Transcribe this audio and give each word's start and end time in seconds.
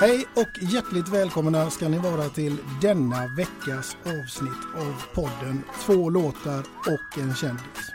Hej 0.00 0.26
och 0.34 0.62
hjärtligt 0.62 1.08
välkomna 1.08 1.70
ska 1.70 1.88
ni 1.88 1.98
vara 1.98 2.28
till 2.28 2.56
denna 2.80 3.26
veckas 3.36 3.96
avsnitt 4.04 4.76
av 4.76 5.02
podden 5.14 5.62
Två 5.80 6.10
låtar 6.10 6.64
och 6.86 7.18
en 7.18 7.34
kändis. 7.34 7.92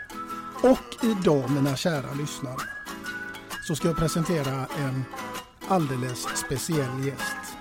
Och 0.62 1.04
idag 1.04 1.50
mina 1.50 1.76
kära 1.76 2.14
lyssnare 2.14 2.60
så 3.66 3.76
ska 3.76 3.88
jag 3.88 3.96
presentera 3.96 4.66
en 4.78 5.04
alldeles 5.68 6.26
speciell 6.46 7.06
gäst. 7.06 7.56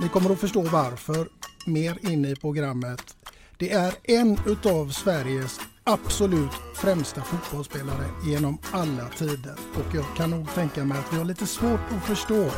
Ni 0.00 0.08
kommer 0.08 0.30
att 0.30 0.40
förstå 0.40 0.62
varför 0.62 1.28
mer 1.66 1.98
inne 2.12 2.30
i 2.30 2.36
programmet. 2.36 3.16
Det 3.58 3.72
är 3.72 3.94
en 4.02 4.38
utav 4.46 4.88
Sveriges 4.88 5.60
absolut 5.84 6.52
främsta 6.74 7.22
fotbollsspelare 7.22 8.10
genom 8.24 8.58
alla 8.72 9.08
tider 9.08 9.56
och 9.74 9.94
jag 9.94 10.04
kan 10.16 10.30
nog 10.30 10.54
tänka 10.54 10.84
mig 10.84 10.98
att 10.98 11.12
vi 11.12 11.16
har 11.16 11.24
lite 11.24 11.46
svårt 11.46 11.80
att 11.90 12.06
förstå 12.06 12.50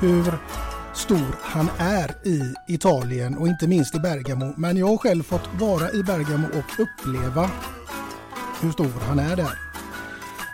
hur 0.00 0.38
stor 0.94 1.36
han 1.42 1.70
är 1.78 2.26
i 2.26 2.54
Italien 2.68 3.38
och 3.38 3.48
inte 3.48 3.68
minst 3.68 3.94
i 3.94 3.98
Bergamo. 3.98 4.54
Men 4.56 4.76
jag 4.76 4.86
har 4.86 4.96
själv 4.96 5.22
fått 5.22 5.48
vara 5.60 5.92
i 5.92 6.02
Bergamo 6.02 6.48
och 6.48 6.80
uppleva 6.80 7.50
hur 8.60 8.70
stor 8.70 9.00
han 9.00 9.18
är 9.18 9.36
där. 9.36 9.58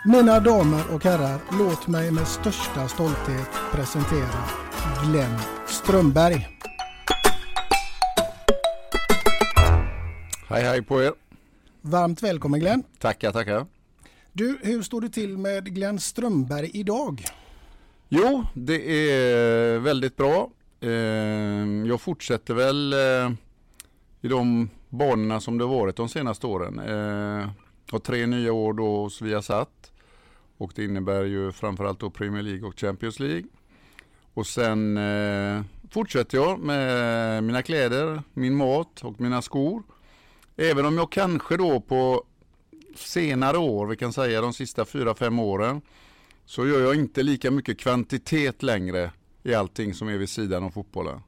Mina 0.05 0.39
damer 0.39 0.83
och 0.93 1.03
herrar, 1.03 1.39
låt 1.51 1.87
mig 1.87 2.11
med 2.11 2.27
största 2.27 2.87
stolthet 2.87 3.49
presentera 3.71 4.45
Glenn 5.05 5.39
Strömberg. 5.67 6.47
Hej 10.49 10.63
hej 10.63 10.81
på 10.81 11.03
er. 11.03 11.13
Varmt 11.81 12.23
välkommen 12.23 12.59
Glenn. 12.59 12.83
Tackar, 12.99 13.31
tackar. 13.31 13.65
Du, 14.33 14.59
hur 14.61 14.83
står 14.83 15.01
det 15.01 15.09
till 15.09 15.37
med 15.37 15.75
Glenn 15.75 15.99
Strömberg 15.99 16.71
idag? 16.73 17.25
Jo, 18.15 18.45
det 18.53 19.09
är 19.11 19.79
väldigt 19.79 20.17
bra. 20.17 20.49
Ehm, 20.81 21.85
jag 21.85 22.01
fortsätter 22.01 22.53
väl 22.53 22.93
eh, 22.93 23.31
i 24.21 24.27
de 24.27 24.69
banorna 24.89 25.39
som 25.39 25.57
det 25.57 25.65
varit 25.65 25.95
de 25.95 26.09
senaste 26.09 26.47
åren. 26.47 26.81
Jag 27.85 27.91
har 27.91 27.99
tre 27.99 28.25
nya 28.25 28.53
år 28.53 28.73
då 28.73 29.01
hos 29.01 29.21
Viasat 29.21 29.91
och 30.57 30.71
det 30.75 30.85
innebär 30.85 31.23
ju 31.23 31.51
framförallt 31.51 31.99
då 31.99 32.09
Premier 32.09 32.43
League 32.43 32.67
och 32.67 32.79
Champions 32.79 33.19
League. 33.19 33.47
Och 34.33 34.47
sen 34.47 34.97
eh, 34.97 35.61
fortsätter 35.91 36.37
jag 36.37 36.59
med 36.59 37.43
mina 37.43 37.61
kläder, 37.61 38.23
min 38.33 38.55
mat 38.55 39.01
och 39.03 39.21
mina 39.21 39.41
skor. 39.41 39.83
Även 40.57 40.85
om 40.85 40.97
jag 40.97 41.11
kanske 41.11 41.57
då 41.57 41.81
på 41.81 42.23
senare 42.95 43.57
år, 43.57 43.85
vi 43.85 43.95
kan 43.95 44.13
säga 44.13 44.41
de 44.41 44.53
sista 44.53 44.85
fyra 44.85 45.15
fem 45.15 45.39
åren, 45.39 45.81
så 46.45 46.67
gör 46.67 46.81
jag 46.81 46.95
inte 46.95 47.23
lika 47.23 47.51
mycket 47.51 47.79
kvantitet 47.79 48.63
längre 48.63 49.11
i 49.43 49.53
allting 49.53 49.93
som 49.93 50.07
är 50.07 50.17
vid 50.17 50.29
sidan 50.29 50.63
av 50.63 50.69
fotbollen. 50.69 51.19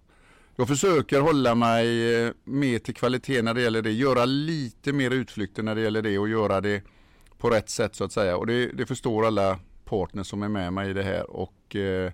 Jag 0.56 0.68
försöker 0.68 1.20
hålla 1.20 1.56
mig 1.56 2.16
eh, 2.16 2.31
mer 2.44 2.80
till 2.80 2.96
kvalitet 2.96 3.42
när 3.42 3.54
det 3.54 3.62
gäller 3.62 3.81
det, 3.81 3.92
göra 3.92 4.25
lite 4.25 4.94
mer 4.94 5.12
utflykter 5.12 5.64
när 5.64 5.75
det 5.75 5.81
gäller 5.81 6.02
det 6.02 6.20
och 6.20 6.30
göra 6.30 6.62
det 6.62 6.84
på 7.38 7.50
rätt 7.50 7.70
sätt 7.70 7.96
så 7.96 8.04
att 8.04 8.12
säga. 8.12 8.38
Och 8.38 8.48
det, 8.48 8.68
det 8.68 8.86
förstår 8.86 9.25
alla 9.25 9.59
partners 9.86 10.28
som 10.28 10.44
är 10.44 10.50
med 10.50 10.74
mig 10.74 10.90
i 10.90 10.94
det 10.94 11.04
här. 11.04 11.30
Och 11.30 11.75
eh, 11.75 12.12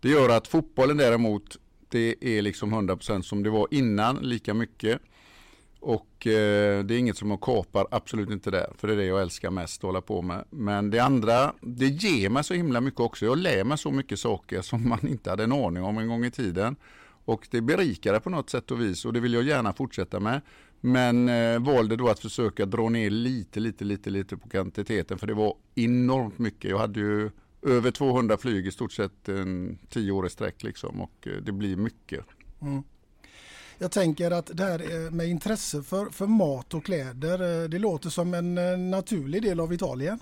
det 0.00 0.08
gör 0.08 0.28
att 0.28 0.48
fotbollen 0.48 0.96
däremot, 0.96 1.56
det 1.88 2.16
är 2.20 2.42
liksom 2.42 2.74
100% 2.74 3.22
som 3.22 3.42
det 3.42 3.50
var 3.50 3.68
innan, 3.70 4.16
lika 4.16 4.54
mycket. 4.54 5.00
Och 5.86 6.26
eh, 6.26 6.84
det 6.84 6.94
är 6.94 6.98
inget 6.98 7.16
som 7.16 7.30
jag 7.30 7.40
kapar, 7.40 7.86
absolut 7.90 8.30
inte 8.30 8.50
där. 8.50 8.72
För 8.78 8.88
det 8.88 8.94
är 8.94 8.96
det 8.96 9.04
jag 9.04 9.22
älskar 9.22 9.50
mest 9.50 9.80
att 9.80 9.82
hålla 9.82 10.00
på 10.00 10.22
med. 10.22 10.44
Men 10.50 10.90
det 10.90 10.98
andra, 10.98 11.52
det 11.60 11.86
ger 11.86 12.28
mig 12.30 12.44
så 12.44 12.54
himla 12.54 12.80
mycket 12.80 13.00
också. 13.00 13.24
Jag 13.26 13.38
lär 13.38 13.64
mig 13.64 13.78
så 13.78 13.90
mycket 13.90 14.18
saker 14.18 14.62
som 14.62 14.88
man 14.88 15.08
inte 15.08 15.30
hade 15.30 15.44
en 15.44 15.52
aning 15.52 15.82
om 15.82 15.98
en 15.98 16.08
gång 16.08 16.24
i 16.24 16.30
tiden. 16.30 16.76
Och 17.24 17.48
det 17.50 17.60
berikar 17.60 18.12
det 18.12 18.20
på 18.20 18.30
något 18.30 18.50
sätt 18.50 18.70
och 18.70 18.80
vis 18.80 19.04
och 19.04 19.12
det 19.12 19.20
vill 19.20 19.34
jag 19.34 19.42
gärna 19.42 19.72
fortsätta 19.72 20.20
med. 20.20 20.40
Men 20.80 21.28
eh, 21.28 21.58
valde 21.58 21.96
då 21.96 22.08
att 22.08 22.20
försöka 22.20 22.66
dra 22.66 22.88
ner 22.88 23.10
lite, 23.10 23.60
lite, 23.60 23.84
lite, 23.84 24.10
lite 24.10 24.36
på 24.36 24.48
kvantiteten 24.48 25.18
för 25.18 25.26
det 25.26 25.34
var 25.34 25.54
enormt 25.74 26.38
mycket. 26.38 26.70
Jag 26.70 26.78
hade 26.78 27.00
ju 27.00 27.30
över 27.62 27.90
200 27.90 28.36
flyg 28.36 28.66
i 28.66 28.70
stort 28.70 28.92
sett 28.92 29.28
en 29.28 29.78
tio 29.88 30.12
år 30.12 30.26
i 30.26 30.30
sträck 30.30 30.62
liksom 30.62 31.00
och 31.00 31.26
eh, 31.26 31.42
det 31.42 31.52
blir 31.52 31.76
mycket. 31.76 32.24
Mm. 32.60 32.82
Jag 33.78 33.90
tänker 33.90 34.30
att 34.30 34.50
det 34.56 34.64
här 34.64 35.10
med 35.10 35.28
intresse 35.28 35.82
för, 35.82 36.06
för 36.06 36.26
mat 36.26 36.74
och 36.74 36.84
kläder, 36.84 37.62
eh, 37.62 37.68
det 37.68 37.78
låter 37.78 38.10
som 38.10 38.34
en 38.34 38.58
eh, 38.58 38.78
naturlig 38.78 39.42
del 39.42 39.60
av 39.60 39.72
Italien. 39.72 40.18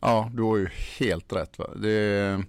Ja, 0.00 0.30
du 0.34 0.42
har 0.42 0.56
ju 0.56 0.68
helt 0.98 1.32
rätt. 1.32 1.58
Va? 1.58 1.66
Det, 1.76 2.40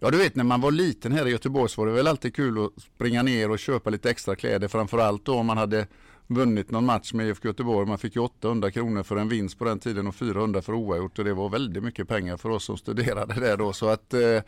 ja, 0.00 0.10
du 0.10 0.18
vet 0.18 0.34
när 0.34 0.44
man 0.44 0.60
var 0.60 0.70
liten 0.70 1.12
här 1.12 1.26
i 1.26 1.30
Göteborg 1.30 1.70
så 1.70 1.80
var 1.80 1.86
det 1.86 1.94
väl 1.94 2.06
alltid 2.06 2.34
kul 2.34 2.64
att 2.64 2.82
springa 2.82 3.22
ner 3.22 3.50
och 3.50 3.58
köpa 3.58 3.90
lite 3.90 4.10
extra 4.10 4.36
kläder. 4.36 4.68
Framförallt 4.68 5.24
då 5.24 5.34
om 5.34 5.46
man 5.46 5.58
hade 5.58 5.86
vunnit 6.26 6.70
någon 6.70 6.84
match 6.84 7.12
med 7.12 7.28
IFK 7.28 7.48
Göteborg. 7.48 7.88
Man 7.88 7.98
fick 7.98 8.16
ju 8.16 8.22
800 8.22 8.70
kronor 8.70 9.02
för 9.02 9.16
en 9.16 9.28
vinst 9.28 9.58
på 9.58 9.64
den 9.64 9.78
tiden 9.78 10.06
och 10.06 10.14
400 10.14 10.62
för 10.62 10.72
oavgjort 10.72 11.18
och 11.18 11.24
det 11.24 11.34
var 11.34 11.48
väldigt 11.48 11.82
mycket 11.82 12.08
pengar 12.08 12.36
för 12.36 12.48
oss 12.48 12.64
som 12.64 12.76
studerade 12.76 13.40
där 13.40 13.56
då. 13.56 13.72
Så 13.72 13.88
att 13.88 14.14
eh, 14.14 14.40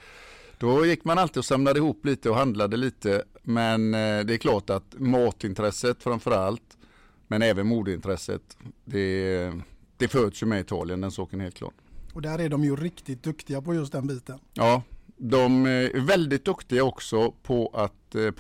då 0.59 0.87
gick 0.87 1.05
man 1.05 1.19
alltid 1.19 1.37
och 1.37 1.45
samlade 1.45 1.79
ihop 1.79 2.05
lite 2.05 2.31
och 2.31 2.37
handlade 2.37 2.77
lite. 2.77 3.25
Men 3.43 3.95
eh, 3.95 4.25
det 4.25 4.35
är 4.35 4.39
klart 4.39 4.71
att 4.71 4.95
matintresset 4.99 6.03
framförallt, 6.03 6.79
men 7.27 7.43
även 7.43 7.67
modeintresset, 7.67 8.57
det, 8.85 9.53
det 9.97 10.09
föds 10.09 10.43
ju 10.43 10.47
med 10.47 10.61
Italien, 10.61 11.01
den 11.01 11.11
saken 11.11 11.41
är 11.41 11.45
helt 11.45 11.57
klart. 11.57 11.75
Och 12.15 12.23
där 12.23 12.39
är 12.39 12.49
de 12.49 12.65
ju 12.65 12.77
riktigt 12.77 13.23
duktiga 13.23 13.63
på 13.63 13.75
just 13.75 13.93
den 13.93 14.07
biten. 14.07 14.39
Ja, 14.55 14.83
de 15.17 15.67
är 15.67 16.01
väldigt 16.01 16.45
duktiga 16.45 16.85
också 16.85 17.31
på 17.31 17.71
att 17.75 18.15
eh, 18.15 18.31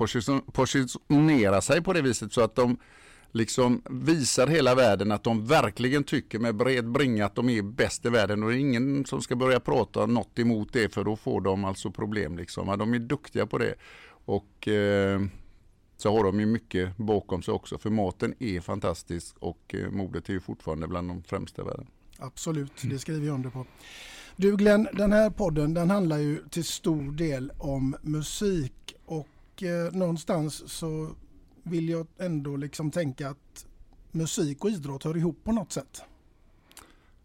positionera 0.52 1.60
sig 1.60 1.82
på 1.82 1.92
det 1.92 2.02
viset 2.02 2.32
så 2.32 2.40
att 2.40 2.54
de 2.54 2.78
liksom 3.32 3.82
visar 3.90 4.46
hela 4.46 4.74
världen 4.74 5.12
att 5.12 5.24
de 5.24 5.46
verkligen 5.46 6.04
tycker 6.04 6.38
med 6.38 6.56
bred 6.56 6.88
bringa 6.90 7.26
att 7.26 7.34
de 7.34 7.48
är 7.48 7.62
bäst 7.62 8.06
i 8.06 8.08
världen 8.08 8.42
och 8.42 8.50
det 8.50 8.56
är 8.56 8.60
ingen 8.60 9.04
som 9.04 9.22
ska 9.22 9.36
börja 9.36 9.60
prata 9.60 10.06
något 10.06 10.38
emot 10.38 10.72
det 10.72 10.94
för 10.94 11.04
då 11.04 11.16
får 11.16 11.40
de 11.40 11.64
alltså 11.64 11.90
problem 11.90 12.36
liksom. 12.36 12.78
De 12.78 12.94
är 12.94 12.98
duktiga 12.98 13.46
på 13.46 13.58
det 13.58 13.74
och 14.08 14.68
eh, 14.68 15.20
så 15.96 16.16
har 16.16 16.24
de 16.24 16.40
ju 16.40 16.46
mycket 16.46 16.96
bakom 16.96 17.42
sig 17.42 17.54
också 17.54 17.78
för 17.78 17.90
maten 17.90 18.34
är 18.38 18.60
fantastisk 18.60 19.36
och 19.38 19.74
eh, 19.74 19.90
modet 19.90 20.28
är 20.28 20.32
ju 20.32 20.40
fortfarande 20.40 20.88
bland 20.88 21.08
de 21.08 21.22
främsta 21.22 21.62
i 21.62 21.64
världen. 21.64 21.86
Absolut, 22.18 22.72
det 22.82 22.98
skriver 22.98 23.26
jag 23.26 23.34
under 23.34 23.50
på. 23.50 23.66
Du 24.36 24.56
Glenn, 24.56 24.88
den 24.92 25.12
här 25.12 25.30
podden 25.30 25.74
den 25.74 25.90
handlar 25.90 26.18
ju 26.18 26.48
till 26.50 26.64
stor 26.64 27.12
del 27.12 27.52
om 27.58 27.96
musik 28.02 28.94
och 29.04 29.62
eh, 29.62 29.92
någonstans 29.92 30.72
så 30.72 31.10
vill 31.70 31.88
jag 31.88 32.06
ändå 32.18 32.56
liksom 32.56 32.90
tänka 32.90 33.28
att 33.28 33.66
musik 34.12 34.64
och 34.64 34.70
idrott 34.70 35.04
hör 35.04 35.16
ihop 35.16 35.44
på 35.44 35.52
något 35.52 35.72
sätt. 35.72 36.02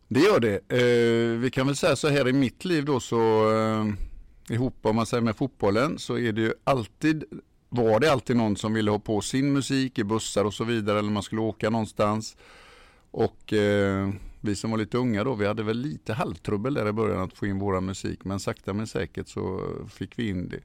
Det 0.07 0.19
gör 0.19 0.39
det. 0.39 0.71
Eh, 0.71 1.39
vi 1.39 1.51
kan 1.51 1.67
väl 1.67 1.75
säga 1.75 1.95
så 1.95 2.07
här 2.07 2.27
i 2.27 2.33
mitt 2.33 2.65
liv 2.65 2.85
då 2.85 2.99
så 2.99 3.51
eh, 3.51 3.85
ihop 4.53 4.75
om 4.81 4.95
man 4.95 5.05
säger 5.05 5.21
med 5.21 5.35
fotbollen 5.35 5.99
så 5.99 6.17
är 6.17 6.31
det 6.31 6.41
ju 6.41 6.53
alltid 6.63 7.23
var 7.69 7.99
det 7.99 8.11
alltid 8.11 8.35
någon 8.35 8.55
som 8.55 8.73
ville 8.73 8.91
ha 8.91 8.99
på 8.99 9.21
sin 9.21 9.53
musik 9.53 9.99
i 9.99 10.03
bussar 10.03 10.45
och 10.45 10.53
så 10.53 10.63
vidare 10.63 10.99
eller 10.99 11.11
man 11.11 11.23
skulle 11.23 11.41
åka 11.41 11.69
någonstans. 11.69 12.37
Och 13.11 13.53
eh, 13.53 14.09
vi 14.41 14.55
som 14.55 14.71
var 14.71 14.77
lite 14.77 14.97
unga 14.97 15.23
då, 15.23 15.33
vi 15.33 15.47
hade 15.47 15.63
väl 15.63 15.77
lite 15.77 16.13
halvtrubbel 16.13 16.73
där 16.73 16.87
i 16.87 16.91
början 16.91 17.21
att 17.21 17.33
få 17.33 17.45
in 17.45 17.59
våra 17.59 17.81
musik 17.81 18.25
men 18.25 18.39
sakta 18.39 18.73
men 18.73 18.87
säkert 18.87 19.27
så 19.27 19.61
fick 19.89 20.19
vi 20.19 20.29
in 20.29 20.49
det. 20.49 20.59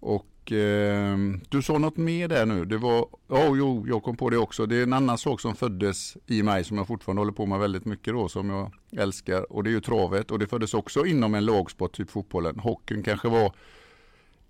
Och 0.00 0.26
eh, 0.50 1.16
du 1.48 1.62
sa 1.62 1.78
något 1.78 1.96
mer 1.96 2.28
där 2.28 2.46
nu. 2.46 2.64
Det 2.64 2.78
var, 2.78 3.00
oh, 3.28 3.58
jo, 3.58 3.84
jag 3.88 4.02
kom 4.02 4.16
på 4.16 4.30
det 4.30 4.36
också. 4.36 4.66
Det 4.66 4.76
är 4.76 4.82
en 4.82 4.92
annan 4.92 5.18
sak 5.18 5.40
som 5.40 5.54
föddes 5.54 6.16
i 6.26 6.42
mig 6.42 6.64
som 6.64 6.78
jag 6.78 6.86
fortfarande 6.86 7.20
håller 7.20 7.32
på 7.32 7.46
med 7.46 7.58
väldigt 7.58 7.84
mycket 7.84 8.14
då 8.14 8.28
som 8.28 8.50
jag 8.50 8.70
älskar 9.02 9.52
och 9.52 9.64
det 9.64 9.70
är 9.70 9.72
ju 9.72 9.80
travet 9.80 10.30
och 10.30 10.38
det 10.38 10.46
föddes 10.46 10.74
också 10.74 11.06
inom 11.06 11.34
en 11.34 11.44
lagsport 11.44 11.96
typ 11.96 12.10
fotbollen. 12.10 12.58
Hockeyn 12.58 13.02
kanske 13.02 13.28
var 13.28 13.52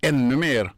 ännu 0.01 0.37
mer 0.37 0.73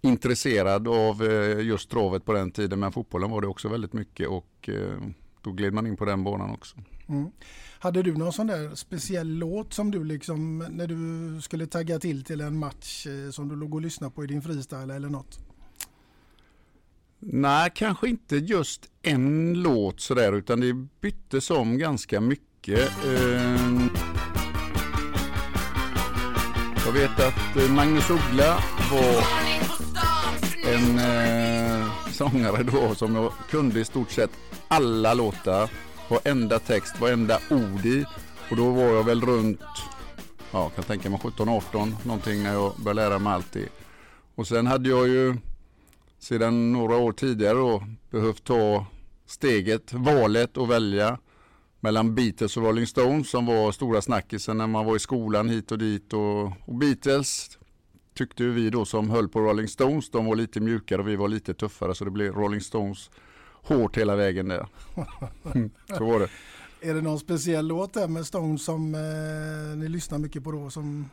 intresserad 0.00 0.88
av 0.88 1.22
eh, 1.22 1.60
just 1.60 1.90
travet 1.90 2.24
på 2.24 2.32
den 2.32 2.50
tiden 2.50 2.80
men 2.80 2.92
fotbollen 2.92 3.30
var 3.30 3.40
det 3.40 3.46
också 3.46 3.68
väldigt 3.68 3.92
mycket 3.92 4.28
och 4.28 4.68
eh, 4.68 4.98
då 5.42 5.52
gled 5.52 5.72
man 5.72 5.86
in 5.86 5.96
på 5.96 6.04
den 6.04 6.24
banan 6.24 6.50
också. 6.50 6.76
Mm. 7.08 7.30
Hade 7.78 8.02
du 8.02 8.16
någon 8.16 8.32
sån 8.32 8.46
där 8.46 8.74
speciell 8.74 9.28
låt 9.28 9.72
som 9.72 9.90
du 9.90 10.04
liksom 10.04 10.58
när 10.58 10.86
du 10.86 11.40
skulle 11.42 11.66
tagga 11.66 11.98
till 11.98 12.24
till 12.24 12.40
en 12.40 12.58
match 12.58 13.06
eh, 13.06 13.30
som 13.30 13.48
du 13.48 13.56
låg 13.56 13.74
och 13.74 13.80
lyssnade 13.80 14.14
på 14.14 14.24
i 14.24 14.26
din 14.26 14.42
freestyle 14.42 14.90
eller 14.90 15.08
något? 15.08 15.38
Nej, 17.18 17.70
kanske 17.74 18.08
inte 18.08 18.36
just 18.36 18.88
en 19.02 19.54
låt 19.62 20.00
sådär 20.00 20.32
utan 20.32 20.60
det 20.60 20.72
byttes 21.00 21.50
om 21.50 21.78
ganska 21.78 22.20
mycket. 22.20 23.04
Ehm. 23.06 23.88
Jag 26.86 26.92
vet 26.92 27.20
att 27.20 27.56
eh, 27.56 27.74
Magnus 27.74 28.10
Uggla 28.10 28.58
var 28.92 29.24
en 30.72 30.98
eh, 30.98 31.86
sångare 32.10 32.62
då 32.62 32.94
som 32.94 33.14
jag 33.14 33.32
kunde 33.50 33.80
i 33.80 33.84
stort 33.84 34.10
sett 34.10 34.30
alla 34.68 35.14
låtar 35.14 35.70
varenda 36.12 36.58
text, 36.58 37.00
varenda 37.00 37.38
ord 37.50 37.86
i. 37.86 38.04
Och 38.50 38.56
då 38.56 38.70
var 38.70 38.82
jag 38.82 39.04
väl 39.04 39.20
runt, 39.20 39.60
ja, 40.52 40.68
kan 40.68 40.84
tänka 40.84 41.10
mig 41.10 41.18
17-18 41.18 41.92
någonting 42.04 42.42
när 42.42 42.52
jag 42.52 42.72
började 42.76 43.08
lära 43.08 43.18
mig 43.18 43.32
allt 43.32 43.52
det. 43.52 43.68
Och 44.34 44.46
sen 44.46 44.66
hade 44.66 44.88
jag 44.88 45.08
ju 45.08 45.36
sedan 46.18 46.72
några 46.72 46.96
år 46.96 47.12
tidigare 47.12 47.54
då 47.54 47.84
behövt 48.10 48.44
ta 48.44 48.86
steget, 49.26 49.92
valet 49.92 50.56
och 50.56 50.70
välja 50.70 51.18
mellan 51.80 52.14
Beatles 52.14 52.56
och 52.56 52.62
Rolling 52.62 52.86
Stones 52.86 53.30
som 53.30 53.46
var 53.46 53.72
stora 53.72 54.02
snackisen 54.02 54.58
när 54.58 54.66
man 54.66 54.84
var 54.86 54.96
i 54.96 54.98
skolan 54.98 55.48
hit 55.48 55.72
och 55.72 55.78
dit 55.78 56.12
och, 56.12 56.44
och 56.44 56.74
Beatles 56.74 57.58
tyckte 58.14 58.44
vi 58.44 58.70
då 58.70 58.84
som 58.84 59.10
höll 59.10 59.28
på 59.28 59.40
Rolling 59.40 59.68
Stones, 59.68 60.10
de 60.10 60.26
var 60.26 60.36
lite 60.36 60.60
mjukare 60.60 61.00
och 61.00 61.08
vi 61.08 61.16
var 61.16 61.28
lite 61.28 61.54
tuffare 61.54 61.94
så 61.94 62.04
det 62.04 62.10
blev 62.10 62.34
Rolling 62.34 62.60
Stones 62.60 63.10
hårt 63.62 63.98
hela 63.98 64.16
vägen 64.16 64.48
där. 64.48 64.66
Mm, 65.54 65.70
så 65.98 66.04
var 66.04 66.20
det. 66.20 66.28
Är 66.84 66.94
det 66.94 67.00
någon 67.00 67.18
speciell 67.18 67.66
låt 67.66 67.94
där 67.94 68.08
med 68.08 68.26
Stones 68.26 68.64
som 68.64 68.94
eh, 68.94 69.78
ni 69.78 69.88
lyssnar 69.88 70.18
mycket 70.18 70.44
på 70.44 70.52
då? 70.52 70.70
Som... 70.70 71.10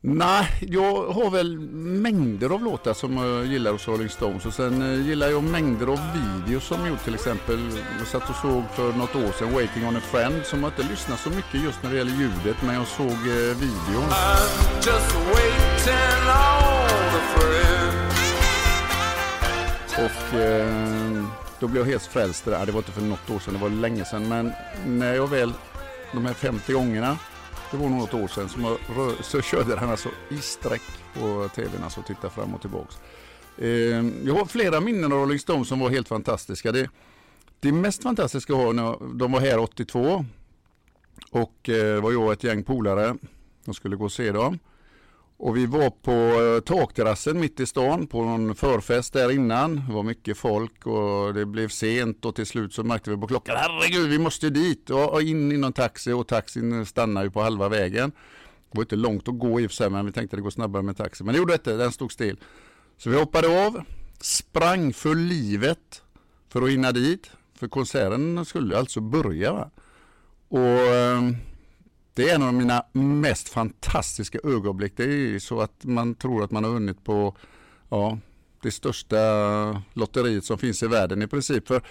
Nej, 0.00 0.48
jag 0.60 1.06
har 1.06 1.30
väl 1.30 1.58
mängder 1.60 2.50
av 2.50 2.62
låtar 2.62 2.94
som 2.94 3.16
jag 3.16 3.46
gillar 3.46 3.72
hos 3.72 3.88
Rolling 3.88 4.08
Stones 4.08 4.46
och 4.46 4.54
sen 4.54 4.82
eh, 4.82 5.06
gillar 5.06 5.28
jag 5.28 5.44
mängder 5.44 5.86
av 5.86 6.00
videos 6.14 6.64
som 6.64 6.88
gjort 6.88 7.04
till 7.04 7.14
exempel. 7.14 7.58
Jag 7.98 8.06
satt 8.06 8.30
och 8.30 8.36
såg 8.36 8.62
för 8.72 8.92
något 8.92 9.16
år 9.16 9.32
sedan 9.38 9.52
Waiting 9.52 9.86
on 9.86 9.96
a 9.96 10.00
friend 10.00 10.44
som 10.44 10.62
jag 10.62 10.68
inte 10.68 10.82
lyssnat 10.90 11.20
så 11.20 11.30
mycket 11.30 11.62
just 11.64 11.82
när 11.82 11.90
det 11.90 11.96
gäller 11.96 12.12
ljudet 12.12 12.56
men 12.66 12.74
jag 12.74 12.86
såg 12.86 13.06
eh, 13.06 13.56
videon. 13.60 14.08
Och 19.98 20.38
eh, 20.38 21.24
då 21.62 21.68
blev 21.68 21.82
jag 21.82 21.90
helt 21.90 22.06
frälst 22.06 22.44
där. 22.44 22.66
Det 22.66 22.72
var 22.72 22.80
inte 22.80 22.92
för 22.92 23.02
något 23.02 23.30
år 23.30 23.38
sedan, 23.38 23.54
det 23.54 23.60
var 23.60 23.70
länge 23.70 24.04
sedan. 24.04 24.28
Men 24.28 24.52
när 24.86 25.14
jag 25.14 25.26
väl, 25.26 25.52
de 26.12 26.26
här 26.26 26.34
50 26.34 26.72
gångerna, 26.72 27.18
det 27.70 27.76
var 27.76 27.88
något 27.88 28.14
år 28.14 28.28
sedan, 28.28 28.48
som 28.48 28.64
jag 28.64 28.78
rör, 28.96 29.22
så 29.22 29.40
körde 29.40 29.76
han 29.76 29.90
alltså 29.90 30.08
i 30.30 30.36
sträck 30.36 30.82
på 31.14 31.48
tvn, 31.54 31.84
alltså 31.84 32.02
titta 32.02 32.30
fram 32.30 32.54
och 32.54 32.60
tillbaks. 32.60 32.96
Eh, 33.58 33.68
jag 34.24 34.34
har 34.34 34.44
flera 34.44 34.80
minnen 34.80 35.12
av 35.12 35.18
Rolling 35.18 35.38
Stones 35.38 35.68
som 35.68 35.80
var 35.80 35.90
helt 35.90 36.08
fantastiska. 36.08 36.72
Det, 36.72 36.90
det 37.60 37.72
mest 37.72 38.02
fantastiska 38.02 38.54
var 38.54 38.72
när 38.72 39.14
de 39.18 39.32
var 39.32 39.40
här 39.40 39.58
82 39.58 40.24
och 41.30 41.68
eh, 41.68 42.02
var 42.02 42.12
jag 42.12 42.22
och 42.22 42.32
ett 42.32 42.44
gäng 42.44 42.64
polare. 42.64 43.16
De 43.64 43.74
skulle 43.74 43.96
gå 43.96 44.04
och 44.04 44.12
se 44.12 44.32
dem. 44.32 44.58
Och 45.36 45.56
vi 45.56 45.66
var 45.66 45.90
på 45.90 46.12
eh, 46.12 46.60
takterrassen 46.60 47.40
mitt 47.40 47.60
i 47.60 47.66
stan 47.66 48.06
på 48.06 48.20
en 48.20 48.54
förfest 48.54 49.12
där 49.12 49.30
innan. 49.30 49.76
Det 49.88 49.92
var 49.94 50.02
mycket 50.02 50.36
folk 50.36 50.86
och 50.86 51.34
det 51.34 51.46
blev 51.46 51.68
sent 51.68 52.24
och 52.24 52.34
till 52.34 52.46
slut 52.46 52.74
så 52.74 52.82
märkte 52.82 53.10
vi 53.10 53.16
på 53.16 53.26
klockan, 53.26 53.56
herregud 53.58 54.10
vi 54.10 54.18
måste 54.18 54.50
dit 54.50 54.90
och 54.90 55.22
in 55.22 55.52
i 55.52 55.56
någon 55.56 55.72
taxi 55.72 56.12
och 56.12 56.28
taxin 56.28 56.86
stannade 56.86 57.26
ju 57.26 57.30
på 57.30 57.42
halva 57.42 57.68
vägen. 57.68 58.10
Det 58.70 58.78
var 58.78 58.82
inte 58.82 58.96
långt 58.96 59.28
att 59.28 59.38
gå 59.38 59.60
i 59.60 59.66
och 59.66 59.70
för 59.70 59.76
sig 59.76 59.90
men 59.90 60.06
vi 60.06 60.12
tänkte 60.12 60.36
att 60.36 60.38
det 60.38 60.42
går 60.42 60.50
snabbare 60.50 60.82
med 60.82 60.96
taxi. 60.96 61.24
Men 61.24 61.32
det 61.32 61.38
gjorde 61.38 61.52
det 61.52 61.56
inte, 61.56 61.76
den 61.76 61.92
stod 61.92 62.12
still. 62.12 62.36
Så 62.98 63.10
vi 63.10 63.18
hoppade 63.18 63.66
av, 63.66 63.82
sprang 64.20 64.92
för 64.92 65.14
livet 65.14 66.02
för 66.48 66.62
att 66.62 66.70
hinna 66.70 66.92
dit. 66.92 67.30
För 67.54 67.68
konserten 67.68 68.44
skulle 68.44 68.78
alltså 68.78 69.00
börja. 69.00 69.52
Va? 69.52 69.70
Och 70.48 70.94
ehm, 70.94 71.36
det 72.14 72.30
är 72.30 72.34
en 72.34 72.42
av 72.42 72.54
mina 72.54 72.84
mest 72.92 73.48
fantastiska 73.48 74.38
ögonblick. 74.44 74.92
Det 74.96 75.04
är 75.04 75.38
så 75.38 75.60
att 75.60 75.84
man 75.84 76.14
tror 76.14 76.44
att 76.44 76.50
man 76.50 76.64
har 76.64 76.70
vunnit 76.70 77.04
på 77.04 77.36
ja, 77.88 78.18
det 78.62 78.70
största 78.70 79.82
lotteriet 79.92 80.44
som 80.44 80.58
finns 80.58 80.82
i 80.82 80.86
världen 80.86 81.22
i 81.22 81.26
princip. 81.26 81.68
För 81.68 81.82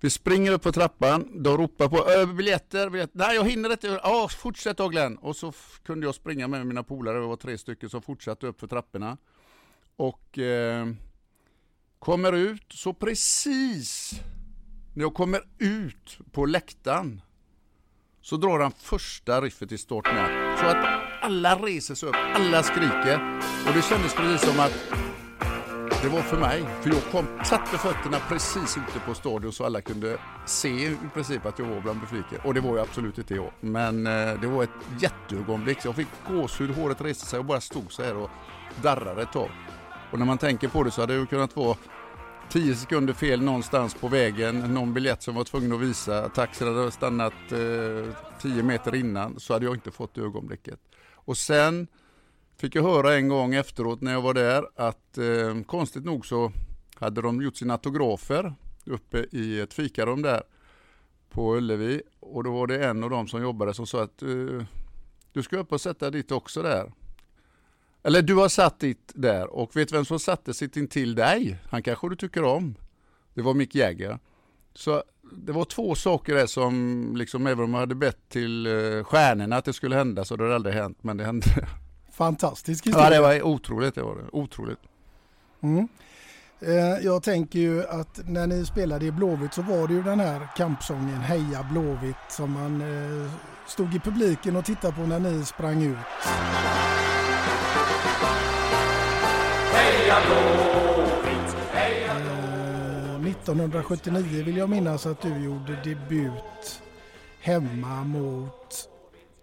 vi 0.00 0.10
springer 0.10 0.52
upp 0.52 0.62
på 0.62 0.72
trappan, 0.72 1.42
de 1.42 1.56
ropar 1.56 1.88
på 1.88 2.26
biljetter, 2.34 2.90
biljetter. 2.90 3.18
Nej 3.18 3.36
jag 3.36 3.50
hinner 3.50 3.72
inte, 3.72 3.86
ja, 3.86 4.28
fortsätt 4.28 4.76
då 4.76 4.88
Glenn. 4.88 5.16
Och 5.16 5.36
så 5.36 5.52
kunde 5.84 6.06
jag 6.06 6.14
springa 6.14 6.48
med 6.48 6.66
mina 6.66 6.82
polare, 6.82 7.18
det 7.18 7.26
var 7.26 7.36
tre 7.36 7.58
stycken 7.58 7.90
som 7.90 8.02
fortsatte 8.02 8.46
upp 8.46 8.60
för 8.60 8.66
trapporna. 8.66 9.16
Och 9.96 10.38
eh, 10.38 10.88
kommer 11.98 12.32
ut, 12.32 12.66
så 12.68 12.94
precis 12.94 14.12
när 14.94 15.04
jag 15.04 15.14
kommer 15.14 15.42
ut 15.58 16.18
på 16.32 16.46
läktaren 16.46 17.22
så 18.22 18.36
drar 18.36 18.60
han 18.60 18.72
första 18.72 19.40
riffet 19.40 19.72
i 19.72 19.78
start 19.78 20.04
med. 20.04 20.58
Så 20.58 20.66
att 20.66 21.02
alla 21.22 21.56
reser 21.56 21.94
sig 21.94 22.08
upp, 22.08 22.16
alla 22.34 22.62
skriker. 22.62 23.40
Och 23.66 23.74
det 23.74 23.82
kändes 23.82 24.14
precis 24.14 24.40
som 24.40 24.60
att 24.60 24.72
det 26.02 26.08
var 26.08 26.22
för 26.22 26.38
mig. 26.38 26.64
För 26.80 26.90
jag 26.90 27.02
kom, 27.12 27.26
satte 27.44 27.78
fötterna 27.78 28.18
precis 28.28 28.76
ute 28.76 29.00
på 29.06 29.14
stadion 29.14 29.52
så 29.52 29.64
alla 29.64 29.80
kunde 29.80 30.18
se 30.46 30.68
i 30.68 30.96
princip 31.14 31.46
att 31.46 31.58
jag 31.58 31.66
var 31.66 31.80
bland 31.80 32.00
publiken. 32.00 32.40
Och 32.44 32.54
det 32.54 32.60
var 32.60 32.74
ju 32.74 32.80
absolut 32.80 33.18
inte 33.18 33.34
jag. 33.34 33.52
Men 33.60 34.06
eh, 34.06 34.40
det 34.40 34.46
var 34.46 34.62
ett 34.62 34.70
jätteögonblick. 35.00 35.78
Jag 35.84 35.96
fick 35.96 36.08
gåshud, 36.28 36.70
håret 36.70 37.00
reste 37.00 37.26
sig 37.26 37.38
och 37.38 37.44
bara 37.44 37.60
stod 37.60 37.92
så 37.92 38.02
här 38.02 38.16
och 38.16 38.30
darrade 38.82 39.22
ett 39.22 39.32
tag. 39.32 39.50
Och 40.12 40.18
när 40.18 40.26
man 40.26 40.38
tänker 40.38 40.68
på 40.68 40.82
det 40.82 40.90
så 40.90 41.00
hade 41.00 41.20
det 41.20 41.26
kunnat 41.26 41.56
vara 41.56 41.76
10 42.52 42.74
sekunder 42.74 43.12
fel 43.14 43.42
någonstans 43.42 43.94
på 43.94 44.08
vägen, 44.08 44.58
någon 44.58 44.94
biljett 44.94 45.22
som 45.22 45.34
var 45.34 45.44
tvungen 45.44 45.72
att 45.72 45.80
visa, 45.80 46.28
taxin 46.28 46.68
hade 46.68 46.90
stannat 46.90 47.52
eh, 47.52 48.16
10 48.40 48.62
meter 48.62 48.94
innan 48.94 49.40
så 49.40 49.52
hade 49.52 49.64
jag 49.64 49.74
inte 49.74 49.90
fått 49.90 50.18
ögonblicket. 50.18 50.78
Och 51.14 51.36
sen 51.36 51.86
fick 52.56 52.74
jag 52.74 52.82
höra 52.82 53.14
en 53.14 53.28
gång 53.28 53.54
efteråt 53.54 54.00
när 54.00 54.12
jag 54.12 54.22
var 54.22 54.34
där 54.34 54.64
att 54.76 55.18
eh, 55.18 55.62
konstigt 55.66 56.04
nog 56.04 56.26
så 56.26 56.52
hade 56.94 57.22
de 57.22 57.42
gjort 57.42 57.56
sina 57.56 57.74
autografer 57.74 58.54
uppe 58.84 59.26
i 59.30 59.60
ett 59.60 59.74
fikarum 59.74 60.22
där 60.22 60.42
på 61.30 61.56
Ullevi 61.56 62.02
och 62.20 62.44
då 62.44 62.52
var 62.52 62.66
det 62.66 62.84
en 62.84 63.04
av 63.04 63.10
dem 63.10 63.28
som 63.28 63.42
jobbade 63.42 63.74
som 63.74 63.86
sa 63.86 64.02
att 64.02 64.22
eh, 64.22 64.64
du 65.32 65.42
ska 65.42 65.58
upp 65.58 65.72
och 65.72 65.80
sätta 65.80 66.10
ditt 66.10 66.32
också 66.32 66.62
där. 66.62 66.92
Eller 68.02 68.22
du 68.22 68.34
har 68.34 68.48
satt 68.48 68.80
ditt 68.80 69.12
där 69.14 69.46
och 69.46 69.76
vet 69.76 69.92
vem 69.92 70.04
som 70.04 70.18
satte 70.18 70.54
sitt 70.54 70.76
intill 70.76 71.14
dig? 71.14 71.58
Han 71.70 71.82
kanske 71.82 72.08
du 72.08 72.16
tycker 72.16 72.44
om. 72.44 72.74
Det 73.34 73.42
var 73.42 73.54
Mick 73.54 73.74
Jagger. 73.74 74.18
Så 74.74 75.02
det 75.32 75.52
var 75.52 75.64
två 75.64 75.94
saker 75.94 76.34
där 76.34 76.46
som, 76.46 77.12
liksom, 77.16 77.46
även 77.46 77.64
om 77.64 77.70
man 77.70 77.80
hade 77.80 77.94
bett 77.94 78.28
till 78.28 78.66
eh, 78.66 79.04
stjärnorna 79.04 79.56
att 79.56 79.64
det 79.64 79.72
skulle 79.72 79.96
hända 79.96 80.24
så 80.24 80.36
det 80.36 80.42
hade 80.42 80.54
aldrig 80.54 80.74
hänt, 80.74 80.98
men 81.00 81.16
det 81.16 81.24
hände. 81.24 81.46
Fantastisk 82.12 82.86
historia. 82.86 83.04
Ja, 83.04 83.10
det 83.10 83.20
var 83.20 83.42
otroligt, 83.42 83.94
det 83.94 84.02
var 84.02 84.16
det. 84.16 84.24
Otroligt. 84.32 84.78
Mm. 85.60 85.88
Eh, 86.60 87.04
jag 87.04 87.22
tänker 87.22 87.58
ju 87.58 87.86
att 87.86 88.20
när 88.28 88.46
ni 88.46 88.66
spelade 88.66 89.06
i 89.06 89.10
Blåvitt 89.10 89.54
så 89.54 89.62
var 89.62 89.88
det 89.88 89.94
ju 89.94 90.02
den 90.02 90.20
här 90.20 90.48
kampsången 90.56 91.16
Heja 91.16 91.66
Blåvitt 91.72 92.16
som 92.28 92.52
man 92.52 92.80
eh, 92.80 93.30
stod 93.66 93.94
i 93.94 93.98
publiken 93.98 94.56
och 94.56 94.64
tittade 94.64 94.94
på 94.94 95.00
när 95.00 95.20
ni 95.20 95.44
sprang 95.44 95.82
ut. 95.82 95.96
Heja 99.72 100.16
Blåvitt, 100.26 101.56
heja 101.72 102.14
1979 103.30 104.44
vill 104.44 104.56
jag 104.56 104.70
minnas 104.70 105.06
att 105.06 105.22
du 105.22 105.44
gjorde 105.44 105.80
debut 105.84 106.82
hemma 107.40 108.04
mot 108.04 108.88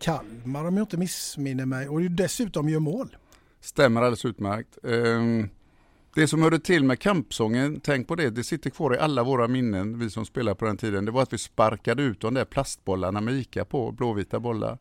Kalmar 0.02 0.66
om 0.66 0.78
jag 0.78 0.84
inte 0.84 0.98
missminner 0.98 1.66
mig 1.66 1.90
och 1.90 2.02
dessutom 2.02 2.70
gör 2.70 2.80
mål. 2.80 3.16
Stämmer 3.62 4.02
alldeles 4.02 4.26
utmärkt. 4.26 4.78
Ehm, 4.84 5.50
det 6.16 6.28
som 6.28 6.42
hörde 6.42 6.60
till 6.60 6.84
med 6.84 7.00
kampsången, 7.00 7.80
tänk 7.84 8.08
på 8.08 8.16
det, 8.16 8.30
det 8.30 8.44
sitter 8.44 8.70
kvar 8.70 8.96
i 8.96 8.98
alla 8.98 9.24
våra 9.24 9.48
minnen, 9.48 10.00
vi 10.00 10.10
som 10.10 10.26
spelade 10.26 10.56
på 10.56 10.66
den 10.66 10.78
tiden, 10.78 11.06
det 11.06 11.12
var 11.12 11.22
att 11.22 11.34
vi 11.34 11.38
sparkade 11.38 12.04
ut 12.04 12.22
de 12.22 12.34
där 12.34 12.46
plastbollarna 12.46 13.22
med 13.22 13.34
Ica 13.34 13.66
på, 13.66 13.92
blåvita 13.92 14.40
bollar. 14.40 14.78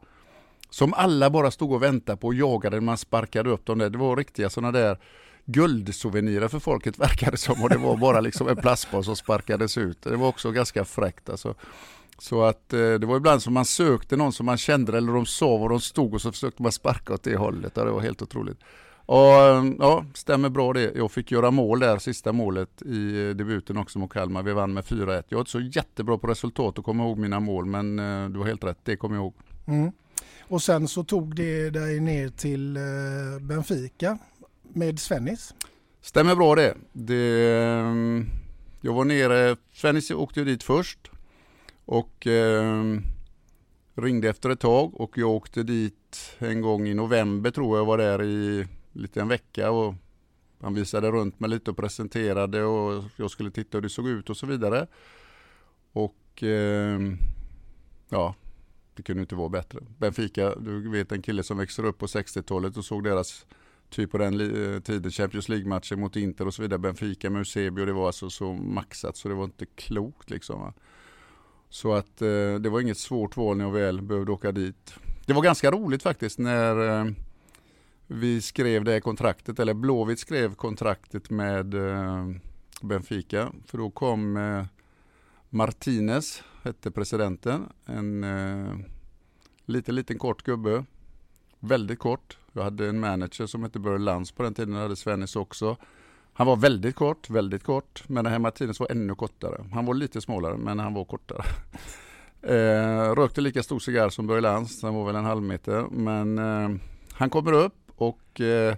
Som 0.70 0.94
alla 0.94 1.30
bara 1.30 1.50
stod 1.50 1.72
och 1.72 1.82
väntade 1.82 2.18
på 2.18 2.26
och 2.26 2.34
jagade 2.34 2.76
när 2.76 2.80
man 2.80 2.98
sparkade 2.98 3.50
upp 3.50 3.66
dem 3.66 3.78
där. 3.78 3.90
Det 3.90 3.98
var 3.98 4.16
riktiga 4.16 4.50
sådana 4.50 4.72
där 4.72 4.98
guldsouvenirer 5.44 6.48
för 6.48 6.58
folket 6.58 6.98
verkade 6.98 7.30
det 7.30 7.36
som 7.36 7.62
och 7.62 7.68
det 7.68 7.78
var 7.78 7.96
bara 7.96 8.20
liksom 8.20 8.48
en 8.48 8.56
plastboll 8.56 9.04
som 9.04 9.16
sparkades 9.16 9.78
ut. 9.78 10.02
Det 10.02 10.16
var 10.16 10.28
också 10.28 10.50
ganska 10.50 10.84
fräckt 10.84 11.30
alltså. 11.30 11.54
Så 12.18 12.42
att 12.42 12.72
eh, 12.72 12.78
det 12.78 13.06
var 13.06 13.16
ibland 13.16 13.42
som 13.42 13.54
man 13.54 13.64
sökte 13.64 14.16
någon 14.16 14.32
som 14.32 14.46
man 14.46 14.58
kände 14.58 14.96
eller 14.96 15.12
de 15.12 15.26
sa 15.26 15.56
var 15.56 15.68
de 15.68 15.80
stod 15.80 16.14
och 16.14 16.20
så 16.20 16.32
försökte 16.32 16.62
man 16.62 16.72
sparka 16.72 17.14
åt 17.14 17.22
det 17.22 17.36
hållet. 17.36 17.72
Ja, 17.74 17.84
det 17.84 17.90
var 17.90 18.00
helt 18.00 18.22
otroligt. 18.22 18.58
Och, 19.08 19.34
eh, 19.34 19.64
ja, 19.78 20.04
stämmer 20.14 20.48
bra 20.48 20.72
det. 20.72 20.92
Jag 20.94 21.10
fick 21.10 21.30
göra 21.30 21.50
mål 21.50 21.80
där, 21.80 21.98
sista 21.98 22.32
målet 22.32 22.82
i 22.82 23.28
eh, 23.28 23.34
debuten 23.34 23.76
också 23.76 23.98
mot 23.98 24.12
Kalmar. 24.12 24.42
Vi 24.42 24.52
vann 24.52 24.72
med 24.74 24.84
4-1. 24.84 25.24
Jag 25.28 25.38
är 25.38 25.40
inte 25.40 25.50
så 25.50 25.60
jättebra 25.60 26.18
på 26.18 26.26
resultat 26.26 26.78
och 26.78 26.84
kommer 26.84 27.04
ihåg 27.04 27.18
mina 27.18 27.40
mål 27.40 27.66
men 27.66 27.98
eh, 27.98 28.28
du 28.28 28.38
har 28.38 28.46
helt 28.46 28.64
rätt, 28.64 28.78
det 28.82 28.96
kommer 28.96 29.16
jag 29.16 29.22
ihåg. 29.22 29.34
Mm. 29.66 29.92
Och 30.48 30.62
sen 30.62 30.88
så 30.88 31.04
tog 31.04 31.36
det 31.36 31.70
dig 31.70 32.00
ner 32.00 32.28
till 32.28 32.76
eh, 32.76 32.82
Benfica 33.40 34.18
med 34.62 34.98
Svennis. 34.98 35.54
Stämmer 36.00 36.34
bra 36.34 36.54
det. 36.54 36.74
det 36.92 37.52
ehm, 37.52 38.26
jag 38.80 38.92
var 38.92 39.04
nere, 39.04 39.56
Svennis 39.72 40.10
åkte 40.10 40.44
dit 40.44 40.62
först 40.62 41.10
och 41.84 42.26
eh, 42.26 42.98
ringde 43.94 44.28
efter 44.28 44.50
ett 44.50 44.60
tag 44.60 45.00
och 45.00 45.18
jag 45.18 45.30
åkte 45.30 45.62
dit 45.62 46.36
en 46.38 46.60
gång 46.60 46.88
i 46.88 46.94
november 46.94 47.50
tror 47.50 47.78
jag 47.78 47.84
var 47.84 47.98
där 47.98 48.22
i 48.22 48.66
lite 48.92 49.20
en 49.20 49.28
vecka 49.28 49.70
och 49.70 49.94
han 50.60 50.74
visade 50.74 51.10
runt 51.10 51.40
mig 51.40 51.50
lite 51.50 51.70
och 51.70 51.76
presenterade 51.76 52.64
och 52.64 53.04
jag 53.16 53.30
skulle 53.30 53.50
titta 53.50 53.76
hur 53.76 53.82
det 53.82 53.88
såg 53.88 54.08
ut 54.08 54.30
och 54.30 54.36
så 54.36 54.46
vidare. 54.46 54.86
Och 55.92 56.42
eh, 56.42 57.00
ja, 58.08 58.34
det 58.98 59.02
kunde 59.02 59.20
inte 59.20 59.34
vara 59.34 59.48
bättre. 59.48 59.78
Benfica, 59.98 60.54
du 60.54 60.90
vet 60.90 61.12
en 61.12 61.22
kille 61.22 61.42
som 61.42 61.58
växer 61.58 61.84
upp 61.84 61.98
på 61.98 62.06
60-talet 62.06 62.76
och 62.76 62.84
såg 62.84 63.04
deras 63.04 63.46
typ 63.90 64.10
på 64.10 64.18
den 64.18 64.40
eh, 64.40 64.80
tiden 64.80 65.10
Champions 65.10 65.48
League-matcher 65.48 65.96
mot 65.96 66.16
Inter 66.16 66.46
och 66.46 66.54
så 66.54 66.62
vidare. 66.62 66.78
Benfica 66.78 67.30
med 67.30 67.38
Eusebio, 67.38 67.84
det 67.84 67.92
var 67.92 68.06
alltså 68.06 68.30
så 68.30 68.52
maxat 68.52 69.16
så 69.16 69.28
det 69.28 69.34
var 69.34 69.44
inte 69.44 69.66
klokt 69.66 70.30
liksom. 70.30 70.60
Va? 70.60 70.72
Så 71.68 71.92
att 71.92 72.22
eh, 72.22 72.54
det 72.60 72.68
var 72.68 72.80
inget 72.80 72.98
svårt 72.98 73.36
val 73.36 73.56
när 73.56 73.64
jag 73.64 73.72
väl 73.72 74.02
behövde 74.02 74.32
åka 74.32 74.52
dit. 74.52 74.94
Det 75.26 75.32
var 75.32 75.42
ganska 75.42 75.70
roligt 75.70 76.02
faktiskt 76.02 76.38
när 76.38 77.00
eh, 77.00 77.12
vi 78.06 78.40
skrev 78.42 78.84
det 78.84 79.00
kontraktet, 79.00 79.58
eller 79.58 79.74
Blåvitt 79.74 80.18
skrev 80.18 80.54
kontraktet 80.54 81.30
med 81.30 81.74
eh, 81.74 82.26
Benfica. 82.82 83.52
För 83.66 83.78
då 83.78 83.90
kom 83.90 84.36
eh, 84.36 84.64
Martinez, 85.50 86.42
hette 86.68 86.90
presidenten, 86.90 87.68
en 87.86 88.24
eh, 88.24 88.76
liten, 89.64 89.94
liten 89.94 90.18
kort 90.18 90.42
gubbe. 90.42 90.84
Väldigt 91.60 91.98
kort. 91.98 92.38
Jag 92.52 92.62
hade 92.62 92.88
en 92.88 93.00
manager 93.00 93.46
som 93.46 93.62
hette 93.62 93.78
Börje 93.78 93.98
Lantz 93.98 94.32
på 94.32 94.42
den 94.42 94.54
tiden, 94.54 94.74
jag 94.74 94.82
hade 94.82 94.96
Svennis 94.96 95.36
också. 95.36 95.76
Han 96.32 96.46
var 96.46 96.56
väldigt 96.56 96.94
kort, 96.94 97.30
väldigt 97.30 97.64
kort, 97.64 98.04
men 98.08 98.24
den 98.24 98.32
här 98.32 98.38
Martinez 98.38 98.80
var 98.80 98.90
ännu 98.90 99.14
kortare. 99.14 99.64
Han 99.72 99.86
var 99.86 99.94
lite 99.94 100.20
smalare, 100.20 100.56
men 100.56 100.78
han 100.78 100.94
var 100.94 101.04
kortare. 101.04 101.42
Eh, 102.42 103.14
rökte 103.14 103.40
lika 103.40 103.62
stor 103.62 103.78
cigarr 103.78 104.08
som 104.08 104.26
Börje 104.26 104.40
Lantz, 104.40 104.82
han 104.82 104.94
var 104.94 105.06
väl 105.06 105.16
en 105.16 105.24
halv 105.24 105.42
meter. 105.42 105.86
Men 105.90 106.38
eh, 106.38 106.80
han 107.12 107.30
kommer 107.30 107.52
upp 107.52 107.74
och 107.96 108.40
eh, 108.40 108.76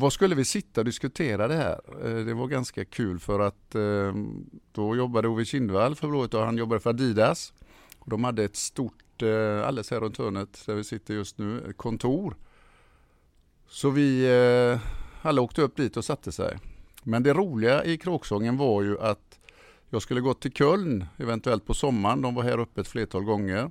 vad 0.00 0.12
skulle 0.12 0.34
vi 0.34 0.44
sitta 0.44 0.80
och 0.80 0.84
diskutera 0.84 1.48
det 1.48 1.54
här? 1.54 1.80
Eh, 2.04 2.24
det 2.24 2.34
var 2.34 2.46
ganska 2.46 2.84
kul 2.84 3.18
för 3.18 3.40
att 3.40 3.74
eh, 3.74 4.14
då 4.72 4.96
jobbade 4.96 5.28
Ove 5.28 5.44
Kindvall 5.44 5.94
för 5.94 6.08
Blåvitt 6.08 6.34
och 6.34 6.44
han 6.44 6.56
jobbade 6.56 6.80
för 6.80 6.90
Adidas. 6.90 7.52
De 8.04 8.24
hade 8.24 8.44
ett 8.44 8.56
stort, 8.56 9.22
eh, 9.22 9.66
alldeles 9.66 9.90
här 9.90 10.00
runt 10.00 10.18
hörnet 10.18 10.66
där 10.66 10.74
vi 10.74 10.84
sitter 10.84 11.14
just 11.14 11.38
nu, 11.38 11.72
kontor. 11.76 12.36
Så 13.68 13.90
vi 13.90 14.28
alla 15.22 15.42
åkte 15.42 15.62
upp 15.62 15.76
dit 15.76 15.96
och 15.96 16.04
satte 16.04 16.32
sig. 16.32 16.58
Men 17.02 17.22
det 17.22 17.32
roliga 17.32 17.84
i 17.84 17.98
kråksången 17.98 18.56
var 18.56 18.82
ju 18.82 19.00
att 19.00 19.38
jag 19.90 20.02
skulle 20.02 20.20
gå 20.20 20.34
till 20.34 20.52
Köln 20.52 21.04
eventuellt 21.16 21.66
på 21.66 21.74
sommaren. 21.74 22.22
De 22.22 22.34
var 22.34 22.42
här 22.42 22.58
uppe 22.58 22.80
ett 22.80 22.88
flertal 22.88 23.24
gånger. 23.24 23.70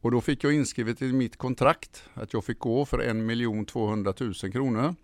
Och 0.00 0.10
då 0.10 0.20
fick 0.20 0.44
jag 0.44 0.52
inskrivet 0.52 1.02
i 1.02 1.12
mitt 1.12 1.36
kontrakt 1.36 2.04
att 2.14 2.32
jag 2.32 2.44
fick 2.44 2.58
gå 2.58 2.84
för 2.84 2.98
1 2.98 3.68
200 3.68 4.14
000 4.20 4.34
kronor. 4.34 4.94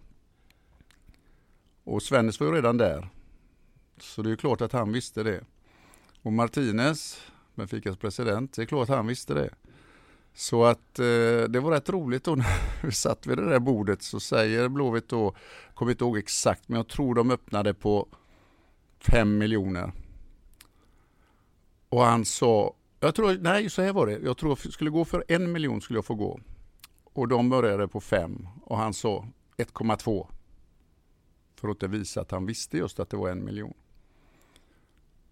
Och 1.85 2.03
Svennis 2.03 2.41
var 2.41 2.47
ju 2.47 2.53
redan 2.55 2.77
där. 2.77 3.09
Så 4.01 4.23
det 4.23 4.33
är 4.33 4.37
klart 4.37 4.61
att 4.61 4.73
han 4.73 4.93
visste 4.93 5.23
det. 5.23 5.45
Och 6.23 6.33
Martinez, 6.33 7.21
Benficas 7.55 7.97
president, 7.97 8.53
det 8.53 8.63
är 8.63 8.67
klart 8.67 8.91
att 8.91 8.97
han 8.97 9.07
visste 9.07 9.35
det. 9.35 9.51
Så 10.35 10.65
att 10.65 10.99
eh, 10.99 11.05
det 11.49 11.61
var 11.63 11.71
rätt 11.71 11.89
roligt 11.89 12.25
då 12.25 12.35
när 12.37 12.87
vi 12.87 12.93
satt 12.93 13.27
vid 13.27 13.39
det 13.39 13.51
där 13.51 13.59
bordet 13.59 14.03
så 14.03 14.21
säger 14.21 14.69
Blåvitt 14.69 15.09
då, 15.09 15.35
kommer 15.75 15.93
inte 15.93 16.05
ihåg 16.05 16.19
exakt, 16.19 16.69
men 16.69 16.77
jag 16.77 16.89
tror 16.89 17.15
de 17.15 17.31
öppnade 17.31 17.75
på 17.75 18.09
5 18.99 19.39
miljoner. 19.39 19.93
Och 21.89 22.05
han 22.05 22.25
sa, 22.25 22.75
jag 23.01 23.15
tror, 23.15 23.39
nej 23.41 23.71
så 23.71 23.83
här 23.83 23.93
var 23.93 24.07
det, 24.07 24.19
jag 24.19 24.37
tror 24.37 24.59
jag 24.65 24.73
skulle 24.73 24.91
gå 24.91 25.05
för 25.05 25.25
en 25.29 25.53
miljon 25.53 25.81
skulle 25.81 25.97
jag 25.97 26.05
få 26.05 26.15
gå. 26.15 26.41
Och 27.05 27.29
de 27.29 27.51
började 27.51 27.89
på 27.89 28.01
5 28.01 28.49
och 28.65 28.79
han 28.79 28.95
sa 28.95 29.27
1,2. 29.57 30.27
För 31.63 31.69
att 31.69 31.75
inte 31.75 31.87
visa 31.89 32.21
att 32.21 32.31
han 32.31 32.47
visste 32.47 32.79
just 32.79 33.01
att 33.01 33.11
det 33.11 33.17
var 33.17 33.29
en 33.29 33.45
miljon. 33.45 33.75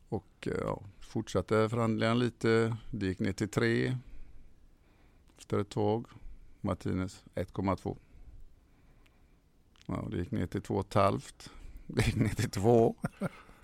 Och 0.08 0.48
eh, 0.48 0.52
ja, 0.60 0.82
fortsatte 1.00 1.68
förhandlingarna 1.68 2.14
lite, 2.14 2.76
det 2.90 3.06
gick 3.06 3.18
ner 3.18 3.32
till 3.32 3.48
3. 3.48 3.96
Efter 5.38 5.58
ett 5.58 5.68
tag, 5.68 6.06
Martinez 6.60 7.24
1,2. 7.34 7.96
Ja, 9.86 10.08
det 10.10 10.16
gick 10.16 10.30
ner 10.30 10.46
till 10.46 10.60
2,5. 10.60 11.50
Det 11.86 12.06
gick 12.06 12.16
ner 12.16 12.28
till 12.28 12.50
2. 12.50 12.96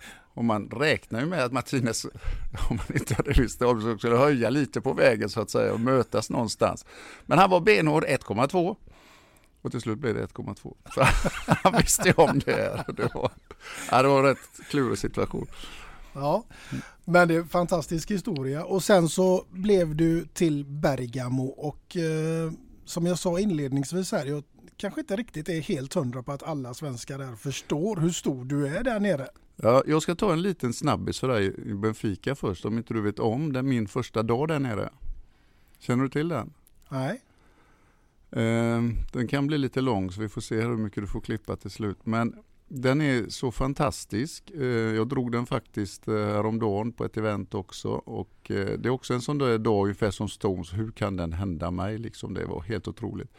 Och 0.09 0.45
man 0.45 0.69
räknar 0.69 1.19
ju 1.19 1.25
med 1.25 1.43
att 1.43 1.51
Martinez, 1.51 2.05
om 2.69 2.75
man 2.77 2.97
inte 2.97 3.15
hade 3.15 3.33
visst 3.33 3.61
om 3.61 3.81
så 3.81 3.97
skulle 3.97 4.15
höja 4.15 4.49
lite 4.49 4.81
på 4.81 4.93
vägen 4.93 5.29
så 5.29 5.41
att 5.41 5.49
säga 5.49 5.73
och 5.73 5.79
mötas 5.79 6.29
någonstans. 6.29 6.85
Men 7.25 7.39
han 7.39 7.49
var 7.49 7.59
benhård 7.59 8.03
1,2. 8.03 8.75
Och 9.61 9.71
till 9.71 9.81
slut 9.81 9.97
blev 9.97 10.13
det 10.13 10.25
1,2. 10.25 10.75
Så 10.95 11.01
han 11.47 11.73
visste 11.81 12.07
ju 12.07 12.13
om 12.13 12.39
det. 12.45 12.51
Här. 12.51 12.93
Det 12.93 13.15
var, 13.15 13.31
ja, 13.91 14.01
det 14.01 14.07
var 14.07 14.19
en 14.19 14.25
rätt 14.25 14.69
klurig 14.69 14.97
situation. 14.97 15.47
Ja, 16.13 16.43
men 17.05 17.27
det 17.27 17.35
är 17.35 17.39
en 17.39 17.47
fantastisk 17.47 18.11
historia. 18.11 18.65
Och 18.65 18.83
sen 18.83 19.09
så 19.09 19.45
blev 19.49 19.95
du 19.95 20.25
till 20.25 20.65
Bergamo 20.65 21.45
och 21.45 21.97
eh, 21.97 22.51
som 22.85 23.05
jag 23.05 23.19
sa 23.19 23.39
inledningsvis 23.39 24.11
här, 24.11 24.25
jag 24.25 24.43
kanske 24.77 25.01
inte 25.01 25.15
riktigt 25.15 25.49
är 25.49 25.61
helt 25.61 25.93
hundra 25.93 26.23
på 26.23 26.31
att 26.31 26.43
alla 26.43 26.73
svenskar 26.73 27.17
där 27.17 27.35
förstår 27.35 27.97
hur 27.97 28.09
stor 28.09 28.45
du 28.45 28.67
är 28.67 28.83
där 28.83 28.99
nere. 28.99 29.27
Ja, 29.55 29.83
jag 29.87 30.01
ska 30.01 30.15
ta 30.15 30.33
en 30.33 30.41
liten 30.41 30.73
snabbis 30.73 31.19
för 31.19 31.27
dig 31.27 31.45
i 31.71 31.73
Benfica 31.73 32.35
först, 32.35 32.65
om 32.65 32.77
inte 32.77 32.93
du 32.93 33.01
vet 33.01 33.19
om 33.19 33.53
det, 33.53 33.63
min 33.63 33.87
första 33.87 34.23
dag 34.23 34.47
där 34.47 34.59
nere. 34.59 34.89
Känner 35.79 36.03
du 36.03 36.09
till 36.09 36.27
den? 36.27 36.53
Nej. 36.89 37.21
Eh, 38.31 38.81
den 39.11 39.27
kan 39.27 39.47
bli 39.47 39.57
lite 39.57 39.81
lång 39.81 40.11
så 40.11 40.21
vi 40.21 40.29
får 40.29 40.41
se 40.41 40.61
hur 40.61 40.77
mycket 40.77 41.03
du 41.03 41.07
får 41.07 41.21
klippa 41.21 41.55
till 41.55 41.71
slut. 41.71 41.97
Men 42.03 42.35
den 42.67 43.01
är 43.01 43.29
så 43.29 43.51
fantastisk. 43.51 44.51
Eh, 44.51 44.65
jag 44.65 45.07
drog 45.07 45.31
den 45.31 45.45
faktiskt 45.45 46.07
eh, 46.07 46.13
häromdagen 46.13 46.91
på 46.91 47.05
ett 47.05 47.17
event 47.17 47.53
också 47.53 47.89
och 47.89 48.51
eh, 48.51 48.79
det 48.79 48.89
är 48.89 48.89
också 48.89 49.13
en 49.13 49.21
sån 49.21 49.37
där 49.37 49.57
dag 49.57 49.83
ungefär 49.83 50.11
som 50.11 50.29
Stones. 50.29 50.73
Hur 50.73 50.91
kan 50.91 51.17
den 51.17 51.33
hända 51.33 51.71
mig? 51.71 51.97
Liksom 51.97 52.33
det 52.33 52.45
var 52.45 52.61
helt 52.61 52.87
otroligt. 52.87 53.31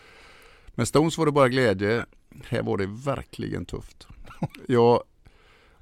Men 0.68 0.87
Stones 0.87 1.18
var 1.18 1.26
det 1.26 1.33
bara 1.33 1.49
glädje. 1.49 2.07
Här 2.45 2.62
var 2.62 2.76
det 2.76 2.87
verkligen 2.87 3.64
tufft. 3.64 4.07
Jag 4.66 5.02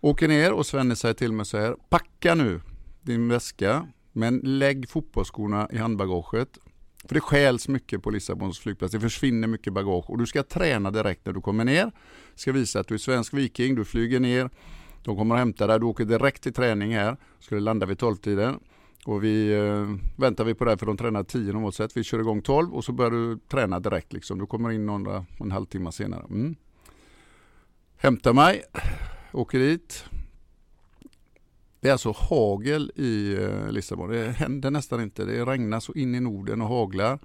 Åker 0.01 0.29
ner 0.29 0.53
och 0.53 0.67
Svenne 0.67 0.97
säger 0.97 1.15
till 1.15 1.33
mig 1.33 1.47
så 1.47 1.59
här, 1.59 1.77
packa 1.89 2.35
nu 2.35 2.61
din 3.03 3.29
väska, 3.29 3.87
men 4.13 4.39
lägg 4.39 4.89
fotbollsskorna 4.89 5.69
i 5.73 5.77
handbagaget. 5.77 6.59
För 7.07 7.15
det 7.15 7.21
stjäls 7.21 7.69
mycket 7.69 8.03
på 8.03 8.11
Lissabons 8.11 8.59
flygplats, 8.59 8.93
det 8.93 9.01
försvinner 9.01 9.49
mycket 9.49 9.73
bagage 9.73 10.11
och 10.11 10.19
du 10.19 10.27
ska 10.27 10.43
träna 10.43 10.91
direkt 10.91 11.27
när 11.27 11.33
du 11.33 11.41
kommer 11.41 11.65
ner. 11.65 11.93
Ska 12.35 12.53
visa 12.53 12.81
att 12.81 12.89
du 12.89 12.95
är 12.95 12.99
svensk 12.99 13.35
viking, 13.35 13.75
du 13.75 13.85
flyger 13.85 14.21
ner, 14.21 14.51
de 15.05 15.17
kommer 15.17 15.35
att 15.35 15.39
hämta 15.39 15.67
dig, 15.67 15.81
du 15.81 15.87
åker 15.87 16.05
direkt 16.05 16.43
till 16.43 16.53
träning 16.53 16.95
här, 16.95 17.17
skulle 17.39 17.61
landa 17.61 17.87
vid 17.87 17.99
12-tiden. 17.99 18.61
Och 19.05 19.25
vi 19.25 19.53
eh, 19.55 19.97
väntar 20.17 20.45
vi 20.45 20.55
på 20.55 20.65
det 20.65 20.79
för 20.79 20.87
de 20.87 20.97
tränar 20.97 21.25
10 21.25 21.53
normalt 21.53 21.75
sett. 21.75 21.97
Vi 21.97 22.05
kör 22.05 22.19
igång 22.19 22.43
12 22.43 22.75
och 22.75 22.85
så 22.85 22.93
börjar 22.93 23.11
du 23.11 23.39
träna 23.49 23.81
direkt 23.81 24.13
liksom. 24.13 24.39
Du 24.39 24.47
kommer 24.47 24.71
in 24.71 24.87
några, 24.87 25.25
en 25.41 25.51
halvtimme 25.51 25.93
senare. 25.93 26.25
Mm. 26.31 26.57
Hämtar 27.97 28.33
mig, 28.33 28.63
åker 29.33 29.59
dit. 29.59 30.05
Det 31.81 31.89
är 31.89 31.93
alltså 31.93 32.15
hagel 32.17 32.93
i 32.95 33.37
eh, 33.43 33.71
Lissabon. 33.71 34.11
Det 34.11 34.31
händer 34.31 34.71
nästan 34.71 35.03
inte. 35.03 35.25
Det 35.25 35.45
regnar 35.45 35.81
så 35.81 35.93
in 35.93 36.15
i 36.15 36.21
Norden 36.21 36.63
och 36.63 36.69
haglar. 36.69 37.19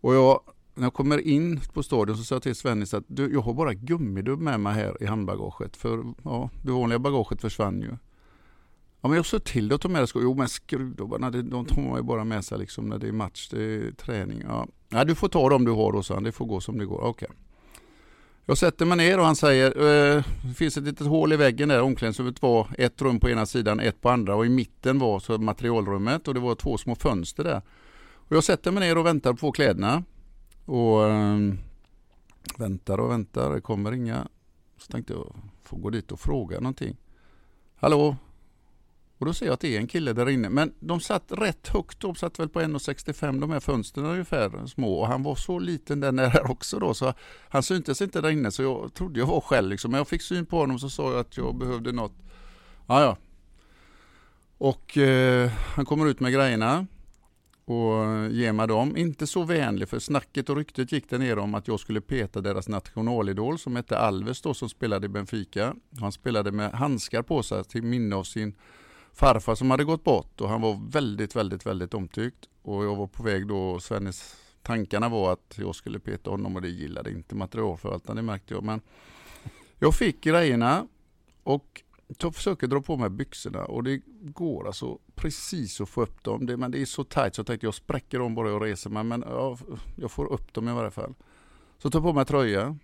Och 0.00 0.14
jag, 0.14 0.40
när 0.74 0.84
jag 0.84 0.94
kommer 0.94 1.18
in 1.18 1.60
på 1.72 1.82
stadion 1.82 2.16
så 2.16 2.24
säger 2.24 2.36
jag 2.36 2.42
till 2.42 2.54
Svennis 2.54 2.94
att 2.94 3.04
du, 3.06 3.32
jag 3.32 3.40
har 3.40 3.54
bara 3.54 3.74
gummidubb 3.74 4.40
med 4.40 4.60
mig 4.60 4.74
här 4.74 5.02
i 5.02 5.06
handbagaget. 5.06 5.76
För 5.76 6.14
ja, 6.24 6.50
det 6.62 6.72
vanliga 6.72 6.98
bagaget 6.98 7.40
försvann 7.40 7.82
ju. 7.82 7.96
Ja 9.00 9.08
men 9.08 9.16
jag 9.16 9.26
sa 9.26 9.38
till 9.38 9.68
dig 9.68 9.74
att 9.74 9.80
ta 9.80 9.88
med 9.88 10.00
dig 10.00 10.08
skor. 10.08 10.22
Jo 10.22 10.34
men 10.34 10.48
skruvdobbarna 10.48 11.30
de 11.30 11.66
tar 11.66 11.82
man 11.82 11.96
ju 11.96 12.02
bara 12.02 12.24
med 12.24 12.44
sig 12.44 12.58
liksom 12.58 12.88
när 12.88 12.98
det 12.98 13.08
är 13.08 13.12
match, 13.12 13.48
det 13.48 13.62
är 13.62 13.92
träning. 13.92 14.42
Ja. 14.46 14.66
Nej 14.88 15.06
du 15.06 15.14
får 15.14 15.28
ta 15.28 15.48
dem 15.48 15.64
du 15.64 15.72
har 15.72 15.92
då 15.92 16.02
så 16.02 16.20
Det 16.20 16.32
får 16.32 16.46
gå 16.46 16.60
som 16.60 16.78
det 16.78 16.86
går. 16.86 17.00
Okej. 17.00 17.28
Okay. 17.28 17.36
Jag 18.46 18.58
sätter 18.58 18.86
mig 18.86 18.96
ner 18.96 19.18
och 19.18 19.24
han 19.24 19.36
säger, 19.36 19.68
eh, 19.68 20.24
det 20.42 20.54
finns 20.54 20.76
ett 20.76 20.84
litet 20.84 21.06
hål 21.06 21.32
i 21.32 21.36
väggen 21.36 21.68
där, 21.68 21.80
omklädningsrummet 21.80 22.42
var 22.42 22.68
ett 22.78 23.02
rum 23.02 23.20
på 23.20 23.30
ena 23.30 23.46
sidan, 23.46 23.80
ett 23.80 24.00
på 24.00 24.10
andra 24.10 24.34
och 24.34 24.46
i 24.46 24.48
mitten 24.48 24.98
var 24.98 25.20
så 25.20 25.38
materialrummet 25.38 26.28
och 26.28 26.34
det 26.34 26.40
var 26.40 26.54
två 26.54 26.78
små 26.78 26.94
fönster 26.94 27.44
där. 27.44 27.62
Och 28.28 28.36
jag 28.36 28.44
sätter 28.44 28.70
mig 28.70 28.88
ner 28.88 28.98
och 28.98 29.06
väntar 29.06 29.32
på 29.32 29.52
kläderna. 29.52 30.04
Och 30.64 31.08
eh, 31.08 31.38
väntar 32.58 32.98
och 33.00 33.10
väntar, 33.10 33.54
det 33.54 33.60
kommer 33.60 33.92
inga. 33.92 34.28
Så 34.78 34.92
tänkte 34.92 35.12
jag, 35.12 35.34
får 35.62 35.78
gå 35.78 35.90
dit 35.90 36.12
och 36.12 36.20
fråga 36.20 36.60
någonting. 36.60 36.96
Hallå, 37.76 38.16
och 39.24 39.28
då 39.28 39.34
ser 39.34 39.46
jag 39.46 39.52
att 39.52 39.60
det 39.60 39.76
är 39.76 39.80
en 39.80 39.86
kille 39.86 40.12
där 40.12 40.28
inne. 40.28 40.48
Men 40.48 40.72
de 40.80 41.00
satt 41.00 41.32
rätt 41.32 41.68
högt, 41.68 42.00
de 42.00 42.14
satt 42.14 42.38
väl 42.38 42.48
på 42.48 42.60
1,65 42.60 43.40
de 43.40 43.50
här 43.50 43.60
fönstren 43.60 44.06
ungefär 44.06 44.66
små. 44.66 45.00
Och 45.00 45.06
han 45.06 45.22
var 45.22 45.34
så 45.34 45.58
liten 45.58 46.00
den 46.00 46.16
där 46.16 46.50
också 46.50 46.78
då 46.78 46.94
så 46.94 47.14
han 47.48 47.62
syntes 47.62 48.02
inte 48.02 48.20
där 48.20 48.30
inne 48.30 48.50
så 48.50 48.62
jag 48.62 48.94
trodde 48.94 49.20
jag 49.20 49.26
var 49.26 49.40
själv 49.40 49.70
liksom. 49.70 49.90
Men 49.90 49.98
jag 49.98 50.08
fick 50.08 50.22
syn 50.22 50.46
på 50.46 50.58
honom 50.58 50.78
så 50.78 50.90
sa 50.90 51.10
jag 51.10 51.20
att 51.20 51.36
jag 51.36 51.56
behövde 51.56 51.92
något. 51.92 52.12
Ja, 52.86 53.02
ja. 53.02 53.16
Och 54.58 54.98
eh, 54.98 55.50
han 55.76 55.84
kommer 55.84 56.06
ut 56.06 56.20
med 56.20 56.32
grejerna 56.32 56.86
och 57.64 58.30
ger 58.30 58.52
mig 58.52 58.68
dem. 58.68 58.96
Inte 58.96 59.26
så 59.26 59.42
vänlig 59.42 59.88
för 59.88 59.98
snacket 59.98 60.50
och 60.50 60.56
ryktet 60.56 60.92
gick 60.92 61.10
där 61.10 61.18
nere 61.18 61.40
om 61.40 61.54
att 61.54 61.68
jag 61.68 61.80
skulle 61.80 62.00
peta 62.00 62.40
deras 62.40 62.68
nationalidol 62.68 63.58
som 63.58 63.76
hette 63.76 63.98
Alves 63.98 64.40
då 64.40 64.54
som 64.54 64.68
spelade 64.68 65.06
i 65.06 65.08
Benfica. 65.08 65.74
Han 66.00 66.12
spelade 66.12 66.52
med 66.52 66.72
handskar 66.72 67.22
på 67.22 67.42
sig 67.42 67.64
till 67.64 67.82
minne 67.82 68.16
av 68.16 68.24
sin 68.24 68.54
farfar 69.14 69.54
som 69.54 69.70
hade 69.70 69.84
gått 69.84 70.04
bort 70.04 70.40
och 70.40 70.48
han 70.48 70.60
var 70.60 70.90
väldigt, 70.90 71.36
väldigt, 71.36 71.66
väldigt 71.66 71.94
omtyckt. 71.94 72.48
Och 72.62 72.84
jag 72.84 72.96
var 72.96 73.06
på 73.06 73.22
väg 73.22 73.46
då, 73.46 73.80
Svennes 73.80 74.36
tankarna 74.62 75.08
var 75.08 75.32
att 75.32 75.54
jag 75.58 75.74
skulle 75.74 75.98
peta 75.98 76.30
honom 76.30 76.56
och 76.56 76.62
det 76.62 76.68
gillade 76.68 77.10
inte 77.10 77.34
materialförvaltaren, 77.34 78.16
det 78.16 78.22
märkte 78.22 78.54
jag. 78.54 78.62
Men 78.62 78.80
jag 79.78 79.94
fick 79.94 80.20
grejerna 80.20 80.86
och 81.42 81.82
jag 82.18 82.34
försöker 82.34 82.66
dra 82.66 82.80
på 82.82 82.96
mig 82.96 83.10
byxorna 83.10 83.64
och 83.64 83.84
det 83.84 84.02
går 84.22 84.66
alltså 84.66 84.98
precis 85.14 85.80
att 85.80 85.88
få 85.88 86.02
upp 86.02 86.24
dem. 86.24 86.46
Det, 86.46 86.56
men 86.56 86.70
det 86.70 86.82
är 86.82 86.86
så 86.86 87.04
tight 87.04 87.34
så 87.34 87.40
jag 87.40 87.46
tänkte 87.46 87.66
jag 87.66 87.74
spräcker 87.74 88.18
dem 88.18 88.34
bara 88.34 88.50
jag 88.50 88.64
reser 88.64 88.90
mig. 88.90 89.04
Men 89.04 89.24
ja, 89.26 89.58
jag 89.96 90.10
får 90.10 90.32
upp 90.32 90.54
dem 90.54 90.68
i 90.68 90.72
varje 90.72 90.90
fall. 90.90 91.14
Så 91.78 91.90
tar 91.90 91.98
jag 91.98 92.04
på 92.04 92.12
mig 92.12 92.24
tröja. 92.24 92.78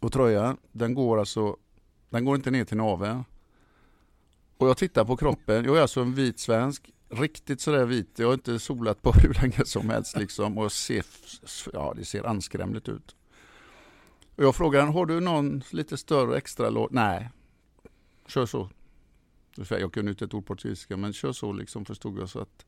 Och 0.00 0.12
tröjan, 0.12 0.56
den 0.72 0.94
går 0.94 1.18
alltså, 1.18 1.56
den 2.10 2.24
går 2.24 2.36
inte 2.36 2.50
ner 2.50 2.64
till 2.64 2.76
naveln. 2.76 3.24
Och 4.58 4.68
jag 4.68 4.76
tittar 4.76 5.04
på 5.04 5.16
kroppen, 5.16 5.64
jag 5.64 5.76
är 5.76 5.80
alltså 5.80 6.00
en 6.00 6.14
vit 6.14 6.38
svensk, 6.38 6.90
riktigt 7.08 7.60
sådär 7.60 7.84
vit, 7.84 8.18
jag 8.18 8.26
har 8.26 8.34
inte 8.34 8.58
solat 8.58 9.02
på 9.02 9.12
hur 9.22 9.34
länge 9.42 9.64
som 9.64 9.90
helst 9.90 10.16
liksom 10.16 10.58
och 10.58 10.72
ser, 10.72 11.04
ja 11.72 11.94
det 11.96 12.04
ser 12.04 12.24
anskrämligt 12.24 12.88
ut. 12.88 13.16
Och 14.36 14.44
jag 14.44 14.54
frågar 14.54 14.86
har 14.86 15.06
du 15.06 15.20
någon 15.20 15.62
lite 15.70 15.96
större 15.96 16.36
extra 16.36 16.70
låt? 16.70 16.90
Nej, 16.92 17.30
kör 18.26 18.46
så. 18.46 18.70
Jag 19.68 19.92
kunde 19.92 20.10
inte 20.10 20.24
ett 20.24 20.34
ord 20.34 20.46
portugisiska 20.46 20.96
men 20.96 21.12
kör 21.12 21.32
så 21.32 21.52
liksom 21.52 21.84
förstod 21.84 22.18
jag 22.18 22.28
så 22.28 22.40
att 22.40 22.64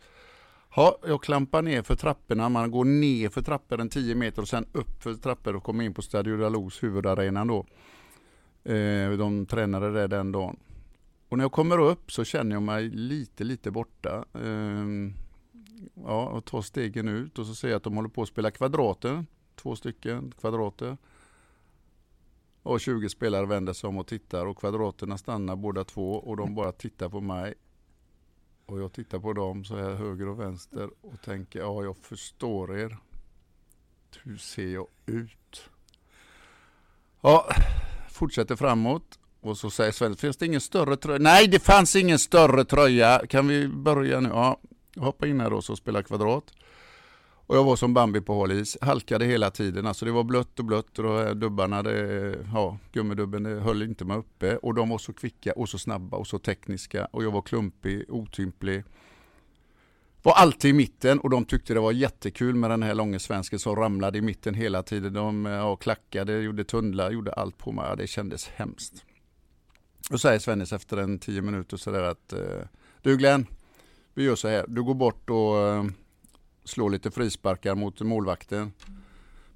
Ja, 0.77 0.99
jag 1.07 1.23
klampar 1.23 1.63
ner 1.63 1.83
för 1.83 1.97
trapporna, 1.97 2.49
man 2.49 2.71
går 2.71 2.85
ner 2.85 3.29
för 3.29 3.43
trappor 3.43 3.81
en 3.81 3.89
10 3.89 4.15
meter 4.15 4.43
och 4.43 4.49
sen 4.49 4.67
upp 4.73 5.03
för 5.03 5.15
trappor 5.15 5.57
och 5.57 5.63
kommer 5.63 5.85
in 5.85 5.95
på 5.95 6.03
Stadio 6.03 6.37
Dalos 6.37 6.83
huvudarena 6.83 7.45
då. 7.45 7.67
Eh, 8.73 9.11
de 9.11 9.47
tränade 9.47 9.93
där 9.93 10.09
den 10.09 10.33
dagen. 10.33 10.57
Och 11.37 11.39
när 11.39 11.45
jag 11.45 11.53
kommer 11.53 11.79
upp 11.79 12.13
så 12.13 12.25
känner 12.25 12.57
jag 12.57 12.63
mig 12.63 12.89
lite, 12.89 13.45
lite 13.45 13.71
borta. 13.71 14.25
Ehm, 14.35 15.15
ja, 15.95 16.27
och 16.29 16.45
tar 16.45 16.63
stegen 16.63 17.09
ut 17.09 17.39
och 17.39 17.47
så 17.47 17.55
ser 17.55 17.69
jag 17.69 17.77
att 17.77 17.83
de 17.83 17.97
håller 17.97 18.09
på 18.09 18.23
att 18.23 18.29
spela 18.29 18.51
kvadrater. 18.51 19.27
Två 19.55 19.77
stycken 19.77 20.33
kvadrater. 20.41 20.97
Och 22.63 22.81
20 22.81 23.09
spelare 23.09 23.47
vänder 23.47 23.73
sig 23.73 23.89
om 23.89 23.99
och 23.99 24.07
tittar 24.07 24.47
och 24.47 24.59
kvadraterna 24.59 25.19
stannar 25.19 25.57
båda 25.57 25.85
två 25.85 26.13
och 26.13 26.37
de 26.37 26.55
bara 26.55 26.73
tittar 26.73 27.09
på 27.09 27.21
mig. 27.21 27.55
Och 28.67 28.81
jag 28.81 28.93
tittar 28.93 29.19
på 29.19 29.33
dem 29.33 29.65
så 29.65 29.77
här 29.77 29.95
höger 29.95 30.29
och 30.29 30.41
vänster 30.41 30.91
och 31.01 31.23
tänker 31.23 31.59
ja, 31.59 31.85
jag 31.85 31.97
förstår 31.97 32.79
er. 32.79 32.99
Hur 34.23 34.37
ser 34.37 34.69
jag 34.69 34.87
ut? 35.07 35.71
Ja, 37.21 37.49
fortsätter 38.11 38.57
framåt 38.57 39.19
och 39.49 39.59
så 39.59 39.71
säger 39.71 39.93
Sven, 39.93 40.17
finns 40.17 40.37
det 40.37 40.47
ingen 40.47 40.61
större 40.61 40.97
tröja? 40.97 41.19
Nej, 41.19 41.49
det 41.49 41.59
fanns 41.59 41.97
ingen 41.97 42.19
större 42.19 42.65
tröja. 42.65 43.23
Kan 43.29 43.49
vi 43.49 43.69
börja 43.69 44.21
nu? 44.21 44.29
Ja, 44.29 44.61
jag 44.95 45.29
in 45.29 45.41
här 45.41 45.51
då 45.51 45.57
och 45.57 45.79
spelar 45.79 46.03
kvadrat. 46.03 46.53
Och 47.49 47.57
jag 47.57 47.65
var 47.65 47.77
som 47.77 47.95
Bambi 47.95 48.21
på 48.21 48.39
hal 48.41 48.53
is, 48.53 48.79
halkade 48.81 49.25
hela 49.25 49.51
tiden. 49.51 49.87
Alltså 49.87 50.05
det 50.05 50.13
var 50.13 50.25
blött 50.25 50.59
och 50.59 50.65
blött 50.65 50.99
och 50.99 51.37
dubbarna, 51.37 51.83
det, 51.83 52.39
ja, 52.55 52.79
gummidubben 52.93 53.43
det 53.43 53.61
höll 53.61 53.83
inte 53.83 54.05
mig 54.05 54.17
uppe. 54.17 54.57
Och 54.57 54.75
de 54.75 54.89
var 54.89 54.99
så 54.99 55.13
kvicka 55.13 55.53
och 55.53 55.69
så 55.69 55.79
snabba 55.79 56.17
och 56.17 56.27
så 56.27 56.39
tekniska. 56.39 57.05
Och 57.05 57.25
jag 57.25 57.31
var 57.31 57.43
klumpig, 57.43 58.05
otymplig. 58.09 58.85
Var 60.23 60.33
alltid 60.33 60.71
i 60.71 60.73
mitten 60.73 61.19
och 61.19 61.31
de 61.31 61.45
tyckte 61.45 61.75
det 61.75 61.81
var 61.81 61.93
jättekul 61.93 62.55
med 62.55 62.71
den 62.71 62.83
här 62.83 62.95
långa 62.95 63.19
svensken 63.19 63.59
som 63.59 63.77
ramlade 63.77 64.19
i 64.19 64.21
mitten 64.21 64.55
hela 64.55 64.83
tiden. 64.83 65.13
De 65.13 65.45
ja, 65.45 65.77
klackade, 65.77 66.41
gjorde 66.41 66.65
tunnlar, 66.65 67.11
gjorde 67.11 67.33
allt 67.33 67.59
på 67.59 67.73
mig. 67.73 67.85
Ja, 67.89 67.97
det 67.97 68.07
kändes 68.07 68.49
hemskt. 68.49 69.06
Och 70.11 70.21
säger 70.21 70.39
Svennis 70.39 70.73
efter 70.73 70.97
en 70.97 71.19
tio 71.19 71.43
minuter 71.43 71.77
sådär 71.77 72.03
att 72.03 72.33
eh, 72.33 72.63
Du 73.03 73.17
Glenn, 73.17 73.47
vi 74.15 74.25
gör 74.25 74.37
så 74.37 74.49
här. 74.49 74.65
Du 74.69 74.83
går 74.83 74.95
bort 74.95 75.31
och 75.31 75.59
eh, 75.59 75.85
slår 76.65 76.91
lite 76.91 77.11
frisparkar 77.11 77.75
mot 77.75 78.01
målvakten. 78.01 78.73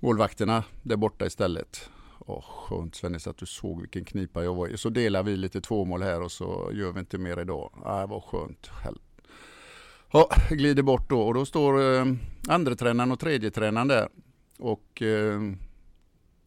Målvakterna 0.01 0.65
där 0.83 0.97
borta 0.97 1.27
istället. 1.27 1.91
Åh, 2.19 2.45
skönt 2.45 2.95
Svennis 2.95 3.27
att 3.27 3.37
du 3.37 3.47
såg 3.47 3.81
vilken 3.81 4.05
knipa 4.05 4.45
jag 4.45 4.55
var 4.55 4.69
i. 4.69 4.79
Så 4.79 4.89
delar 4.89 5.23
vi 5.23 5.37
lite 5.37 5.61
tvåmål 5.61 6.03
här 6.03 6.23
och 6.23 6.33
så 6.33 6.71
gör 6.73 6.93
vi 6.93 7.01
inte 7.01 7.19
mer 7.19 7.41
idag. 7.41 7.73
Ah, 7.85 8.07
vad 8.07 8.25
skönt. 8.25 8.71
Ja, 10.13 10.31
glider 10.51 10.83
bort 10.83 11.11
då 11.11 11.21
och 11.21 11.35
då 11.35 11.47
står 11.47 11.95
eh, 11.95 12.05
andra 12.49 12.75
tränaren 12.75 13.13
och 13.13 13.21
tredje 13.21 13.51
tränaren 13.51 13.89
där. 13.89 14.09
Och 14.59 15.03
eh, 15.03 15.41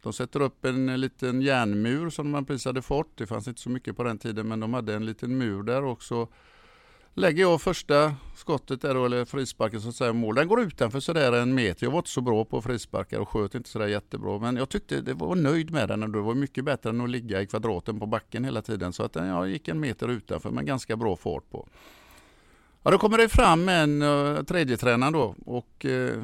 de 0.04 0.14
sätter 0.14 0.42
upp 0.42 0.66
en 0.66 1.02
liten 1.02 1.42
järnmur 1.42 2.10
som 2.10 2.30
man 2.30 2.46
precis 2.46 2.66
hade 2.66 2.82
fått. 2.82 3.18
Det 3.18 3.28
fanns 3.28 3.48
inte 3.48 3.62
så 3.62 3.70
mycket 3.70 3.98
på 3.98 4.04
den 4.04 4.18
tiden 4.18 4.48
men 4.48 4.60
de 4.60 4.74
hade 4.74 4.96
en 4.96 5.06
liten 5.06 5.38
mur 5.38 5.64
där 5.64 5.84
också. 5.84 6.28
Lägger 7.16 7.42
jag 7.42 7.62
första 7.62 8.16
skottet 8.36 8.82
där 8.82 8.94
då, 8.94 9.06
eller 9.06 9.26
frisparken 9.26 9.82
så 9.82 9.90
att 9.90 9.96
säga 9.96 10.14
mål. 10.14 10.36
Den 10.36 10.48
går 10.48 10.62
utanför 10.62 11.00
sådär 11.00 11.32
en 11.32 11.56
meter. 11.56 11.86
Jag 11.86 11.92
var 11.92 12.00
inte 12.00 12.10
så 12.10 12.22
bra 12.22 12.46
på 12.46 12.62
frisparkar 12.62 13.20
och 13.20 13.30
sköt 13.30 13.56
inte 13.56 13.70
sådär 13.70 13.88
jättebra. 13.88 14.40
Men 14.40 14.56
jag 14.56 14.70
tyckte 14.70 15.02
det 15.02 15.14
var 15.14 15.36
nöjd 15.36 15.72
med 15.72 15.88
den 15.88 16.04
och 16.04 16.10
det 16.10 16.20
var 16.20 16.36
mycket 16.36 16.66
bättre 16.66 16.90
än 16.90 17.02
att 17.02 17.10
ligga 17.10 17.42
i 17.42 17.48
kvadraten 17.48 18.00
på 18.00 18.06
backen 18.06 18.46
hela 18.46 18.62
tiden. 18.62 18.94
Så 18.94 19.04
att 19.04 19.16
eh, 19.16 19.22
den 19.22 19.32
ja, 19.32 19.48
gick 19.48 19.68
en 19.68 19.80
meter 19.80 20.08
utanför 20.08 20.52
men 20.52 20.66
ganska 20.66 20.96
bra 20.96 21.16
fart 21.16 21.50
på. 21.52 21.68
Ja, 22.84 22.92
då 22.92 22.98
kommer 22.98 23.18
det 23.18 23.30
fram 23.30 23.70
en 23.70 24.02
uh, 24.02 24.44
tredje 24.44 24.78
tränare 24.78 25.12
då 25.12 25.36
och 25.46 25.86
uh, 25.86 26.24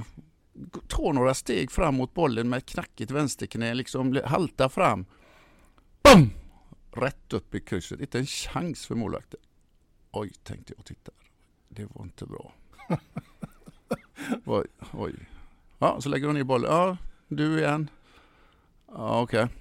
tar 0.88 1.14
några 1.14 1.34
steg 1.34 1.72
fram 1.72 1.96
mot 1.96 2.14
bollen 2.14 2.50
med 2.50 2.66
knackigt 2.66 3.12
vänsterknä, 3.12 3.74
liksom 3.74 4.22
haltar 4.26 4.70
fram. 4.70 5.06
Bum! 6.04 6.30
Rätt 6.92 7.34
upp 7.34 7.56
i 7.56 7.60
krysset, 7.60 8.00
inte 8.00 8.20
en 8.20 8.26
chans 8.26 8.86
för 8.86 8.96
målvakten. 8.96 9.40
Oj, 10.12 10.32
tänkte 10.44 10.74
jag 10.74 10.80
och 10.80 10.86
tittade. 10.86 11.18
Det 11.70 11.86
var 11.86 12.04
inte 12.04 12.26
bra. 12.26 12.54
oj, 14.46 14.66
oj. 14.94 15.16
Ja, 15.80 16.02
så 16.02 16.10
lägger 16.10 16.28
hon 16.28 16.36
ner 16.36 16.44
bollen. 16.44 16.72
Ja, 16.72 16.98
du 17.28 17.60
igen. 17.60 17.90
Ja, 18.88 19.22
okej. 19.22 19.44
Okay. 19.44 19.56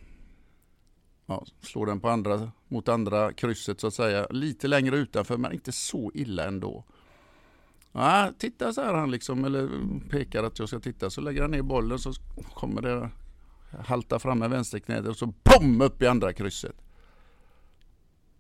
ja, 1.27 1.45
slår 1.61 1.87
den 1.87 2.01
på 2.01 2.09
andra, 2.09 2.53
mot 2.69 2.89
andra 2.89 3.33
krysset 3.33 3.81
så 3.81 3.87
att 3.87 3.95
säga. 3.95 4.27
Lite 4.31 4.69
längre 4.69 4.97
utanför 4.97 5.37
men 5.37 5.53
inte 5.53 5.73
så 5.73 6.11
illa 6.15 6.45
ändå. 6.47 6.85
Ja, 7.93 8.33
titta 8.39 8.73
så 8.73 8.81
här 8.81 8.95
han 8.95 9.11
liksom, 9.11 9.45
eller 9.45 9.69
pekar 10.11 10.45
att 10.45 10.59
jag 10.59 10.69
ska 10.69 10.81
titta. 10.81 11.11
Så 11.11 11.21
lägger 11.21 11.43
han 11.43 11.51
ner 11.51 11.63
bollen 11.63 11.99
så 11.99 12.13
kommer 12.55 12.83
det 12.83 13.11
halta 13.85 14.19
fram 14.19 14.39
med 14.39 14.51
vänsterknät 14.51 15.07
och 15.07 15.17
så 15.17 15.27
BOM! 15.27 15.81
upp 15.81 16.03
i 16.03 16.07
andra 16.07 16.33
krysset. 16.33 16.77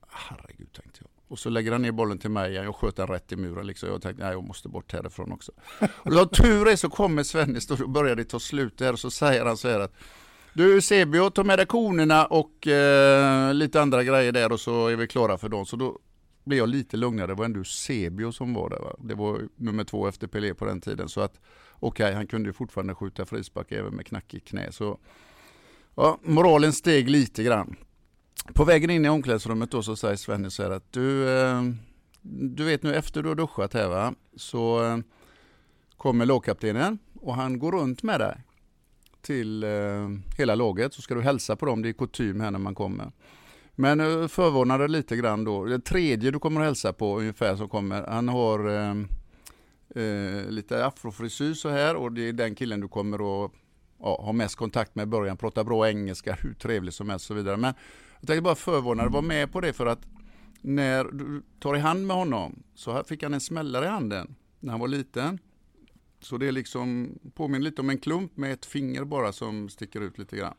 Herregud 0.09 0.73
tänkte 0.73 1.01
jag. 1.01 1.11
Och 1.29 1.39
så 1.39 1.51
lägger 1.51 1.73
han 1.73 1.83
ner 1.83 1.93
bollen 1.93 2.19
till 2.19 2.31
mig 2.31 2.51
igen. 2.51 2.65
Jag 2.65 2.75
sköt 2.75 2.97
den 2.97 3.07
rätt 3.07 3.33
i 3.33 3.37
muren. 3.37 3.67
Liksom. 3.67 3.89
Jag 3.89 4.03
tänkte 4.03 4.25
nej, 4.25 4.33
jag 4.33 4.45
måste 4.45 4.69
bort 4.69 4.93
härifrån 4.93 5.33
också. 5.33 5.53
Och 5.91 6.11
då 6.11 6.27
tur 6.27 6.69
är 6.69 6.77
så 6.77 6.91
kommer 6.91 7.23
Svennis 7.23 7.71
och 7.71 7.79
då 7.79 7.87
börjar 7.87 8.17
det 8.17 8.25
ta 8.25 8.41
slut 8.41 8.79
där 8.79 8.93
och 8.93 8.99
så 8.99 9.11
säger 9.11 9.45
han 9.45 9.57
så 9.57 9.69
här 9.69 9.81
att 9.81 9.95
du 10.53 10.81
Sebio, 10.81 11.31
ta 11.31 11.45
med 11.45 11.59
dig 11.59 11.67
konerna 11.67 12.27
och 12.27 12.67
eh, 12.67 13.55
lite 13.55 13.81
andra 13.81 14.05
grejer 14.05 14.33
där 14.33 14.53
och 14.53 14.61
så 14.61 14.87
är 14.87 14.97
vi 14.97 15.07
klara 15.07 15.39
för 15.39 15.49
dagen. 15.49 15.67
Så 15.67 15.77
då 15.77 15.99
blev 16.49 16.59
jag 16.59 16.69
lite 16.69 16.97
lugnare. 16.97 17.27
Det 17.27 17.35
var 17.35 17.45
ändå 17.45 17.65
Sebio 17.65 18.33
som 18.33 18.55
var 18.55 18.71
där. 18.71 18.79
Va? 18.79 18.97
Det 18.99 19.15
var 19.15 19.49
nummer 19.57 19.85
två 19.85 20.09
efter 20.09 20.27
Pelé 20.27 20.55
på 20.55 20.65
den 20.65 20.81
tiden. 20.81 21.09
Så 21.09 21.21
att 21.21 21.41
okej, 21.73 22.05
okay, 22.05 22.15
han 22.15 22.27
kunde 22.27 22.49
ju 22.49 22.53
fortfarande 22.53 22.95
skjuta 22.95 23.27
frispark 23.27 23.73
även 23.73 23.95
med 23.95 24.07
knackigt 24.07 24.49
knä. 24.49 24.73
Så 24.73 24.99
ja, 25.95 26.19
moralen 26.23 26.73
steg 26.73 27.11
lite 27.11 27.43
grann. 27.43 27.77
På 28.55 28.65
vägen 28.65 28.91
in 28.91 29.05
i 29.05 29.09
omklädningsrummet 29.09 29.71
då 29.71 29.83
så 29.83 29.97
säger 29.97 30.17
Svenny 30.17 30.51
så 30.51 30.63
här 30.63 30.71
att 30.71 30.93
du, 30.93 31.29
eh, 31.29 31.63
du 32.23 32.65
vet 32.65 32.83
nu 32.83 32.95
efter 32.95 33.23
du 33.23 33.29
har 33.29 33.37
duschat 33.37 33.75
här 33.75 33.89
va, 33.89 34.15
så 34.37 34.85
eh, 34.85 34.99
kommer 35.97 36.27
lagkaptenen 36.27 36.99
och 37.15 37.35
han 37.35 37.59
går 37.59 37.73
runt 37.73 38.03
med 38.03 38.21
dig 38.21 38.43
till 39.21 39.65
eh, 39.65 40.09
hela 40.37 40.55
laget 40.55 40.95
så 40.95 41.03
ska 41.03 41.15
du 41.15 41.23
hälsa 41.23 41.57
på 41.57 41.67
dem. 41.67 41.83
Det 41.83 41.89
är 41.89 41.93
kutym 41.93 42.41
här 42.41 42.51
när 42.51 42.59
man 42.59 42.75
kommer. 42.75 43.13
Men 43.81 44.01
eh, 44.01 44.29
förvånade 44.29 44.89
lite 44.89 45.17
grann 45.17 45.45
då. 45.45 45.65
Den 45.65 45.81
tredje 45.81 46.31
du 46.31 46.39
kommer 46.39 46.61
att 46.61 46.67
hälsa 46.67 46.93
på 46.93 47.19
ungefär 47.19 47.57
som 47.57 47.69
kommer, 47.69 48.03
han 48.03 48.29
har 48.29 48.69
eh, 48.69 48.91
eh, 50.05 50.51
lite 50.51 50.87
afrofrisyr 50.87 51.55
så 51.55 51.69
här 51.69 51.97
och 51.97 52.13
det 52.13 52.29
är 52.29 52.33
den 52.33 52.55
killen 52.55 52.81
du 52.81 52.89
kommer 52.89 53.45
att 53.45 53.53
ja, 54.01 54.23
ha 54.23 54.33
mest 54.33 54.57
kontakt 54.57 54.95
med 54.95 55.03
i 55.03 55.07
början. 55.07 55.37
Pratar 55.37 55.65
bra 55.65 55.89
engelska, 55.89 56.39
hur 56.43 56.55
trevlig 56.55 56.95
som 56.95 57.09
helst 57.11 57.25
och 57.25 57.27
så 57.27 57.35
vidare. 57.35 57.57
Men 57.57 57.75
jag 58.21 58.27
tänkte 58.27 58.43
bara 58.43 58.55
förvarna 58.55 59.03
dig, 59.03 59.13
var 59.13 59.23
med 59.23 59.53
på 59.53 59.61
det 59.61 59.73
för 59.73 59.87
att 59.87 60.07
när 60.61 61.05
du 61.05 61.43
tar 61.61 61.77
i 61.77 61.81
hand 61.81 62.07
med 62.07 62.17
honom 62.17 62.63
så 62.75 63.05
fick 63.05 63.23
han 63.23 63.35
en 63.35 63.41
smällare 63.41 63.85
i 63.85 63.89
handen 63.89 64.35
när 64.61 64.71
han 64.71 64.81
var 64.81 64.89
liten. 64.89 65.39
Så 66.21 66.37
det 66.37 66.49
är 66.49 66.53
liksom 66.53 67.19
påminner 67.35 67.65
lite 67.65 67.81
om 67.81 67.91
en 67.91 67.99
klump 67.99 68.37
med 68.37 68.53
ett 68.53 68.67
finger 68.67 69.05
bara 69.05 69.33
som 69.33 69.69
sticker 69.69 70.01
ut 70.01 70.19
lite 70.19 70.37
grann. 70.37 70.55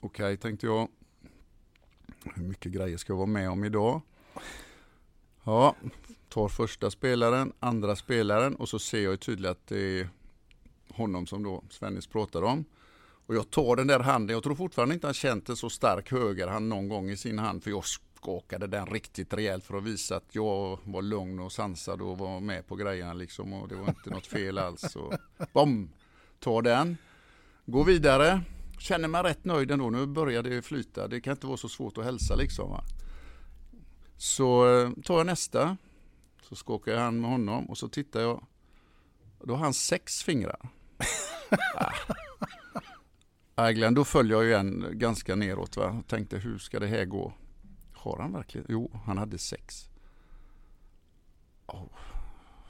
Okej, 0.00 0.24
okay, 0.24 0.36
tänkte 0.36 0.66
jag. 0.66 0.88
Hur 2.24 2.42
mycket 2.42 2.72
grejer 2.72 2.96
ska 2.96 3.12
jag 3.12 3.18
vara 3.18 3.26
med 3.26 3.50
om 3.50 3.64
idag? 3.64 4.00
Ja, 5.44 5.76
tar 6.28 6.48
första 6.48 6.90
spelaren, 6.90 7.52
andra 7.60 7.96
spelaren 7.96 8.54
och 8.56 8.68
så 8.68 8.78
ser 8.78 9.00
jag 9.04 9.20
tydligt 9.20 9.50
att 9.50 9.66
det 9.66 10.00
är 10.00 10.08
honom 10.88 11.26
som 11.26 11.42
då 11.42 11.64
Svennis 11.70 12.06
pratar 12.06 12.42
om. 12.42 12.64
Och 13.26 13.34
jag 13.34 13.50
tar 13.50 13.76
den 13.76 13.86
där 13.86 14.00
handen, 14.00 14.34
jag 14.34 14.42
tror 14.42 14.54
fortfarande 14.54 14.94
inte 14.94 15.06
han 15.06 15.14
känt 15.14 15.48
en 15.48 15.56
så 15.56 15.70
stark 15.70 16.10
högerhand 16.10 16.68
någon 16.68 16.88
gång 16.88 17.10
i 17.10 17.16
sin 17.16 17.38
hand 17.38 17.62
för 17.62 17.70
jag 17.70 17.84
skakade 17.84 18.66
den 18.66 18.86
riktigt 18.86 19.34
rejält 19.34 19.64
för 19.64 19.76
att 19.76 19.84
visa 19.84 20.16
att 20.16 20.34
jag 20.34 20.78
var 20.84 21.02
lugn 21.02 21.40
och 21.40 21.52
sansad 21.52 22.02
och 22.02 22.18
var 22.18 22.40
med 22.40 22.66
på 22.66 22.76
grejerna 22.76 23.12
liksom 23.12 23.52
och 23.52 23.68
det 23.68 23.74
var 23.74 23.88
inte 23.88 24.10
något 24.10 24.26
fel 24.26 24.58
alls. 24.58 24.96
Och 24.96 25.12
bom! 25.52 25.90
Tar 26.38 26.62
den, 26.62 26.96
går 27.66 27.84
vidare, 27.84 28.42
känner 28.80 29.08
mig 29.08 29.22
rätt 29.22 29.44
nöjd 29.44 29.70
ändå. 29.70 29.90
Nu 29.90 30.06
börjar 30.06 30.42
det 30.42 30.62
flyta, 30.62 31.08
det 31.08 31.20
kan 31.20 31.32
inte 31.32 31.46
vara 31.46 31.56
så 31.56 31.68
svårt 31.68 31.98
att 31.98 32.04
hälsa 32.04 32.34
liksom. 32.34 32.70
Va? 32.70 32.84
Så 34.16 34.78
eh, 34.80 34.90
tar 35.04 35.16
jag 35.16 35.26
nästa, 35.26 35.76
så 36.42 36.54
skakar 36.54 36.92
jag 36.92 37.00
hand 37.00 37.20
med 37.20 37.30
honom 37.30 37.70
och 37.70 37.78
så 37.78 37.88
tittar 37.88 38.20
jag. 38.20 38.46
Då 39.44 39.54
har 39.54 39.64
han 39.64 39.74
sex 39.74 40.22
fingrar. 40.22 40.70
ah. 41.74 43.68
Äh, 43.68 43.70
Glenn, 43.70 43.94
då 43.94 44.04
följer 44.04 44.36
jag 44.36 44.46
igen 44.46 44.86
ganska 44.92 45.36
neråt. 45.36 45.76
Va? 45.76 46.02
Tänkte 46.08 46.38
hur 46.38 46.58
ska 46.58 46.80
det 46.80 46.86
här 46.86 47.04
gå? 47.04 47.32
Har 47.92 48.18
han 48.18 48.32
verkligen? 48.32 48.66
Jo, 48.68 49.00
han 49.04 49.18
hade 49.18 49.38
sex. 49.38 49.90
Oh. 51.66 51.88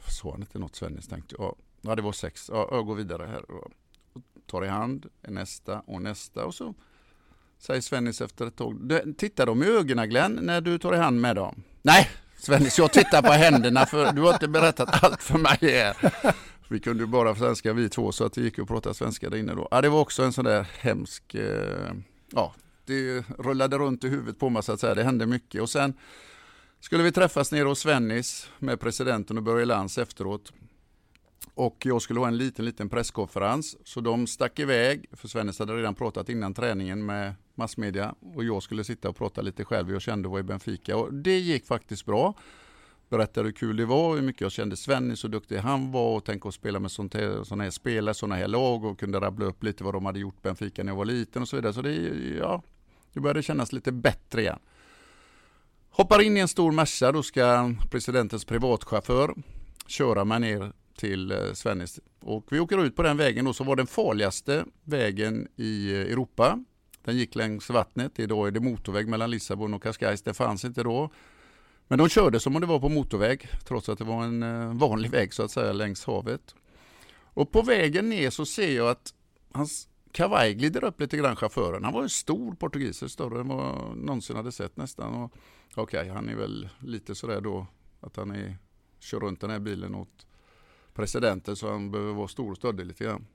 Sa 0.09 0.31
han 0.31 0.41
inte 0.41 0.59
något 0.59 0.77
Svennis 0.77 1.09
tänkte 1.09 1.35
jag. 1.39 1.57
Ja, 1.81 1.97
det 1.97 2.03
var 2.03 2.13
sex. 2.13 2.51
Ja, 2.53 2.69
jag 2.71 2.87
går 2.87 2.95
vidare 2.95 3.27
här. 3.27 3.45
Tar 4.51 4.65
i 4.65 4.69
hand 4.69 5.07
nästa 5.29 5.83
och 5.87 6.03
nästa 6.03 6.45
och 6.45 6.55
så 6.55 6.75
säger 7.59 7.81
Svennis 7.81 8.21
efter 8.21 8.47
ett 8.47 8.57
tag. 8.57 8.77
Tittar 9.19 9.47
de 9.47 9.63
i 9.63 9.67
ögonen 9.67 10.09
Glenn 10.09 10.39
när 10.43 10.61
du 10.61 10.79
tar 10.79 10.95
i 10.95 10.99
hand 10.99 11.21
med 11.21 11.37
dem? 11.37 11.63
Nej, 11.83 12.11
Svennis, 12.37 12.79
jag 12.79 12.93
tittar 12.93 13.23
på 13.23 13.33
händerna 13.33 13.87
för 13.87 14.13
du 14.13 14.21
har 14.21 14.33
inte 14.33 14.49
berättat 14.49 15.05
allt 15.05 15.23
för 15.23 15.39
mig 15.39 15.59
här. 15.61 15.97
Vi 16.69 16.81
kunde 16.81 17.03
ju 17.03 17.07
bara 17.07 17.35
svenska 17.35 17.73
vi 17.73 17.89
två 17.89 18.13
så 18.13 18.25
att 18.25 18.33
det 18.33 18.41
gick 18.41 18.59
att 18.59 18.69
prata 18.69 18.95
svenska 18.95 19.31
där 19.31 19.39
inne 19.39 19.55
då. 19.55 19.69
Ja, 19.71 19.81
det 19.81 19.89
var 19.89 20.01
också 20.01 20.23
en 20.23 20.33
sån 20.33 20.45
där 20.45 20.67
hemsk, 20.81 21.35
eh, 21.35 21.93
ja, 22.33 22.55
det 22.85 23.25
rullade 23.39 23.79
runt 23.79 24.05
i 24.05 24.09
huvudet 24.09 24.39
på 24.39 24.49
mig 24.49 24.63
så 24.63 24.73
att 24.73 24.81
säga. 24.81 24.95
Det 24.95 25.05
hände 25.05 25.27
mycket 25.27 25.63
och 25.63 25.71
sen 25.71 25.95
skulle 26.81 27.03
vi 27.03 27.13
träffas 27.13 27.53
nere 27.53 27.69
hos 27.69 27.81
Svennis 27.81 28.51
med 28.59 28.81
presidenten 28.81 29.37
och 29.37 29.43
Börje 29.43 29.65
Lantz 29.65 29.99
efteråt. 29.99 30.53
Och 31.61 31.87
jag 31.87 32.03
skulle 32.03 32.21
ha 32.21 32.29
en 32.29 32.37
liten, 32.37 32.65
liten 32.65 32.89
presskonferens. 32.89 33.77
Så 33.85 34.01
de 34.01 34.27
stack 34.27 34.59
iväg, 34.59 35.07
för 35.13 35.29
Svennis 35.29 35.59
hade 35.59 35.77
redan 35.77 35.95
pratat 35.95 36.29
innan 36.29 36.55
träningen 36.55 37.07
med 37.07 37.35
massmedia. 37.55 38.15
Och 38.35 38.45
jag 38.45 38.63
skulle 38.63 38.85
sitta 38.85 39.09
och 39.09 39.17
prata 39.17 39.43
lite 39.43 39.65
själv. 39.65 39.93
Jag 39.93 40.03
kände 40.03 40.29
var 40.29 40.39
i 40.39 40.43
Benfica 40.43 40.97
och 40.97 41.15
det 41.15 41.39
gick 41.39 41.67
faktiskt 41.67 42.07
bra. 42.07 42.35
Berättade 43.09 43.47
hur 43.47 43.53
kul 43.53 43.77
det 43.77 43.87
var, 43.87 44.15
hur 44.15 44.23
mycket 44.23 44.41
jag 44.41 44.53
kände 44.53 44.77
Svennis, 44.77 45.25
hur 45.25 45.29
duktig 45.29 45.57
han 45.57 45.93
var 45.93 46.17
och 46.17 46.25
tänka 46.25 46.49
att 46.49 46.55
spela 46.55 46.81
med 46.81 46.91
sådana 46.91 47.63
här 47.65 47.71
spelare, 47.71 48.15
sådana 48.15 48.35
här 48.35 48.49
lag 48.49 48.85
och 48.85 48.99
kunde 48.99 49.21
rabbla 49.21 49.47
upp 49.47 49.63
lite 49.63 49.85
vad 49.85 49.95
de 49.95 50.07
hade 50.07 50.19
gjort 50.19 50.43
Benfica 50.43 50.83
när 50.83 50.93
jag 50.93 50.97
var 50.97 51.05
liten 51.05 51.43
och 51.43 51.49
så 51.49 51.57
vidare. 51.57 51.73
Så 51.73 51.83
det, 51.83 51.95
ja, 52.39 52.63
det 53.13 53.21
började 53.21 53.43
kännas 53.43 53.73
lite 53.73 53.93
bättre 53.93 54.41
igen. 54.41 54.59
Hoppar 55.91 56.23
in 56.23 56.37
i 56.37 56.41
en 56.41 56.49
stor 56.49 56.73
Merca, 56.73 57.13
då 57.13 57.23
ska 57.23 57.75
presidentens 57.91 58.45
privatchaufför 58.45 59.35
köra 59.87 60.25
mig 60.25 60.41
ner 60.41 60.73
till 61.01 61.33
eh, 61.33 61.53
Svennis. 61.53 62.01
Och 62.21 62.47
vi 62.51 62.61
åker 62.61 62.85
ut 62.85 62.97
på 62.97 63.03
den 63.03 63.17
vägen 63.17 63.47
och 63.47 63.57
som 63.57 63.67
var 63.67 63.77
den 63.77 63.87
farligaste 63.87 64.65
vägen 64.85 65.49
i 65.57 65.93
eh, 65.93 66.01
Europa. 66.01 66.65
Den 67.05 67.17
gick 67.17 67.35
längs 67.35 67.71
vattnet. 67.71 68.19
Idag 68.19 68.47
är 68.47 68.51
det 68.51 68.61
motorväg 68.61 69.09
mellan 69.09 69.31
Lissabon 69.31 69.75
och 69.75 69.83
Cascais. 69.83 70.23
Det 70.23 70.35
fanns 70.35 70.65
inte 70.65 70.83
då. 70.83 71.11
Men 71.89 71.99
de 71.99 72.09
körde 72.09 72.41
som 72.41 72.55
om 72.55 72.61
det 72.61 72.67
var 72.67 72.81
på 72.81 72.89
motorväg 72.89 73.49
trots 73.65 73.89
att 73.89 73.99
det 73.99 74.05
var 74.05 74.25
en 74.25 74.43
eh, 74.43 74.75
vanlig 74.75 75.11
väg 75.11 75.35
så 75.35 75.43
att 75.43 75.51
säga 75.51 75.73
längs 75.73 76.05
havet. 76.05 76.55
Och 77.35 77.53
på 77.53 77.63
vägen 77.63 78.09
ner 78.09 78.31
så 78.31 78.47
ser 78.47 78.77
jag 78.77 78.89
att 78.89 79.15
hans 79.53 79.89
kavaj 80.13 80.55
glider 80.55 80.85
upp 80.85 81.01
lite 81.01 81.17
grann 81.17 81.37
chauffören. 81.37 81.85
Han 81.85 81.93
var 81.93 82.03
en 82.03 82.09
stor 82.09 82.55
portugis, 82.55 83.13
större 83.13 83.41
än 83.41 83.49
vad 83.49 83.65
jag 83.65 83.97
någonsin 83.97 84.37
hade 84.37 84.53
sett 84.53 84.77
nästan. 84.77 85.25
Okej, 85.75 86.01
okay, 86.01 86.09
han 86.09 86.29
är 86.29 86.35
väl 86.35 86.69
lite 86.79 87.15
sådär 87.15 87.41
då 87.41 87.67
att 88.01 88.17
han 88.17 88.31
är, 88.31 88.57
kör 88.99 89.21
runt 89.21 89.41
den 89.41 89.51
här 89.51 89.59
bilen 89.59 89.95
åt 89.95 90.27
presidenten 91.01 91.57
så 91.57 91.71
han 91.71 91.91
behöver 91.91 92.13
vara 92.13 92.29
stor 92.29 92.51
och 92.51 92.57
stöddig 92.57 92.87
lite 92.87 93.05
grann. 93.05 93.27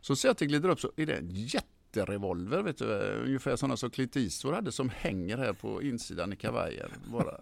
Så 0.00 0.16
ser 0.16 0.28
jag 0.28 0.32
att 0.32 0.38
det 0.38 0.46
glider 0.46 0.68
upp 0.68 0.80
så 0.80 0.92
är 0.96 1.06
det 1.06 1.16
en 1.16 1.30
jätterevolver, 1.30 2.62
vet 2.62 2.78
du, 2.78 2.84
ungefär 3.24 3.56
sådana 3.56 3.76
som 3.76 3.90
Clint 3.90 4.16
Eastwood 4.16 4.54
hade 4.54 4.72
som 4.72 4.88
hänger 4.88 5.38
här 5.38 5.52
på 5.52 5.82
insidan 5.82 6.32
i 6.32 6.36
kavajen. 6.36 6.90
Bara, 7.12 7.40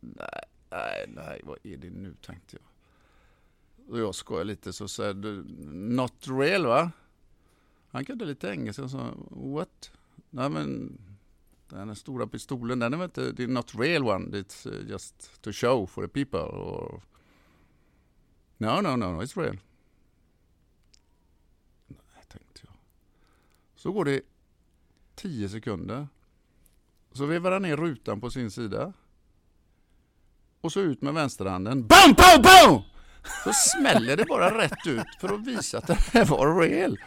nej, 0.00 0.42
nej, 0.70 1.04
nej, 1.08 1.40
vad 1.44 1.58
är 1.62 1.76
det 1.76 1.90
nu 1.90 2.14
tänkte 2.22 2.56
jag. 2.56 2.68
Och 3.92 3.98
jag 3.98 4.14
skojar 4.14 4.44
lite 4.44 4.72
så 4.72 4.88
säger 4.88 5.14
du, 5.14 5.44
not 5.72 6.28
real 6.28 6.66
va? 6.66 6.90
Han 7.90 8.04
kunde 8.04 8.24
lite 8.24 8.48
engelska 8.48 8.82
och 8.82 8.90
sa, 8.90 9.14
what? 9.30 9.90
Nej 10.30 10.50
men, 10.50 10.98
den 11.68 11.96
stora 11.96 12.26
pistolen, 12.26 12.78
den 12.78 12.92
är 12.92 12.96
väl 12.96 13.04
inte, 13.04 13.32
det 13.32 13.42
är 13.42 13.48
not 13.48 13.74
real 13.74 14.02
one, 14.02 14.26
it's 14.36 14.68
uh, 14.68 14.90
just 14.90 15.42
to 15.42 15.52
show 15.52 15.86
for 15.86 16.06
the 16.06 16.08
people. 16.08 16.40
Or, 16.40 17.02
no, 18.58 18.80
no, 18.80 18.96
no, 18.96 19.22
it's 19.22 19.40
real. 19.42 19.58
Nej, 21.86 22.24
tänkte 22.28 22.60
jag. 22.62 22.72
Så 23.76 23.92
går 23.92 24.04
det 24.04 24.20
tio 25.14 25.48
sekunder. 25.48 26.08
Så 27.12 27.26
vevar 27.26 27.52
han 27.52 27.62
ner 27.62 27.76
rutan 27.76 28.20
på 28.20 28.30
sin 28.30 28.50
sida. 28.50 28.92
Och 30.60 30.72
så 30.72 30.80
ut 30.80 31.02
med 31.02 31.14
vänsterhanden. 31.14 31.86
BAM, 31.86 32.14
BAM, 32.16 32.42
BAM! 32.42 32.82
Så 33.44 33.52
smäller 33.52 34.16
det 34.16 34.24
bara 34.24 34.58
rätt 34.58 34.86
ut 34.86 35.06
för 35.20 35.34
att 35.34 35.46
visa 35.46 35.78
att 35.78 35.86
det 35.86 35.98
här 36.12 36.24
var 36.24 36.60
real. 36.60 36.98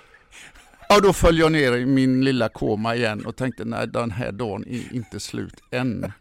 Ja, 0.89 0.99
då 0.99 1.13
föll 1.13 1.39
jag 1.39 1.51
ner 1.51 1.73
i 1.73 1.85
min 1.85 2.25
lilla 2.25 2.49
koma 2.49 2.95
igen 2.95 3.25
och 3.25 3.35
tänkte 3.35 3.65
nej, 3.65 3.87
den 3.87 4.11
här 4.11 4.31
dagen 4.31 4.65
är 4.67 4.93
inte 4.93 5.19
slut 5.19 5.63
än. 5.71 6.11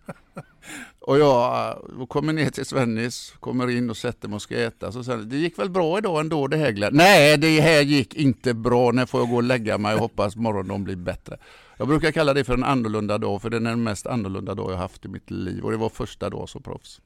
Och 1.01 1.19
jag 1.19 1.69
eh, 2.01 2.07
kommer 2.07 2.33
ner 2.33 2.51
till 2.51 2.67
Svennis, 2.67 3.35
kommer 3.41 3.71
in 3.71 3.91
och 3.91 3.97
sätter 3.97 4.29
mig 4.29 4.37
och 4.37 4.43
ska 4.43 4.61
äta. 4.61 4.93
Så 4.93 5.05
säger 5.05 5.19
det 5.19 5.37
gick 5.37 5.59
väl 5.59 5.71
bra 5.71 5.99
idag 5.99 6.21
ändå 6.21 6.47
det 6.47 6.57
här 6.57 6.71
Glenn? 6.71 6.95
Nej, 6.95 7.39
det 7.39 7.61
här 7.61 7.81
gick 7.81 8.15
inte 8.15 8.55
bra. 8.55 8.93
När 8.93 9.07
får 9.07 9.21
jag 9.21 9.31
gå 9.31 9.37
och 9.37 9.43
lägga 9.43 9.79
mig 9.79 9.95
och 9.95 10.01
hoppas 10.01 10.37
morgondagen 10.37 10.85
blir 10.85 10.97
bättre. 10.97 11.39
Jag 11.79 11.89
brukar 11.89 12.13
kalla 12.13 12.35
det 12.35 12.45
för 12.45 12.55
en 12.55 12.65
annorlunda 12.65 13.19
dag, 13.19 13.43
för 13.43 13.51
det 13.51 13.57
är 13.57 13.61
den 13.61 13.83
mest 13.83 14.07
annorlunda 14.07 14.55
dag 14.55 14.73
jag 14.73 14.77
haft 14.77 15.05
i 15.05 15.09
mitt 15.09 15.31
liv. 15.31 15.65
Och 15.65 15.71
det 15.71 15.77
var 15.77 15.89
första 15.89 16.31
dag 16.31 16.49
som 16.49 16.63
proffs. 16.63 17.01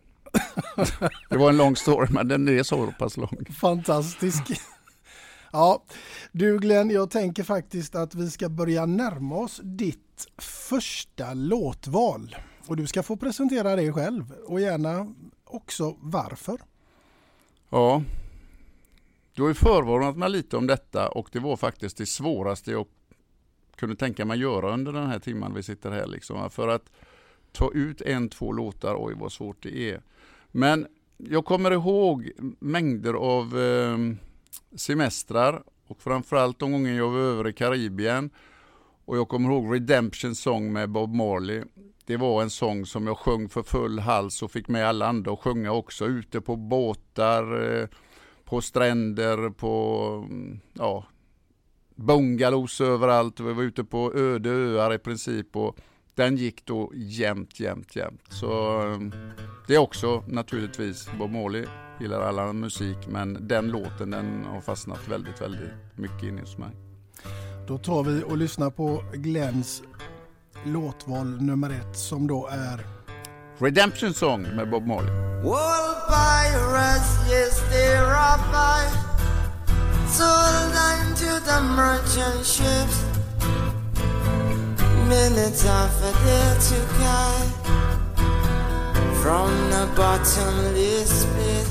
det 1.28 1.36
var 1.36 1.48
en 1.48 1.56
lång 1.56 1.76
story, 1.76 2.08
men 2.10 2.28
den 2.28 2.48
är 2.48 2.62
så 2.62 2.94
pass 2.98 3.16
lång. 3.16 3.46
Fantastisk. 3.60 4.42
Ja, 5.52 5.84
du 6.32 6.58
Glenn, 6.58 6.90
jag 6.90 7.10
tänker 7.10 7.42
faktiskt 7.42 7.94
att 7.94 8.14
vi 8.14 8.30
ska 8.30 8.48
börja 8.48 8.86
närma 8.86 9.36
oss 9.36 9.60
ditt 9.64 10.26
första 10.38 11.34
låtval. 11.34 12.36
Och 12.66 12.76
du 12.76 12.86
ska 12.86 13.02
få 13.02 13.16
presentera 13.16 13.76
dig 13.76 13.92
själv 13.92 14.32
och 14.46 14.60
gärna 14.60 15.14
också 15.44 15.96
varför. 16.00 16.60
Ja, 17.70 18.02
du 19.34 19.42
har 19.42 19.48
ju 19.48 19.54
förvarnat 19.54 20.16
mig 20.16 20.30
lite 20.30 20.56
om 20.56 20.66
detta 20.66 21.08
och 21.08 21.28
det 21.32 21.38
var 21.38 21.56
faktiskt 21.56 21.96
det 21.96 22.06
svåraste 22.06 22.70
jag 22.70 22.86
kunde 23.76 23.96
tänka 23.96 24.24
mig 24.24 24.38
göra 24.38 24.72
under 24.74 24.92
den 24.92 25.06
här 25.06 25.18
timman 25.18 25.54
vi 25.54 25.62
sitter 25.62 25.90
här. 25.90 26.06
Liksom. 26.06 26.50
För 26.50 26.68
att 26.68 26.90
ta 27.52 27.72
ut 27.72 28.00
en, 28.00 28.28
två 28.28 28.52
låtar, 28.52 28.96
oj 28.98 29.14
vad 29.16 29.32
svårt 29.32 29.62
det 29.62 29.90
är. 29.90 30.02
Men 30.50 30.86
jag 31.16 31.44
kommer 31.44 31.70
ihåg 31.70 32.30
mängder 32.58 33.14
av 33.14 33.58
eh, 33.58 33.98
semestrar 34.76 35.62
och 35.86 36.00
framförallt 36.00 36.58
de 36.58 36.72
gånger 36.72 36.94
jag 36.94 37.10
var 37.10 37.18
över 37.18 37.48
i 37.48 37.52
Karibien 37.52 38.30
och 39.04 39.16
jag 39.16 39.28
kommer 39.28 39.50
ihåg 39.50 39.74
Redemption 39.74 40.34
Song 40.34 40.72
med 40.72 40.90
Bob 40.90 41.14
Marley. 41.14 41.62
Det 42.06 42.16
var 42.16 42.42
en 42.42 42.50
sång 42.50 42.86
som 42.86 43.06
jag 43.06 43.18
sjöng 43.18 43.48
för 43.48 43.62
full 43.62 43.98
hals 43.98 44.42
och 44.42 44.50
fick 44.50 44.68
med 44.68 44.88
alla 44.88 45.06
andra 45.06 45.32
att 45.32 45.38
sjunga 45.38 45.72
också 45.72 46.06
ute 46.06 46.40
på 46.40 46.56
båtar, 46.56 47.72
eh, 47.80 47.88
på 48.44 48.60
stränder, 48.60 49.50
på 49.50 50.00
mm, 50.30 50.60
ja, 50.72 51.06
bungalows 51.94 52.80
överallt. 52.80 53.40
Vi 53.40 53.52
var 53.52 53.62
ute 53.62 53.84
på 53.84 54.14
öde 54.14 54.50
öar 54.50 54.94
i 54.94 54.98
princip 54.98 55.56
och 55.56 55.76
den 56.14 56.36
gick 56.36 56.66
då 56.66 56.92
jämt, 56.94 57.60
jämt, 57.60 57.96
jämt. 57.96 58.22
Så 58.28 58.80
eh, 58.80 58.98
det 59.66 59.74
är 59.74 59.78
också 59.78 60.24
naturligtvis 60.28 61.08
Bob 61.18 61.30
Marley 61.30 61.66
gillar 62.00 62.20
alla 62.20 62.52
musik 62.52 62.98
men 63.08 63.48
den 63.48 63.68
låten 63.68 64.10
den 64.10 64.44
har 64.44 64.60
fastnat 64.60 65.08
väldigt, 65.08 65.40
väldigt 65.40 65.70
mycket 65.96 66.22
inne 66.22 66.40
hos 66.40 66.58
mig. 66.58 66.70
Då 67.68 67.78
tar 67.78 68.02
vi 68.02 68.22
och 68.24 68.36
lyssnar 68.36 68.70
på 68.70 69.04
Glenns 69.12 69.82
låtval 70.64 71.42
nummer 71.42 71.70
ett 71.70 71.96
som 71.96 72.26
då 72.26 72.48
är 72.50 72.86
Redemption 73.58 74.14
Song 74.14 74.42
med 74.42 74.70
Bob 74.70 74.86
Marley. 74.86 75.10
Wall 75.42 75.94
pirates, 76.08 77.30
yes 77.30 77.60
they 77.70 77.98
rob 77.98 78.40
by 78.52 79.04
Sold 80.08 80.74
into 81.00 81.40
the 81.44 81.60
merchant 81.76 82.46
ships 82.46 83.04
Minutes 85.08 85.66
after 85.66 86.12
they 86.24 86.56
took 86.68 86.92
I 87.00 87.34
From 89.22 89.50
the 89.70 89.88
bottomless 89.96 91.26
pit 91.34 91.68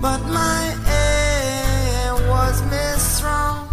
But 0.00 0.20
my 0.28 0.74
aim 0.88 2.28
was 2.28 2.62
made 2.70 2.98
strong 2.98 3.68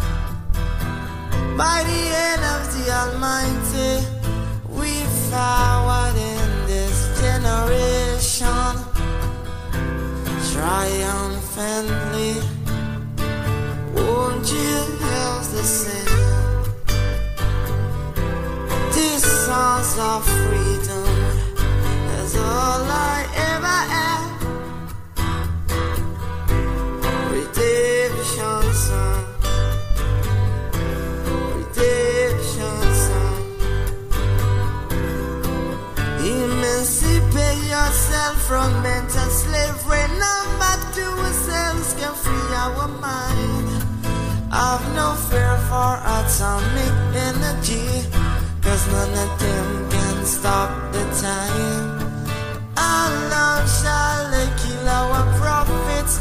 By 1.57 1.83
the 1.83 2.01
hand 2.15 2.43
of 2.55 2.61
the 2.73 2.83
Almighty 2.91 3.53
We 3.73 3.92
forward 5.33 6.15
in 6.33 6.49
this 6.71 6.97
generation. 7.21 8.73
Triumphantly 10.51 12.33
Won't 13.95 14.47
you 14.59 14.77
help 15.07 15.43
the 15.55 15.63
sin? 15.79 16.09
These 18.95 19.25
songs 19.45 19.93
of 20.11 20.21
freedom 20.41 21.09
Is 22.19 22.33
all 22.37 22.83
I 23.15 23.17
ever 23.51 23.79
had 23.93 24.12
from 38.53 38.83
mental 38.83 39.29
slavery. 39.41 40.05
None 40.21 40.51
but 40.61 40.81
ourselves 41.09 41.89
can 41.99 42.13
free 42.23 42.49
our 42.63 42.87
mind. 43.01 43.69
I've 44.51 44.85
no 44.99 45.07
fear 45.27 45.55
for 45.69 45.93
atomic 46.17 46.95
energy, 47.29 47.89
cause 48.61 48.83
none 48.95 49.15
of 49.25 49.31
them 49.43 49.67
can 49.95 50.17
stop 50.35 50.69
the 50.93 51.03
time. 51.25 51.87
Allah 52.77 53.53
shall 53.79 54.31
kill 54.61 54.87
our 54.99 55.23
prophets 55.41 56.13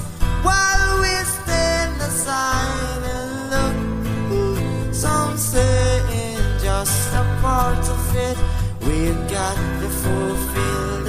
while 0.46 0.88
we 1.02 1.14
stand 1.36 1.96
aside 2.00 3.02
and 3.16 3.32
look. 3.52 4.94
Some 4.94 5.36
say 5.36 6.36
just 6.64 7.12
a 7.12 7.24
part 7.42 7.84
of 7.96 8.04
it. 8.28 8.38
We've 8.86 9.22
got 9.36 9.56
to 9.80 9.88
fulfill 10.02 11.01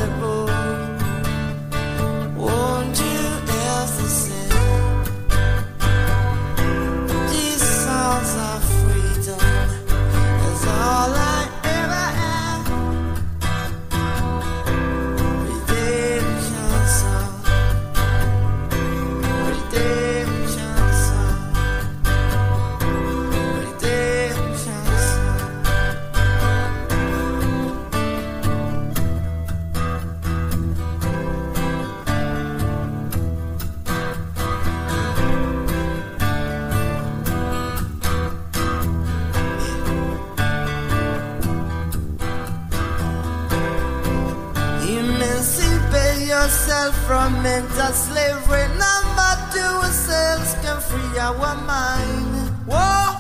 yourself 46.84 47.08
from 47.08 47.44
mental 47.44 47.94
slavery. 47.94 48.68
None 48.78 49.16
but 49.16 49.58
ourselves 49.58 50.56
can 50.62 50.80
free 50.82 51.20
our 51.20 51.56
mind. 51.66 52.50
Whoa, 52.68 53.16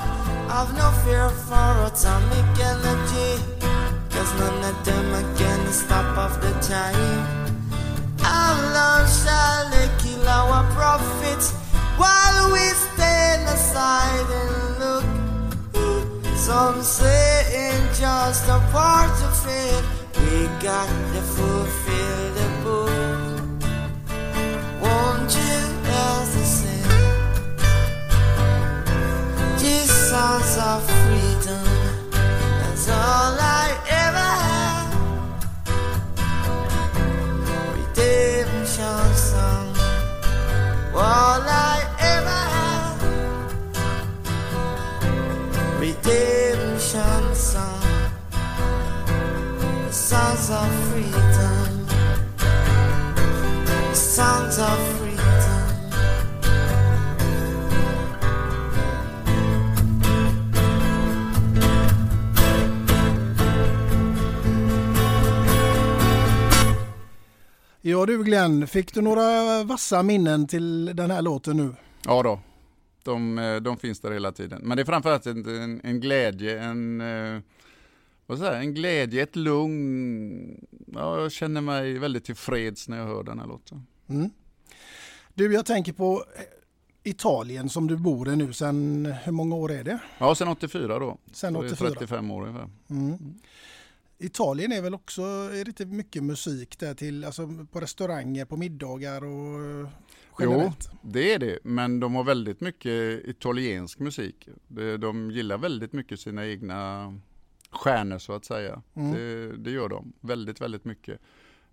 I've 0.50 0.74
no 0.76 0.92
fear 1.04 1.30
for 1.30 1.72
atomic 1.88 2.60
energy. 2.60 3.42
Cause 4.10 4.34
none 4.40 4.64
of 4.64 4.86
them 4.86 5.36
can 5.38 5.68
stop 5.72 6.18
off 6.18 6.42
the 6.42 6.52
time. 6.62 7.48
Allah 8.24 9.08
shall 9.08 9.70
they 9.72 9.90
kill 10.02 10.28
our 10.28 10.64
prophets 10.74 11.52
while 11.98 12.52
we 12.52 12.66
stand 12.88 13.48
aside 13.48 14.28
and 14.42 14.80
look. 14.80 15.06
Some 16.36 16.82
say 16.84 17.72
just 17.98 18.48
a 18.50 18.60
part 18.72 19.16
of 19.24 19.48
it. 19.48 19.84
We 20.20 20.48
got 20.62 20.88
to 21.14 21.22
fulfill 21.22 22.34
the 22.34 22.64
book. 22.64 23.13
Redemption 45.84 47.36
song. 47.36 47.82
The 49.86 49.92
songs 49.92 50.50
of 50.50 50.90
freedom. 50.90 51.84
Ja 67.86 68.06
du 68.06 68.24
Glenn, 68.24 68.68
fick 68.68 68.94
du 68.94 69.02
några 69.02 69.64
vassa 69.64 70.04
minnen 70.04 70.48
till 70.48 70.86
den 70.86 71.12
här 71.12 71.22
låten 71.22 71.58
nu? 71.58 71.76
Ja 72.06 72.24
då, 72.24 72.40
de, 73.04 73.38
eh, 73.40 73.56
de 73.56 73.78
finns 73.78 74.00
där 74.00 74.12
hela 74.12 74.32
tiden. 74.32 74.62
Men 74.64 74.78
det 74.78 74.84
är 74.84 74.86
framförallt 74.86 75.26
en, 75.26 75.62
en, 75.62 75.82
en 75.84 76.00
glädje, 76.00 76.64
en, 76.64 77.02
eh, 77.02 77.42
vad 78.26 78.40
säger, 78.40 78.60
en 78.60 78.74
glädje, 78.74 79.24
ett 79.24 79.36
lugn. 79.36 80.66
Ja, 80.94 81.22
jag 81.22 81.32
känner 81.32 81.62
mig 81.62 82.00
väldigt 82.00 82.24
tillfreds 82.26 82.88
när 82.88 82.98
jag 82.98 83.06
hör 83.06 83.24
den 83.24 83.40
här 83.40 83.48
låten. 83.48 83.88
Mm. 84.10 84.30
Du, 85.34 85.54
jag 85.54 85.66
tänker 85.66 85.94
på 85.94 86.24
Italien 87.04 87.70
som 87.70 87.88
du 87.88 87.98
bor 87.98 88.30
i 88.30 88.36
nu 88.36 88.54
sen 88.54 89.06
hur 89.24 89.32
många 89.32 89.56
år 89.56 89.72
är 89.72 89.84
det? 89.84 90.00
Ja, 90.18 90.36
sen 90.36 90.48
84 90.48 91.00
då. 91.00 91.18
Sen 91.32 91.54
Så 91.54 91.62
det 91.62 91.68
är 91.68 91.74
84. 91.74 91.90
35 91.90 92.32
år 92.32 92.42
ungefär. 92.42 92.70
Mm. 92.90 93.18
Italien 94.18 94.72
är 94.72 94.82
väl 94.82 94.94
också, 94.94 95.22
är 95.22 95.66
det 95.66 95.68
inte 95.68 95.86
mycket 95.86 96.24
musik 96.24 96.80
där 96.80 96.94
till, 96.94 97.26
alltså 97.26 97.66
på 97.72 97.80
restauranger, 97.80 98.46
på 98.46 98.58
middagar 98.58 99.24
och 99.24 99.66
eh, 99.66 99.88
Jo, 100.40 100.52
generellt? 100.52 100.90
det 101.02 101.34
är 101.34 101.40
det. 101.40 101.60
Men 101.64 102.00
de 102.00 102.16
har 102.16 102.24
väldigt 102.24 102.62
mycket 102.62 103.28
italiensk 103.28 104.00
musik. 104.00 104.50
De, 105.00 105.32
gillar 105.32 105.58
väldigt 105.58 105.94
mycket 105.94 106.20
sina 106.20 106.48
egna 106.48 107.14
stjärnor 107.72 108.18
så 108.18 108.34
att 108.34 108.46
säga. 108.46 108.82
Mm. 108.94 109.12
Det, 109.12 109.58
det 109.58 109.72
gör 109.72 109.90
de 109.90 110.14
väldigt, 110.20 110.62
väldigt 110.62 110.86
mycket. 110.86 111.20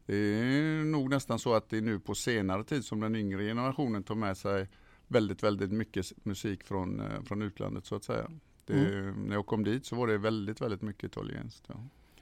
Det 0.07 0.17
är 0.17 0.85
nog 0.85 1.11
nästan 1.11 1.39
så 1.39 1.55
att 1.55 1.71
det 1.71 1.77
är 1.77 1.83
nu 1.83 1.99
på 2.01 2.15
senare 2.15 2.65
tid 2.65 2.85
som 2.85 3.01
den 3.01 3.17
yngre 3.17 3.43
generationen 3.43 4.03
tar 4.03 4.15
med 4.15 4.37
sig 4.37 4.69
väldigt, 5.09 5.43
väldigt 5.43 5.73
mycket 5.73 6.13
musik 6.25 6.65
från, 6.65 7.01
eh, 7.01 7.23
från 7.23 7.43
utlandet 7.43 7.87
så 7.87 7.95
att 7.95 8.05
säga. 8.05 8.31
Det, 8.67 8.73
Mm. 8.75 9.25
När 9.25 9.35
jag 9.35 9.47
kom 9.47 9.65
dit 9.65 9.87
så 9.87 9.97
var 9.97 10.07
det 10.07 10.19
väldigt, 10.19 10.61
väldigt 10.61 10.83
mycket 10.83 11.05
italienskt. 11.05 11.65
Ja. 11.67 11.75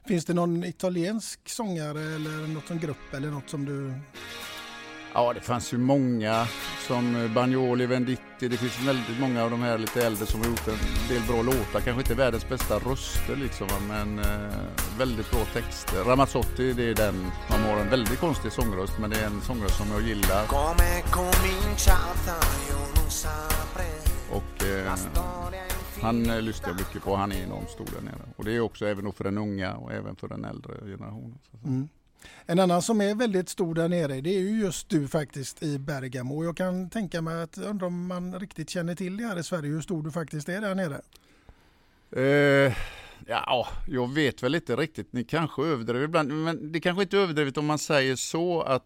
Finns 0.09 0.25
det 0.25 0.35
någon 0.35 0.65
italiensk 0.65 1.49
sångare 1.49 2.01
eller 2.01 2.55
något 2.55 2.67
som 2.67 2.79
grupp 2.79 3.15
eller 3.15 3.29
något 3.29 3.51
som 3.51 3.65
du... 3.65 3.93
Ja, 5.15 5.33
det 5.33 5.41
fanns 5.41 5.73
ju 5.73 5.79
många 5.79 6.47
som 6.87 7.31
Bagnoli, 7.35 7.87
Venditti. 7.87 8.49
Det 8.49 8.57
finns 8.57 8.81
väldigt 8.87 9.21
många 9.21 9.45
av 9.45 9.51
de 9.51 9.63
här 9.63 9.79
lite 9.79 10.07
äldre 10.07 10.27
som 10.27 10.41
har 10.41 10.49
gjort 10.49 10.69
en 10.69 10.79
del 11.09 11.23
bra 11.29 11.43
låtar. 11.43 11.81
Kanske 11.81 12.01
inte 12.01 12.15
världens 12.15 12.49
bästa 12.49 12.79
röster 12.79 13.37
liksom, 13.37 13.69
men 13.89 14.19
eh, 14.19 14.55
väldigt 14.99 15.31
bra 15.31 15.45
texter. 15.45 16.05
Ramazzotti, 16.05 16.73
det 16.73 16.91
är 16.91 16.95
den. 16.95 17.27
Man 17.51 17.61
har 17.61 17.77
en 17.77 17.91
väldigt 17.91 18.21
konstig 18.21 18.53
sångröst, 18.53 18.93
men 19.01 19.11
det 19.11 19.21
är 19.21 19.27
en 19.27 19.41
sångröst 19.41 19.77
som 19.77 19.87
jag 19.91 20.03
gillar. 20.03 20.45
Och 24.31 24.65
eh, 24.67 25.68
han 26.01 26.31
eh, 26.31 26.43
lyssnar 26.43 26.69
jag 26.69 26.77
mycket 26.77 27.03
på. 27.03 27.17
Han 27.17 27.33
är 27.33 27.43
enormt 27.43 27.71
stor 27.71 27.85
där 27.85 28.03
nere. 28.03 28.29
Och 28.37 28.45
det 28.45 28.53
är 28.53 28.61
också 28.61 28.87
även 28.87 29.13
för 29.13 29.25
den 29.25 29.39
unga 29.39 29.77
och 29.77 29.93
även 29.93 30.17
för 30.17 30.29
den 30.29 30.45
äldre 30.45 30.75
generationen. 30.81 31.39
Mm. 31.65 31.89
En 32.47 32.59
annan 32.59 32.83
som 32.83 33.01
är 33.01 33.15
väldigt 33.15 33.49
stor 33.49 33.75
där 33.75 33.89
nere 33.89 34.21
det 34.21 34.31
är 34.31 34.41
ju 34.41 34.61
just 34.61 34.89
du 34.89 35.09
faktiskt 35.09 35.63
i 35.63 35.79
Bergamo. 35.79 36.45
Jag 36.45 36.57
kan 36.57 36.91
tänka 36.91 37.23
mig 37.23 37.43
att 37.43 37.59
undra 37.59 37.87
om 37.87 38.07
man 38.07 38.41
riktigt 38.41 38.71
känner 38.71 38.95
till 38.95 39.17
det 39.17 39.25
här 39.25 39.39
i 39.39 39.43
Sverige 39.43 39.71
hur 39.71 39.81
stor 39.81 40.03
du 40.03 40.11
faktiskt 40.11 40.49
är 40.49 40.61
där 40.61 40.75
nere. 40.75 41.01
Eh, 42.11 42.77
ja, 43.27 43.69
jag 43.87 44.15
vet 44.15 44.43
väl 44.43 44.55
inte 44.55 44.77
riktigt. 44.77 45.13
Ni 45.13 45.25
kanske 45.25 45.63
överdriver 45.63 46.05
ibland. 46.05 46.33
Men 46.33 46.73
det 46.73 46.81
kanske 46.81 47.03
inte 47.03 47.17
är 47.17 47.21
överdrivet 47.21 47.57
om 47.57 47.67
man 47.67 47.79
säger 47.79 48.17
så 48.17 48.63
att 48.63 48.85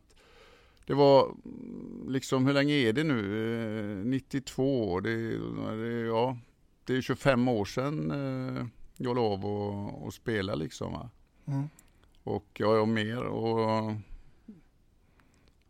det 0.87 0.95
var 0.95 1.25
mm, 1.25 2.07
liksom, 2.09 2.47
hur 2.47 2.55
länge 2.55 2.75
är 2.75 2.93
det 2.93 3.05
nu? 3.05 4.01
Eh, 4.01 4.07
92, 4.07 5.01
det, 5.01 5.39
det, 5.77 6.01
ja, 6.01 6.37
det 6.85 6.97
är 6.97 7.01
25 7.01 7.49
år 7.49 7.65
sedan 7.65 8.11
eh, 8.11 8.67
jag 8.97 9.19
av 9.19 9.47
och, 9.47 10.07
och 10.07 10.15
spela 10.15 10.55
liksom. 10.55 11.09
Mm. 11.47 11.69
Och 12.23 12.47
jag 12.53 12.79
har 12.79 12.87
mer. 12.87 13.23
Och 13.23 13.93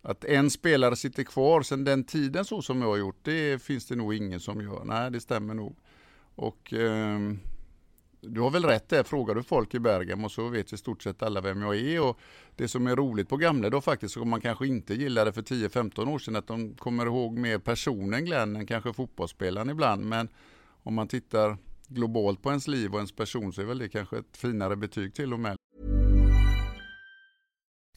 att 0.03 0.25
en 0.25 0.51
spelare 0.51 0.96
sitter 0.96 1.25
kvar 1.25 1.62
sedan 1.62 1.85
den 1.85 2.05
tiden 2.05 2.44
så 2.44 2.62
som 2.62 2.83
jag 2.83 2.88
har 2.88 2.96
gjort, 2.96 3.18
det 3.22 3.62
finns 3.62 3.87
det 3.87 3.96
nog 3.96 4.14
ingen 4.14 4.40
som 4.40 4.61
gör. 4.61 4.85
Nej, 4.85 5.11
det 5.11 5.20
stämmer 5.20 5.55
nog. 5.55 5.77
Och 6.35 6.72
ehm, 6.72 7.38
du 8.20 8.40
har 8.40 8.51
väl 8.51 8.64
rätt 8.64 8.88
där, 8.88 9.03
frågar 9.03 9.35
du 9.35 9.42
folk 9.42 9.75
i 9.75 9.79
Bergamo 9.79 10.29
så 10.29 10.48
vet 10.48 10.72
i 10.72 10.77
stort 10.77 11.03
sett 11.03 11.22
alla 11.22 11.40
vem 11.40 11.62
jag 11.62 11.77
är. 11.77 12.03
Och 12.03 12.18
det 12.57 12.68
som 12.68 12.87
är 12.87 12.96
roligt 12.96 13.29
på 13.29 13.37
gamla 13.37 13.70
då 13.70 13.81
faktiskt, 13.81 14.14
som 14.14 14.29
man 14.29 14.40
kanske 14.40 14.66
inte 14.66 14.94
gillade 14.94 15.33
för 15.33 15.42
10-15 15.42 16.09
år 16.09 16.18
sedan, 16.18 16.37
att 16.37 16.46
de 16.46 16.75
kommer 16.75 17.07
ihåg 17.07 17.38
mer 17.38 17.59
personen 17.59 18.25
Glenn 18.25 18.57
än 18.57 18.66
kanske 18.66 18.92
fotbollsspelaren 18.92 19.70
ibland. 19.70 20.05
Men 20.05 20.29
om 20.83 20.95
man 20.95 21.09
tittar 21.09 21.59
globalt 21.88 22.42
på 22.42 22.49
ens 22.49 22.68
liv 22.68 22.92
och 22.92 22.99
ens 22.99 23.12
person 23.12 23.53
så 23.53 23.61
är 23.61 23.64
väl 23.64 23.79
det 23.79 23.88
kanske 23.88 24.18
ett 24.18 24.37
finare 24.37 24.77
betyg 24.77 25.14
till 25.14 25.33
och 25.33 25.40
med. 25.40 25.57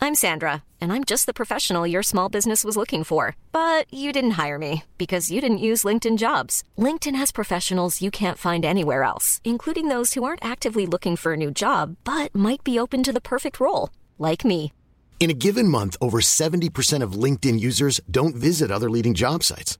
I'm 0.01 0.13
Sandra, 0.13 0.61
and 0.79 0.91
I'm 0.91 1.03
just 1.03 1.25
the 1.25 1.33
professional 1.33 1.87
your 1.87 2.03
small 2.03 2.29
business 2.29 2.63
was 2.63 2.77
looking 2.77 3.03
for. 3.03 3.35
But 3.51 3.91
you 3.91 4.11
didn't 4.11 4.45
hire 4.45 4.59
me 4.59 4.83
because 4.97 5.31
you 5.31 5.41
didn't 5.41 5.65
use 5.71 5.87
LinkedIn 5.87 6.17
jobs. 6.17 6.63
LinkedIn 6.77 7.15
has 7.15 7.31
professionals 7.31 8.01
you 8.01 8.11
can't 8.11 8.37
find 8.37 8.65
anywhere 8.65 9.03
else, 9.03 9.41
including 9.43 9.89
those 9.89 10.13
who 10.13 10.23
aren't 10.23 10.45
actively 10.45 10.85
looking 10.85 11.15
for 11.15 11.33
a 11.33 11.37
new 11.37 11.49
job 11.49 11.95
but 12.03 12.35
might 12.35 12.63
be 12.63 12.79
open 12.79 13.01
to 13.03 13.13
the 13.13 13.21
perfect 13.21 13.59
role, 13.59 13.89
like 14.19 14.45
me. 14.45 14.71
In 15.19 15.29
a 15.29 15.33
given 15.33 15.67
month, 15.67 15.97
over 15.99 16.19
70% 16.19 17.01
of 17.01 17.13
LinkedIn 17.13 17.59
users 17.59 17.99
don't 18.11 18.35
visit 18.35 18.69
other 18.69 18.89
leading 18.89 19.15
job 19.15 19.43
sites. 19.43 19.79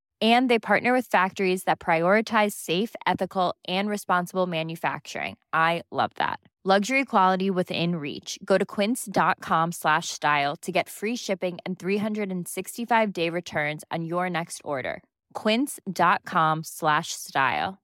And 0.21 0.49
they 0.49 0.59
partner 0.59 0.93
with 0.93 1.07
factories 1.07 1.63
that 1.63 1.79
prioritize 1.79 2.51
safe, 2.51 2.93
ethical, 3.07 3.55
and 3.67 3.89
responsible 3.89 4.45
manufacturing. 4.47 5.37
I 5.53 5.81
love 5.91 6.11
that. 6.15 6.39
Luxury 6.63 7.05
quality 7.05 7.49
within 7.49 7.95
reach. 7.95 8.37
Go 8.45 8.55
to 8.59 8.65
quince.com 8.65 9.71
slash 9.71 10.09
style 10.09 10.55
to 10.57 10.71
get 10.71 10.89
free 10.89 11.15
shipping 11.15 11.57
and 11.65 11.79
365 11.79 13.13
day 13.13 13.31
returns 13.31 13.83
on 13.89 14.05
your 14.05 14.29
next 14.29 14.61
order. 14.63 15.01
Quince.com 15.33 16.63
slash 16.63 17.13
style. 17.13 17.79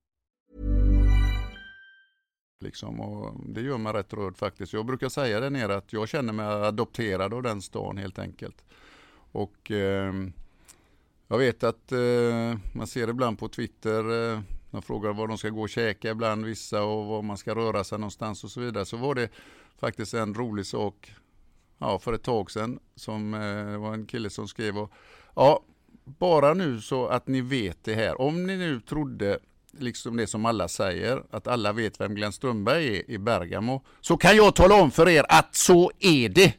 Liksom, 2.60 3.02
och 3.02 3.36
det 3.46 3.62
gör 3.62 3.78
mig 3.78 3.94
rätt 3.94 4.14
rörd 4.14 4.38
faktiskt. 4.38 4.74
Jag 4.74 4.86
brukar 4.86 5.10
säga 5.10 5.40
det 5.40 5.50
nere 5.50 5.76
att 5.76 5.94
jag 5.94 6.10
känner 6.10 6.34
mig 6.34 6.46
adopterad 6.46 7.34
av 7.34 7.44
den 7.44 7.62
stan 7.62 7.98
helt 7.98 8.20
enkelt. 8.20 8.66
Och 9.32 9.72
eh, 9.72 10.14
jag 11.28 11.38
vet 11.38 11.64
att 11.64 11.92
eh, 11.92 12.58
man 12.74 12.88
ser 12.88 13.10
ibland 13.10 13.40
på 13.40 13.48
Twitter, 13.48 14.34
eh, 14.34 14.40
de 14.72 14.82
frågar 14.82 15.14
var 15.14 15.28
de 15.28 15.38
ska 15.38 15.50
gå 15.50 15.62
och 15.62 15.70
käka 15.70 16.12
ibland 16.12 16.46
vissa 16.46 16.84
och 16.84 17.06
var 17.06 17.22
man 17.22 17.38
ska 17.38 17.56
röra 17.56 17.84
sig 17.84 18.00
någonstans 18.00 18.44
och 18.44 18.52
så 18.52 18.60
vidare. 18.60 18.86
Så 18.86 18.98
var 18.98 19.16
det 19.16 19.30
faktiskt 19.80 20.14
en 20.14 20.34
rolig 20.34 20.66
sak 20.66 21.14
ja, 21.78 22.00
för 22.00 22.14
ett 22.14 22.24
tag 22.24 22.52
sedan 22.52 22.80
som 22.96 23.34
eh, 23.34 23.78
var 23.78 23.94
en 23.94 24.06
kille 24.06 24.30
som 24.30 24.48
skrev 24.48 24.78
och, 24.78 24.92
ja, 25.36 25.64
bara 26.04 26.54
nu 26.54 26.82
så 26.82 27.08
att 27.08 27.28
ni 27.28 27.42
vet 27.42 27.84
det 27.84 27.94
här. 27.96 28.22
Om 28.22 28.48
ni 28.48 28.58
nu 28.58 28.80
trodde 28.80 29.40
liksom 29.72 30.18
det 30.18 30.28
som 30.28 30.46
alla 30.46 30.68
säger, 30.68 31.24
att 31.32 31.48
alla 31.48 31.74
vet 31.74 32.02
vem 32.02 32.16
Glenn 32.16 32.34
Strömberg 32.34 32.98
är 32.98 33.12
i 33.12 33.18
Bergamo, 33.18 33.84
så 34.02 34.18
kan 34.18 34.36
jag 34.36 34.56
tala 34.56 34.76
om 34.76 34.92
för 34.92 35.10
er 35.10 35.26
att 35.30 35.56
så 35.56 35.92
är 36.00 36.30
det. 36.30 36.54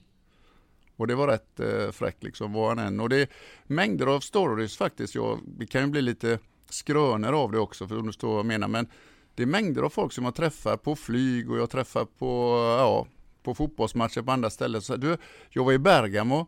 Och 0.99 1.07
det 1.07 1.14
var 1.14 1.28
rätt 1.28 1.61
eh, 1.61 1.90
fräckt 1.90 2.22
liksom, 2.22 2.53
var 2.53 2.68
han 2.68 2.78
än. 2.78 3.01
Och 3.01 3.09
det 3.09 3.16
är 3.16 3.28
mängder 3.66 4.07
av 4.07 4.20
stories 4.20 4.76
faktiskt. 4.76 5.14
Jag, 5.14 5.40
vi 5.59 5.66
kan 5.66 5.80
ju 5.80 5.86
bli 5.86 6.03
lite 6.03 6.38
skrönor 6.68 7.32
av 7.32 7.53
det 7.53 7.59
också, 7.59 7.88
för 7.88 7.99
om 7.99 8.03
du 8.03 8.09
förstår 8.09 8.28
vad 8.28 8.38
jag 8.38 8.46
menar. 8.46 8.68
Men 8.68 8.88
det 9.34 9.42
är 9.42 9.46
mängder 9.46 9.82
av 9.82 9.90
folk 9.90 10.12
som 10.12 10.24
jag 10.24 10.34
träffar 10.34 10.76
på 10.76 10.96
flyg 10.96 11.51
och 11.51 11.59
jag 11.59 11.70
träffar 11.70 12.05
på, 12.05 12.57
ja, 12.78 13.07
på 13.42 13.55
fotbollsmatcher 13.55 14.22
på 14.22 14.32
andra 14.32 14.51
ställen. 14.51 14.82
Så, 14.82 14.96
du, 14.96 15.16
jag 15.51 15.64
var 15.64 15.72
i 15.72 15.78
Bergamo 15.78 16.46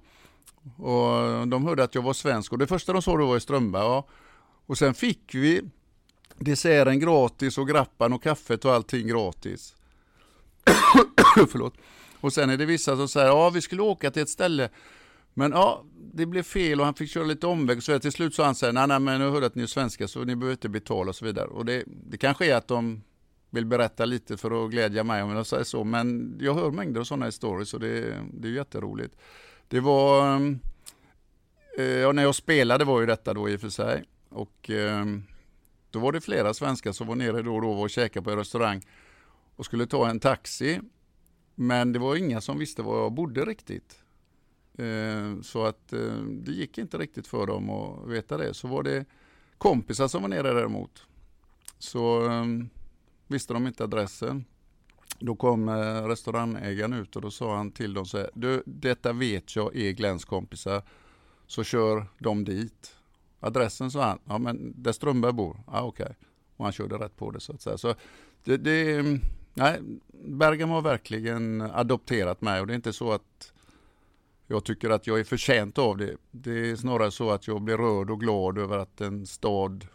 och 0.76 1.48
de 1.48 1.66
hörde 1.66 1.84
att 1.84 1.94
jag 1.94 2.02
var 2.02 2.12
svensk 2.12 2.52
och 2.52 2.58
det 2.58 2.66
första 2.66 2.92
de 2.92 3.02
sa 3.02 3.16
då 3.16 3.26
var 3.26 3.36
i 3.36 3.40
Strömberg. 3.40 3.82
Ja. 3.82 4.06
Och 4.66 4.78
sen 4.78 4.94
fick 4.94 5.34
vi 5.34 5.62
desserten 6.38 7.00
gratis 7.00 7.58
och 7.58 7.68
grappan 7.68 8.12
och 8.12 8.22
kaffet 8.22 8.64
och 8.64 8.72
allting 8.72 9.06
gratis. 9.06 9.74
Förlåt. 11.50 11.74
Och 12.20 12.32
sen 12.32 12.50
är 12.50 12.56
det 12.56 12.66
vissa 12.66 12.96
som 12.96 13.08
säger, 13.08 13.26
ja 13.26 13.50
vi 13.50 13.60
skulle 13.60 13.82
åka 13.82 14.10
till 14.10 14.22
ett 14.22 14.28
ställe, 14.28 14.68
men 15.34 15.52
ja, 15.52 15.84
det 16.12 16.26
blev 16.26 16.42
fel 16.42 16.80
och 16.80 16.84
han 16.84 16.94
fick 16.94 17.10
köra 17.10 17.24
lite 17.24 17.46
omväg. 17.46 17.82
Så 17.82 17.98
till 17.98 18.12
slut 18.12 18.34
så 18.34 18.42
han 18.42 18.54
säger, 18.54 18.72
nej, 18.72 18.86
nej 18.86 19.00
men 19.00 19.20
nu 19.20 19.30
hörde 19.30 19.46
att 19.46 19.54
ni 19.54 19.62
är 19.62 19.66
svenska 19.66 20.08
så 20.08 20.24
ni 20.24 20.36
behöver 20.36 20.52
inte 20.52 20.68
betala 20.68 21.08
och 21.08 21.16
så 21.16 21.24
vidare. 21.24 21.46
Och 21.46 21.64
det, 21.64 21.84
det 21.86 22.18
kanske 22.18 22.46
är 22.46 22.56
att 22.56 22.68
de 22.68 23.02
vill 23.50 23.66
berätta 23.66 24.04
lite 24.04 24.36
för 24.36 24.64
att 24.64 24.70
glädja 24.70 25.04
mig 25.04 25.22
om 25.22 25.30
jag 25.30 25.46
säger 25.46 25.64
så. 25.64 25.84
Men 25.84 26.36
jag 26.40 26.54
hör 26.54 26.70
mängder 26.70 27.00
av 27.00 27.04
sådana 27.04 27.26
historier 27.26 27.64
så 27.64 27.78
det, 27.78 28.22
det 28.32 28.48
är 28.48 28.52
jätteroligt. 28.52 29.16
Det 29.68 29.80
var, 29.80 30.36
eh, 30.36 30.40
eh, 31.78 31.84
ja 31.84 32.12
när 32.12 32.22
jag 32.22 32.34
spelade 32.34 32.84
var 32.84 33.00
ju 33.00 33.06
detta 33.06 33.34
då 33.34 33.48
i 33.48 33.56
och 33.56 33.60
för 33.60 33.68
sig. 33.68 34.04
Och 34.28 34.70
eh, 34.70 35.04
då 35.90 35.98
var 35.98 36.12
det 36.12 36.20
flera 36.20 36.54
svenskar 36.54 36.92
som 36.92 37.06
var 37.06 37.14
nere 37.14 37.42
då 37.42 37.54
och 37.54 37.62
då 37.62 37.70
och 37.70 37.90
käkade 37.90 38.24
på 38.24 38.30
en 38.30 38.38
restaurang 38.38 38.82
och 39.56 39.64
skulle 39.64 39.86
ta 39.86 40.08
en 40.08 40.20
taxi. 40.20 40.80
Men 41.60 41.92
det 41.92 41.98
var 41.98 42.16
inga 42.16 42.40
som 42.40 42.58
visste 42.58 42.82
var 42.82 43.02
jag 43.02 43.12
bodde 43.12 43.44
riktigt. 43.44 44.02
Eh, 44.78 45.40
så 45.42 45.64
att 45.64 45.92
eh, 45.92 46.22
det 46.22 46.52
gick 46.52 46.78
inte 46.78 46.98
riktigt 46.98 47.26
för 47.26 47.46
dem 47.46 47.70
att 47.70 48.08
veta 48.08 48.36
det. 48.36 48.54
Så 48.54 48.68
var 48.68 48.82
det 48.82 49.04
kompisar 49.58 50.08
som 50.08 50.22
var 50.22 50.28
nere 50.28 50.52
däremot. 50.52 51.06
Så 51.78 52.26
eh, 52.26 52.44
visste 53.26 53.52
de 53.52 53.66
inte 53.66 53.84
adressen. 53.84 54.44
Då 55.18 55.36
kom 55.36 55.70
restaurangägaren 56.08 56.92
ut 56.92 57.16
och 57.16 57.22
då 57.22 57.30
sa 57.30 57.56
han 57.56 57.70
till 57.70 57.94
dem 57.94 58.06
så 58.06 58.18
här, 58.18 58.30
du, 58.34 58.62
detta 58.66 59.12
vet 59.12 59.56
jag 59.56 59.76
är 59.76 59.92
Glenns 59.92 60.24
kompisar, 60.24 60.82
så 61.46 61.64
kör 61.64 62.06
de 62.18 62.44
dit. 62.44 62.96
Adressen 63.40 63.90
sa 63.90 64.04
han, 64.04 64.18
ja 64.24 64.38
men 64.38 64.82
där 64.82 64.92
Strömberg 64.92 65.32
bor, 65.32 65.62
ja 65.66 65.82
okej. 65.82 66.04
Okay. 66.04 66.16
Och 66.56 66.64
han 66.64 66.72
körde 66.72 66.98
rätt 66.98 67.16
på 67.16 67.30
det 67.30 67.40
så 67.40 67.52
att 67.52 67.60
säga. 67.60 67.78
Så 67.78 67.94
det, 68.44 68.56
det, 68.56 68.98
mm, 68.98 69.20
nej, 69.54 69.80
Bergamo 70.24 70.74
har 70.74 70.82
verkligen 70.82 71.60
adopterat 71.60 72.40
mig 72.40 72.60
och 72.60 72.66
det 72.66 72.72
är 72.72 72.76
inte 72.76 72.92
så 72.92 73.12
att 73.12 73.52
jag 74.46 74.64
tycker 74.64 74.90
att 74.90 75.06
jag 75.06 75.20
är 75.20 75.24
förtjänt 75.24 75.78
av 75.78 75.96
det. 75.96 76.16
Det 76.30 76.70
är 76.70 76.76
snarare 76.76 77.10
så 77.10 77.30
att 77.30 77.46
jag 77.46 77.62
blir 77.62 77.76
rörd 77.76 78.10
och 78.10 78.20
glad 78.20 78.58
över 78.58 78.78
att 78.78 79.00
en 79.00 79.26
stad 79.26 79.86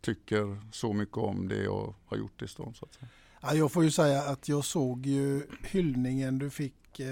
tycker 0.00 0.60
så 0.72 0.92
mycket 0.92 1.16
om 1.16 1.48
det 1.48 1.62
jag 1.62 1.94
har 2.06 2.16
gjort 2.16 2.42
i 2.42 2.48
stan. 2.48 2.74
Så 2.74 2.84
att 2.84 2.94
säga. 2.94 3.08
Ja, 3.40 3.54
jag 3.54 3.72
får 3.72 3.84
ju 3.84 3.90
säga 3.90 4.22
att 4.22 4.48
jag 4.48 4.64
såg 4.64 5.06
ju 5.06 5.42
hyllningen 5.62 6.38
du 6.38 6.50
fick 6.50 7.00
eh, 7.00 7.06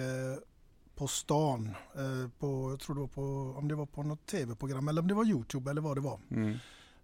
på 0.95 1.09
stan. 1.09 1.71
Eh, 1.95 2.31
på, 2.39 2.71
jag 2.71 2.81
tror 2.81 2.95
det 2.95 3.01
var 3.01 3.09
på, 3.09 3.55
om 3.59 3.69
det 3.69 3.75
var 3.75 3.87
på 3.87 4.03
något 4.03 4.27
tv-program 4.27 4.89
eller 4.89 5.03
om 5.03 5.09
det 5.09 5.15
var 5.15 5.25
Youtube 5.25 5.71
eller 5.71 5.81
vad 5.81 5.97
det 5.97 6.01
var. 6.01 6.21
Mm. 6.31 6.57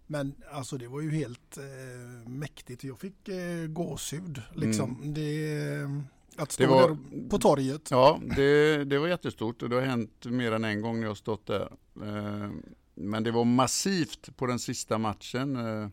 Men 0.07 0.35
alltså 0.51 0.77
det 0.77 0.87
var 0.87 1.01
ju 1.01 1.11
helt 1.11 1.57
eh, 1.57 2.29
mäktigt. 2.29 2.83
Jag 2.83 2.99
fick 2.99 3.29
eh, 3.29 3.67
gåshud 3.67 4.41
liksom. 4.53 4.95
Mm. 5.01 5.13
Det, 5.13 6.41
att 6.41 6.51
stå 6.51 6.67
var, 6.67 6.89
där 6.89 7.29
på 7.29 7.37
torget. 7.37 7.91
Ja, 7.91 8.19
det, 8.35 8.83
det 8.83 8.99
var 8.99 9.07
jättestort 9.07 9.61
och 9.61 9.69
det 9.69 9.75
har 9.75 9.83
hänt 9.83 10.25
mer 10.25 10.51
än 10.51 10.63
en 10.63 10.81
gång 10.81 10.99
när 10.99 11.07
jag 11.07 11.17
stått 11.17 11.45
där. 11.45 11.71
Eh, 12.01 12.51
men 12.93 13.23
det 13.23 13.31
var 13.31 13.45
massivt 13.45 14.37
på 14.37 14.45
den 14.45 14.59
sista 14.59 14.97
matchen. 14.97 15.55
Eh, 15.55 15.87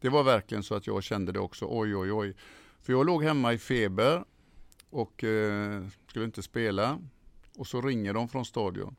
det 0.00 0.08
var 0.08 0.22
verkligen 0.22 0.62
så 0.62 0.74
att 0.74 0.86
jag 0.86 1.02
kände 1.02 1.32
det 1.32 1.40
också. 1.40 1.66
Oj, 1.68 1.96
oj, 1.96 2.12
oj. 2.12 2.36
För 2.80 2.92
jag 2.92 3.06
låg 3.06 3.24
hemma 3.24 3.52
i 3.52 3.58
feber 3.58 4.24
och 4.90 5.24
eh, 5.24 5.86
skulle 6.08 6.24
inte 6.24 6.42
spela. 6.42 6.98
Och 7.56 7.66
så 7.66 7.80
ringer 7.80 8.14
de 8.14 8.28
från 8.28 8.44
stadion. 8.44 8.96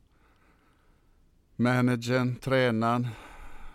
Managern, 1.56 2.36
tränaren, 2.36 3.08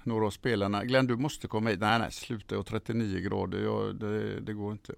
några 0.07 0.27
av 0.27 0.31
spelarna. 0.31 0.85
Glenn, 0.85 1.07
du 1.07 1.17
måste 1.17 1.49
komma 1.49 1.71
hit. 1.71 1.81
Nej, 1.81 1.99
nej, 1.99 2.13
sluta. 2.13 2.55
Jag 2.55 2.59
har 2.59 2.65
39 2.65 3.21
grader. 3.21 3.63
Jag, 3.63 3.97
det, 3.97 4.41
det 4.41 4.53
går 4.53 4.73
inte. 4.73 4.95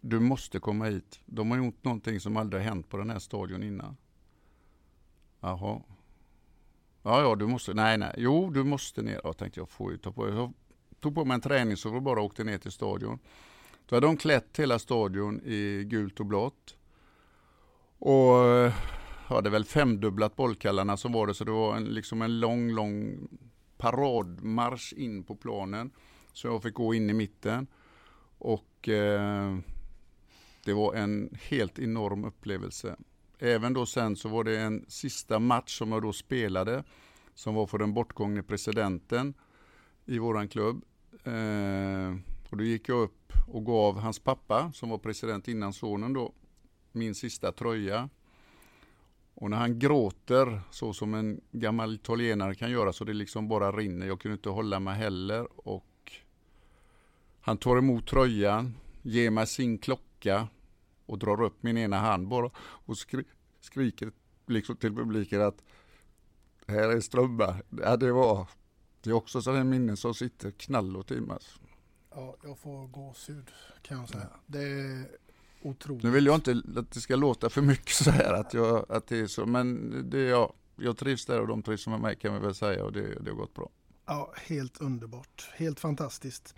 Du 0.00 0.20
måste 0.20 0.58
komma 0.58 0.84
hit. 0.84 1.20
De 1.26 1.50
har 1.50 1.58
gjort 1.58 1.84
någonting 1.84 2.20
som 2.20 2.36
aldrig 2.36 2.62
har 2.62 2.68
hänt 2.68 2.88
på 2.88 2.96
den 2.96 3.10
här 3.10 3.18
stadion 3.18 3.62
innan. 3.62 3.96
Jaha. 5.40 5.80
Ja, 7.02 7.22
ja, 7.22 7.34
du 7.34 7.46
måste. 7.46 7.74
Nej, 7.74 7.98
nej. 7.98 8.14
Jo, 8.16 8.50
du 8.50 8.64
måste 8.64 9.02
ner. 9.02 9.20
Jag 9.24 9.36
tänkte 9.36 9.60
jag 9.60 9.68
får 9.68 9.92
ju 9.92 9.98
ta 9.98 10.12
på. 10.12 10.28
Jag 10.28 10.52
tog 11.00 11.14
på 11.14 11.24
mig 11.24 11.34
en 11.34 11.40
träning 11.40 11.76
så 11.76 12.00
bara 12.00 12.20
åkte 12.20 12.44
ner 12.44 12.58
till 12.58 12.72
stadion. 12.72 13.18
Då 13.86 13.96
hade 13.96 14.06
de 14.06 14.16
klätt 14.16 14.58
hela 14.58 14.78
stadion 14.78 15.40
i 15.44 15.84
gult 15.84 16.20
och 16.20 16.26
blått. 16.26 16.76
Och 17.98 18.44
eh, 18.44 18.72
hade 19.26 19.50
väl 19.50 19.64
femdubblat 19.64 20.36
bollkallarna 20.36 20.96
som 20.96 21.12
var 21.12 21.26
det, 21.26 21.34
så 21.34 21.44
det 21.44 21.50
var 21.50 21.76
en, 21.76 21.84
liksom 21.84 22.22
en 22.22 22.40
lång, 22.40 22.70
lång 22.70 23.28
paradmarsch 23.84 24.92
in 24.92 25.24
på 25.24 25.36
planen. 25.36 25.90
Så 26.32 26.46
jag 26.46 26.62
fick 26.62 26.74
gå 26.74 26.94
in 26.94 27.10
i 27.10 27.12
mitten. 27.12 27.66
Och 28.38 28.88
eh, 28.88 29.56
det 30.64 30.72
var 30.72 30.94
en 30.94 31.38
helt 31.48 31.78
enorm 31.78 32.24
upplevelse. 32.24 32.96
Även 33.38 33.72
då 33.72 33.86
sen 33.86 34.16
så 34.16 34.28
var 34.28 34.44
det 34.44 34.58
en 34.58 34.84
sista 34.88 35.38
match 35.38 35.78
som 35.78 35.92
jag 35.92 36.02
då 36.02 36.12
spelade 36.12 36.84
som 37.34 37.54
var 37.54 37.66
för 37.66 37.78
den 37.78 37.94
bortgångne 37.94 38.42
presidenten 38.42 39.34
i 40.04 40.18
våran 40.18 40.48
klubb. 40.48 40.84
Eh, 41.24 42.16
och 42.50 42.56
då 42.56 42.64
gick 42.64 42.88
jag 42.88 43.02
upp 43.02 43.32
och 43.48 43.66
gav 43.66 43.98
hans 43.98 44.18
pappa, 44.18 44.72
som 44.72 44.90
var 44.90 44.98
president 44.98 45.48
innan 45.48 45.72
sonen 45.72 46.12
då, 46.12 46.32
min 46.92 47.14
sista 47.14 47.52
tröja. 47.52 48.08
Och 49.34 49.50
när 49.50 49.56
han 49.56 49.78
gråter 49.78 50.60
så 50.70 50.92
som 50.92 51.14
en 51.14 51.40
gammal 51.52 51.94
italienare 51.94 52.54
kan 52.54 52.70
göra 52.70 52.92
så 52.92 53.04
det 53.04 53.12
liksom 53.12 53.48
bara 53.48 53.72
rinner. 53.72 54.06
Jag 54.06 54.20
kunde 54.20 54.34
inte 54.34 54.48
hålla 54.48 54.80
mig 54.80 54.94
heller 54.94 55.68
och 55.68 56.12
han 57.40 57.58
tar 57.58 57.78
emot 57.78 58.06
tröjan, 58.06 58.74
ger 59.02 59.30
mig 59.30 59.46
sin 59.46 59.78
klocka 59.78 60.48
och 61.06 61.18
drar 61.18 61.42
upp 61.42 61.62
min 61.62 61.78
ena 61.78 61.98
hand 61.98 62.28
bara 62.28 62.50
och 62.58 62.98
skri 62.98 63.24
skriker 63.60 64.12
liksom 64.46 64.76
till 64.76 64.94
publiken 64.94 65.42
att 65.42 65.62
här 66.66 66.88
är 66.88 67.00
Strömberg. 67.00 67.60
Ja, 67.70 67.96
det 67.96 68.12
var 68.12 68.48
det 69.04 69.10
är 69.10 69.14
också 69.14 69.42
sådana 69.42 69.64
minnen 69.64 69.96
som 69.96 70.14
sitter 70.14 70.50
knall 70.50 70.96
och 70.96 71.06
timmas. 71.06 71.60
Ja, 72.10 72.36
jag 72.44 72.58
får 72.58 72.86
gåshud 72.86 73.50
kan 73.82 73.98
jag 73.98 74.08
säga. 74.08 74.28
Det 74.46 74.62
är 74.62 75.06
otroligt. 75.64 76.02
Nu 76.02 76.10
vill 76.10 76.26
jag 76.26 76.34
inte 76.34 76.62
att 76.76 76.90
det 76.90 77.00
ska 77.00 77.16
låta 77.16 77.50
för 77.50 77.62
mycket 77.62 77.94
så 77.94 78.10
här 78.10 78.34
att, 78.34 78.54
jag, 78.54 78.86
att 78.88 79.06
det 79.06 79.18
är 79.18 79.26
så, 79.26 79.46
men 79.46 79.90
det, 80.10 80.22
ja, 80.22 80.54
jag 80.76 80.96
trivs 80.96 81.26
där 81.26 81.40
och 81.40 81.48
de 81.48 81.62
trivs 81.62 81.86
med 81.86 82.00
mig 82.00 82.16
kan 82.16 82.34
vi 82.34 82.40
väl 82.40 82.54
säga 82.54 82.84
och 82.84 82.92
det, 82.92 83.14
det 83.20 83.30
har 83.30 83.36
gått 83.36 83.54
bra. 83.54 83.70
Ja, 84.06 84.32
helt 84.46 84.80
underbart. 84.80 85.50
Helt 85.56 85.80
fantastiskt. 85.80 86.54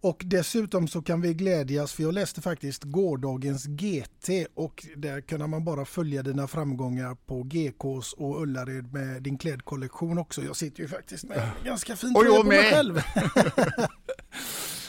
Och 0.00 0.22
dessutom 0.24 0.88
så 0.88 1.02
kan 1.02 1.20
vi 1.20 1.34
glädjas 1.34 1.92
för 1.92 2.02
jag 2.02 2.14
läste 2.14 2.40
faktiskt 2.40 2.84
gårdagens 2.84 3.66
GT 3.66 4.28
och 4.54 4.86
där 4.96 5.20
kunde 5.20 5.46
man 5.46 5.64
bara 5.64 5.84
följa 5.84 6.22
dina 6.22 6.48
framgångar 6.48 7.14
på 7.14 7.42
GKs 7.42 8.12
och 8.12 8.42
Ullared 8.42 8.92
med 8.92 9.22
din 9.22 9.38
klädkollektion 9.38 10.18
också. 10.18 10.42
Jag 10.42 10.56
sitter 10.56 10.82
ju 10.82 10.88
faktiskt 10.88 11.24
med 11.24 11.50
ganska 11.64 11.96
fint 11.96 12.16
Och 12.16 12.24
jag 12.24 12.46
mig 12.46 12.70
själv. 12.70 13.00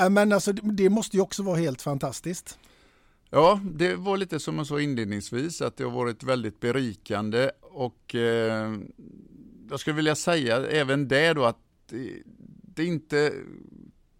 Äh, 0.00 0.10
men 0.10 0.32
alltså 0.32 0.52
det 0.52 0.90
måste 0.90 1.16
ju 1.16 1.22
också 1.22 1.42
vara 1.42 1.56
helt 1.56 1.82
fantastiskt. 1.82 2.58
Ja, 3.30 3.60
det 3.64 3.94
var 3.94 4.16
lite 4.16 4.40
som 4.40 4.58
jag 4.58 4.66
sa 4.66 4.80
inledningsvis 4.80 5.62
att 5.62 5.76
det 5.76 5.84
har 5.84 5.90
varit 5.90 6.22
väldigt 6.22 6.60
berikande 6.60 7.50
och 7.60 8.14
eh, 8.14 8.74
jag 9.70 9.80
skulle 9.80 9.96
vilja 9.96 10.14
säga 10.14 10.66
även 10.66 11.08
det 11.08 11.32
då 11.32 11.44
att 11.44 11.58
det, 12.62 12.82
är 12.82 12.86
inte 12.86 13.32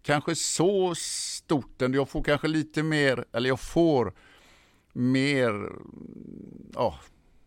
kanske 0.03 0.35
så 0.35 0.95
stort. 0.95 1.75
Jag 1.77 2.09
får 2.09 2.23
kanske 2.23 2.47
lite 2.47 2.83
mer, 2.83 3.25
eller 3.31 3.49
jag 3.49 3.59
får 3.59 4.13
mer 4.93 5.69
ja, 6.73 6.99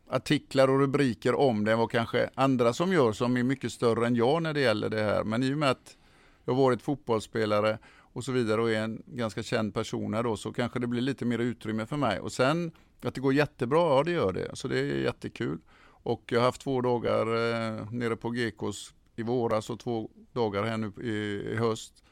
artiklar 0.09 0.69
och 0.69 0.81
rubriker 0.81 1.35
om 1.35 1.65
det 1.65 1.73
än 1.73 1.79
vad 1.79 1.91
kanske 1.91 2.31
andra 2.35 2.73
som 2.73 2.93
gör 2.93 3.13
som 3.13 3.37
är 3.37 3.43
mycket 3.43 3.73
större 3.73 4.07
än 4.07 4.17
jag 4.17 4.43
när 4.43 4.55
det 4.55 4.61
gäller 4.61 4.89
det 4.89 5.03
här. 5.03 5.25
Men 5.25 5.43
i 5.43 5.55
och 5.55 5.59
med 5.59 5.71
att 5.71 5.97
jag 6.45 6.55
har 6.55 6.63
varit 6.63 6.83
fotbollsspelare 6.83 7.79
och 8.15 8.25
så 8.25 8.33
vidare 8.33 8.63
och 8.63 8.71
är 8.71 8.83
en 8.83 9.03
ganska 9.07 9.43
känd 9.43 9.75
person 9.75 10.15
här 10.15 10.23
då 10.23 10.37
så 10.37 10.53
kanske 10.53 10.79
det 10.79 10.87
blir 10.87 11.01
lite 11.01 11.25
mer 11.25 11.39
utrymme 11.39 11.87
för 11.87 11.97
mig. 11.97 12.21
Och 12.21 12.33
sen 12.33 12.73
att 13.03 13.15
det 13.15 13.21
går 13.21 13.35
jättebra, 13.35 13.97
ja 13.97 14.03
det 14.03 14.11
gör 14.11 14.33
det. 14.33 14.57
Så 14.57 14.69
det 14.69 14.79
är 14.79 14.85
jättekul. 14.85 15.59
Och 15.87 16.23
jag 16.27 16.41
har 16.41 16.45
haft 16.45 16.61
två 16.61 16.81
dagar 16.81 17.27
eh, 17.27 17.93
nere 17.93 18.17
på 18.17 18.35
Gekos 18.35 18.95
i 19.17 19.23
våras 19.23 19.71
och 19.71 19.81
två 19.81 20.11
dagar 20.33 20.65
här 20.65 20.77
nu 20.77 20.93
i, 21.03 21.11
i 21.53 21.57
höst. 21.57 22.05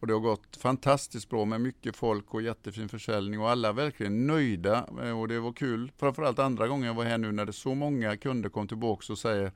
Och 0.00 0.06
det 0.06 0.12
har 0.12 0.20
gått 0.20 0.56
fantastiskt 0.56 1.28
bra 1.28 1.44
med 1.44 1.60
mycket 1.60 1.96
folk 1.96 2.34
och 2.34 2.42
jättefin 2.42 2.88
försäljning 2.88 3.40
och 3.40 3.50
alla 3.50 3.68
är 3.68 3.72
verkligen 3.72 4.26
nöjda 4.26 4.88
eh, 5.02 5.20
och 5.20 5.28
det 5.28 5.40
var 5.40 5.52
kul. 5.52 5.92
Framförallt 5.96 6.38
andra 6.38 6.68
gången 6.68 6.86
jag 6.86 6.94
var 6.94 7.04
här 7.04 7.18
nu 7.18 7.32
när 7.32 7.46
det 7.46 7.52
så 7.52 7.74
många 7.74 8.16
kunder 8.16 8.48
kom 8.48 8.68
tillbaka 8.68 9.12
och 9.12 9.18
säger 9.18 9.52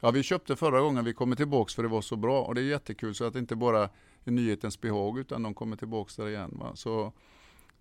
Ja 0.00 0.10
vi 0.10 0.22
köpte 0.22 0.56
förra 0.56 0.80
gången, 0.80 1.04
vi 1.04 1.14
kommer 1.14 1.36
tillbaka 1.36 1.72
för 1.74 1.82
det 1.82 1.88
var 1.88 2.02
så 2.02 2.16
bra 2.16 2.42
och 2.42 2.54
det 2.54 2.60
är 2.60 2.64
jättekul 2.64 3.14
så 3.14 3.24
att 3.24 3.32
det 3.32 3.38
inte 3.38 3.56
bara 3.56 3.88
är 4.30 4.32
nyhetens 4.32 4.80
behag 4.80 5.18
utan 5.18 5.42
de 5.42 5.54
kommer 5.54 5.76
tillbaka 5.76 6.22
där 6.22 6.28
igen. 6.28 6.50
Va? 6.60 6.72
Så 6.74 7.12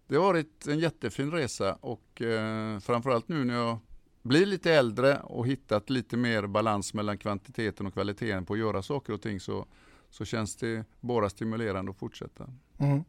det 0.07 0.15
har 0.15 0.23
varit 0.23 0.67
en 0.67 0.79
jättefin 0.79 1.31
resa 1.31 1.73
och 1.73 2.21
eh, 2.21 2.79
framförallt 2.79 3.27
nu 3.27 3.43
när 3.45 3.53
jag 3.53 3.77
blir 4.23 4.45
lite 4.45 4.73
äldre 4.73 5.19
och 5.19 5.47
hittat 5.47 5.89
lite 5.89 6.17
mer 6.17 6.47
balans 6.47 6.93
mellan 6.93 7.17
kvantiteten 7.17 7.85
och 7.85 7.93
kvaliteten 7.93 8.45
på 8.45 8.53
att 8.53 8.59
göra 8.59 8.81
saker 8.81 9.13
och 9.13 9.21
ting 9.21 9.39
så, 9.39 9.65
så 10.09 10.25
känns 10.25 10.55
det 10.55 10.85
bara 10.99 11.29
stimulerande 11.29 11.91
att 11.91 11.97
fortsätta. 11.97 12.47
Mm. 12.77 13.03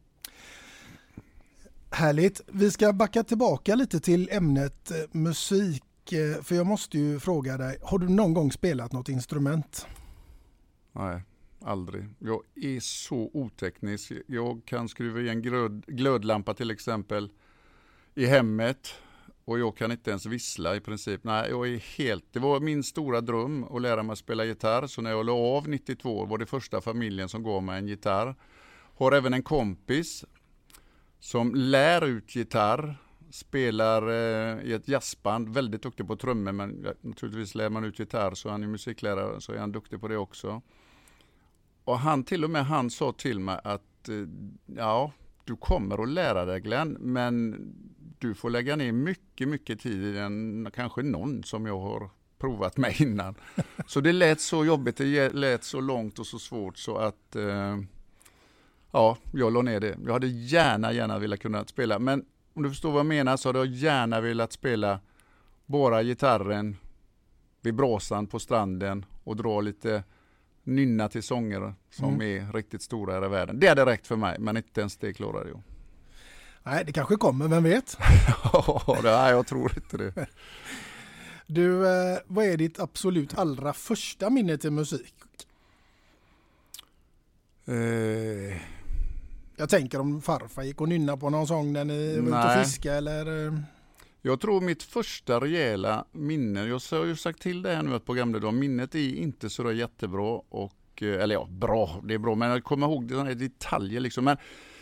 Härligt. 1.91 2.41
Vi 2.47 2.71
ska 2.71 2.93
backa 2.93 3.23
tillbaka 3.23 3.75
lite 3.75 3.99
till 3.99 4.29
ämnet 4.31 4.91
eh, 4.91 4.97
musik. 5.11 6.13
eh, 6.13 6.41
För 6.43 6.55
jag 6.55 6.67
måste 6.67 6.97
ju 6.99 7.19
fråga 7.19 7.57
dig, 7.57 7.77
har 7.81 7.99
du 7.99 8.09
någon 8.09 8.33
gång 8.33 8.51
spelat 8.51 8.91
något 8.91 9.09
instrument? 9.09 9.87
Nej, 10.91 11.21
aldrig. 11.63 12.05
Jag 12.19 12.41
är 12.55 12.79
så 12.79 13.31
oteknisk. 13.33 14.11
Jag 14.27 14.61
kan 14.65 14.89
skruva 14.89 15.21
i 15.21 15.29
en 15.29 15.41
glöd, 15.41 15.85
glödlampa 15.87 16.53
till 16.53 16.71
exempel 16.71 17.29
i 18.15 18.25
hemmet 18.25 18.95
och 19.45 19.59
jag 19.59 19.77
kan 19.77 19.91
inte 19.91 20.09
ens 20.09 20.25
vissla 20.25 20.75
i 20.75 20.79
princip. 20.79 21.23
Nej, 21.23 21.49
jag 21.49 21.67
är 21.67 21.97
helt... 21.97 22.25
Det 22.31 22.39
var 22.39 22.59
min 22.59 22.83
stora 22.83 23.21
dröm 23.21 23.63
att 23.63 23.81
lära 23.81 24.03
mig 24.03 24.17
spela 24.17 24.45
gitarr. 24.45 24.87
Så 24.87 25.01
när 25.01 25.09
jag 25.09 25.25
la 25.25 25.33
av 25.33 25.69
92 25.69 26.25
var 26.25 26.37
det 26.37 26.45
första 26.45 26.81
familjen 26.81 27.29
som 27.29 27.43
gav 27.43 27.63
mig 27.63 27.79
en 27.79 27.87
gitarr. 27.87 28.35
Har 28.95 29.11
även 29.11 29.33
en 29.33 29.43
kompis 29.43 30.25
som 31.19 31.55
lär 31.55 32.05
ut 32.05 32.35
gitarr. 32.35 32.97
Spelar 33.31 34.09
eh, 34.09 34.63
i 34.63 34.73
ett 34.73 34.87
jazzband, 34.87 35.49
väldigt 35.49 35.83
duktig 35.83 36.07
på 36.07 36.15
trummor 36.15 36.51
men 36.51 36.81
ja, 36.85 36.93
naturligtvis 37.01 37.55
lär 37.55 37.69
man 37.69 37.83
ut 37.83 37.99
gitarr 37.99 38.33
så 38.33 38.49
han 38.49 38.63
är 38.63 38.67
musiklärare 38.67 39.41
så 39.41 39.53
är 39.53 39.57
han 39.57 39.71
duktig 39.71 40.01
på 40.01 40.07
det 40.07 40.17
också. 40.17 40.61
Och 41.83 41.99
han 41.99 42.23
till 42.23 42.43
och 42.43 42.49
med 42.49 42.65
han 42.65 42.89
sa 42.89 43.11
till 43.11 43.39
mig 43.39 43.59
att 43.63 44.09
eh, 44.09 44.15
ja, 44.65 45.11
du 45.43 45.55
kommer 45.55 46.03
att 46.03 46.09
lära 46.09 46.45
dig 46.45 46.59
Glenn, 46.59 46.97
men 46.99 47.57
du 48.19 48.33
får 48.33 48.49
lägga 48.49 48.75
ner 48.75 48.91
mycket, 48.91 49.47
mycket 49.47 49.79
tid 49.79 50.17
än 50.17 50.67
kanske 50.75 51.01
någon 51.01 51.43
som 51.43 51.65
jag 51.65 51.79
har 51.79 52.09
provat 52.39 52.77
med 52.77 53.01
innan. 53.01 53.35
Så 53.87 54.01
det 54.01 54.13
lät 54.13 54.41
så 54.41 54.65
jobbigt, 54.65 54.97
det 54.97 55.33
lät 55.33 55.63
så 55.63 55.81
långt 55.81 56.19
och 56.19 56.27
så 56.27 56.39
svårt 56.39 56.77
så 56.77 56.97
att 56.97 57.35
eh, 57.35 57.77
ja, 58.91 59.17
jag 59.31 59.53
la 59.53 59.61
ner 59.61 59.79
det. 59.79 59.97
Jag 60.05 60.13
hade 60.13 60.27
gärna, 60.27 60.93
gärna 60.93 61.19
velat 61.19 61.39
kunna 61.39 61.65
spela, 61.65 61.99
men 61.99 62.25
om 62.53 62.63
du 62.63 62.69
förstår 62.69 62.91
vad 62.91 62.99
jag 62.99 63.05
menar 63.05 63.37
så 63.37 63.49
hade 63.49 63.59
jag 63.59 63.67
gärna 63.67 64.21
velat 64.21 64.53
spela 64.53 64.99
bara 65.65 66.03
gitarren 66.03 66.77
vid 67.61 67.75
brasan 67.75 68.27
på 68.27 68.39
stranden 68.39 69.05
och 69.23 69.35
dra 69.35 69.61
lite 69.61 70.03
nynna 70.63 71.09
till 71.09 71.23
sånger 71.23 71.73
som 71.91 72.13
Mm. 72.13 72.21
är 72.47 72.53
riktigt 72.53 72.81
stora 72.81 73.13
här 73.13 73.25
i 73.25 73.29
världen. 73.29 73.59
Det 73.59 73.67
hade 73.67 73.85
räckt 73.85 74.07
för 74.07 74.15
mig, 74.15 74.39
men 74.39 74.57
inte 74.57 74.79
ens 74.81 74.97
det 74.97 75.13
klarade 75.13 75.49
jag. 75.49 75.61
Nej, 76.63 76.83
det 76.85 76.91
kanske 76.91 77.15
kommer, 77.15 77.47
vem 77.47 77.63
vet? 77.63 77.97
Ja, 78.53 78.99
nej, 79.03 79.31
jag 79.31 79.47
tror 79.47 79.71
inte 79.75 79.97
det. 79.97 80.27
Du, 81.47 81.87
eh, 81.87 82.17
vad 82.27 82.45
är 82.45 82.57
ditt 82.57 82.79
absolut 82.79 83.37
allra 83.37 83.73
första 83.73 84.29
minne 84.29 84.57
till 84.57 84.71
musik? 84.71 85.13
Eh, 87.65 88.57
Jag 89.57 89.69
tänker 89.69 89.99
om 89.99 90.21
farfar 90.21 90.63
gick 90.63 90.81
och 90.81 90.89
nynna 90.89 91.17
på 91.17 91.29
någon 91.29 91.47
sång 91.47 91.73
när 91.73 91.85
ni 91.85 92.19
var 92.19 92.27
ute 92.27 92.59
och 92.59 92.65
fiskade 92.65 92.95
eller? 92.97 93.63
Jag 94.25 94.39
tror 94.39 94.61
mitt 94.61 94.83
första 94.83 95.39
rejäla 95.39 96.05
minne, 96.11 96.65
jag 96.65 96.81
har 96.91 97.05
ju 97.05 97.15
sagt 97.15 97.41
till 97.41 97.61
det 97.61 97.75
här 97.75 97.83
nu 97.83 97.95
ett 97.95 98.05
par 98.05 98.13
gamla 98.13 98.39
dagar, 98.39 98.51
minnet 98.51 98.95
är 98.95 99.15
inte 99.15 99.49
så 99.49 99.63
där 99.63 99.71
jättebra 99.71 100.41
och, 100.49 101.01
eh, 101.01 101.21
eller 101.23 101.35
ja, 101.35 101.47
bra, 101.49 102.01
det 102.03 102.13
är 102.13 102.17
bra, 102.17 102.35
men 102.35 102.49
jag 102.49 102.63
kommer 102.63 102.87
ihåg 102.87 103.07
det 103.07 103.13
sådana 103.13 103.29
här 103.29 103.35
detaljer 103.35 103.99
liksom. 103.99 104.25
Men 104.25 104.37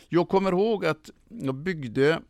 jag 0.10 0.30
kommer 0.30 0.52
ihåg 0.52 0.86
att 0.86 1.10
jag 1.30 1.56
byggde 1.56 2.22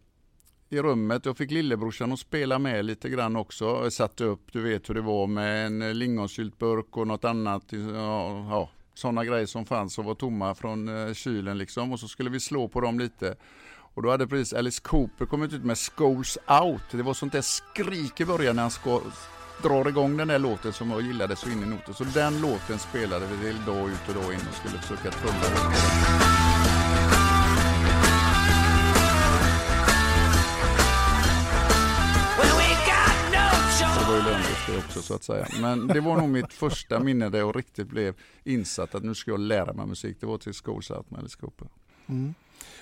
i 0.70 0.82
rummet, 0.82 1.26
jag 1.26 1.38
fick 1.38 1.51
lillebrorsan 1.51 2.12
att 2.12 2.20
spela 2.20 2.59
med 2.59 2.86
lite 2.86 3.09
grann 3.09 3.36
också. 3.36 3.66
Jag 3.66 3.93
satte 3.93 4.24
upp, 4.24 4.53
du 4.53 4.62
vet 4.62 4.89
hur 4.89 4.93
det 4.93 5.01
var 5.01 5.28
med 5.28 5.66
en 5.66 5.82
eh, 5.82 5.93
lingonsyltburk 5.93 6.97
och 6.97 7.07
något 7.07 7.26
annat, 7.26 7.64
ja, 7.72 8.45
ja, 8.49 8.70
sådana 8.93 9.26
grejer 9.26 9.45
som 9.45 9.66
fanns 9.66 9.97
och 9.97 10.05
var 10.05 10.16
tomma 10.16 10.55
från 10.55 11.07
eh, 11.07 11.14
kylen 11.14 11.57
liksom. 11.57 11.91
Och 11.91 11.99
så 11.99 12.07
skulle 12.07 12.30
vi 12.30 12.39
slå 12.39 12.68
på 12.68 12.82
dem 12.82 12.99
lite. 12.99 13.36
Och 13.94 14.02
då 14.02 14.10
hade 14.10 14.28
precis 14.28 14.54
Alice 14.54 14.82
Cooper 14.82 15.26
kommit 15.26 15.54
ut 15.54 15.64
med 15.64 15.78
Schools 15.78 16.38
Out. 16.64 16.82
Det 16.92 17.04
var 17.04 17.14
sånt 17.14 17.34
där 17.34 17.42
skrik 17.42 18.22
i 18.22 18.26
början 18.26 18.56
när 18.56 18.64
han 18.64 18.72
ska, 18.72 19.02
drar 19.64 19.88
igång 19.88 20.18
den 20.18 20.28
där 20.28 20.39
låten 20.39 20.74
som 20.74 20.92
jag 20.92 21.02
gillade 21.02 21.36
så 21.36 21.50
in 21.50 21.64
i 21.64 21.66
noten. 21.66 21.94
Så 21.94 22.04
den 22.04 22.42
låten 22.42 22.80
spelade 22.80 23.28
vi 23.28 23.54
dag 23.66 23.89
ut 23.89 24.08
och 24.08 24.14
dag 24.14 24.34
in 24.34 24.39
och 24.50 24.56
skulle 24.56 24.78
försöka 24.78 25.12
trumma. 25.12 25.34
Det 34.00 34.08
var 34.08 34.16
ju 34.16 34.24
lönlöst 34.24 34.68
det 34.68 34.78
också 34.78 35.02
så 35.02 35.14
att 35.14 35.24
säga. 35.24 35.48
Men 35.62 35.88
det 35.88 36.00
var 36.00 36.18
nog 36.18 36.30
mitt 36.30 36.54
första 36.54 37.00
minne 37.00 37.30
där 37.30 37.39
jag 37.39 37.56
riktigt 37.56 37.88
blev 37.88 38.16
insatt 38.44 38.96
att 38.96 39.04
nu 39.04 39.16
ska 39.16 39.32
jag 39.32 39.39
lära 39.39 39.74
mig 39.74 39.86
musik. 39.86 40.18
Det 40.20 40.26
var 40.26 40.38
till 40.38 40.54
Schools 40.54 40.92
Out 40.92 41.12
med 41.12 41.20
Alice 41.20 41.38
Cooper. 41.38 41.68
Mm. 42.08 42.34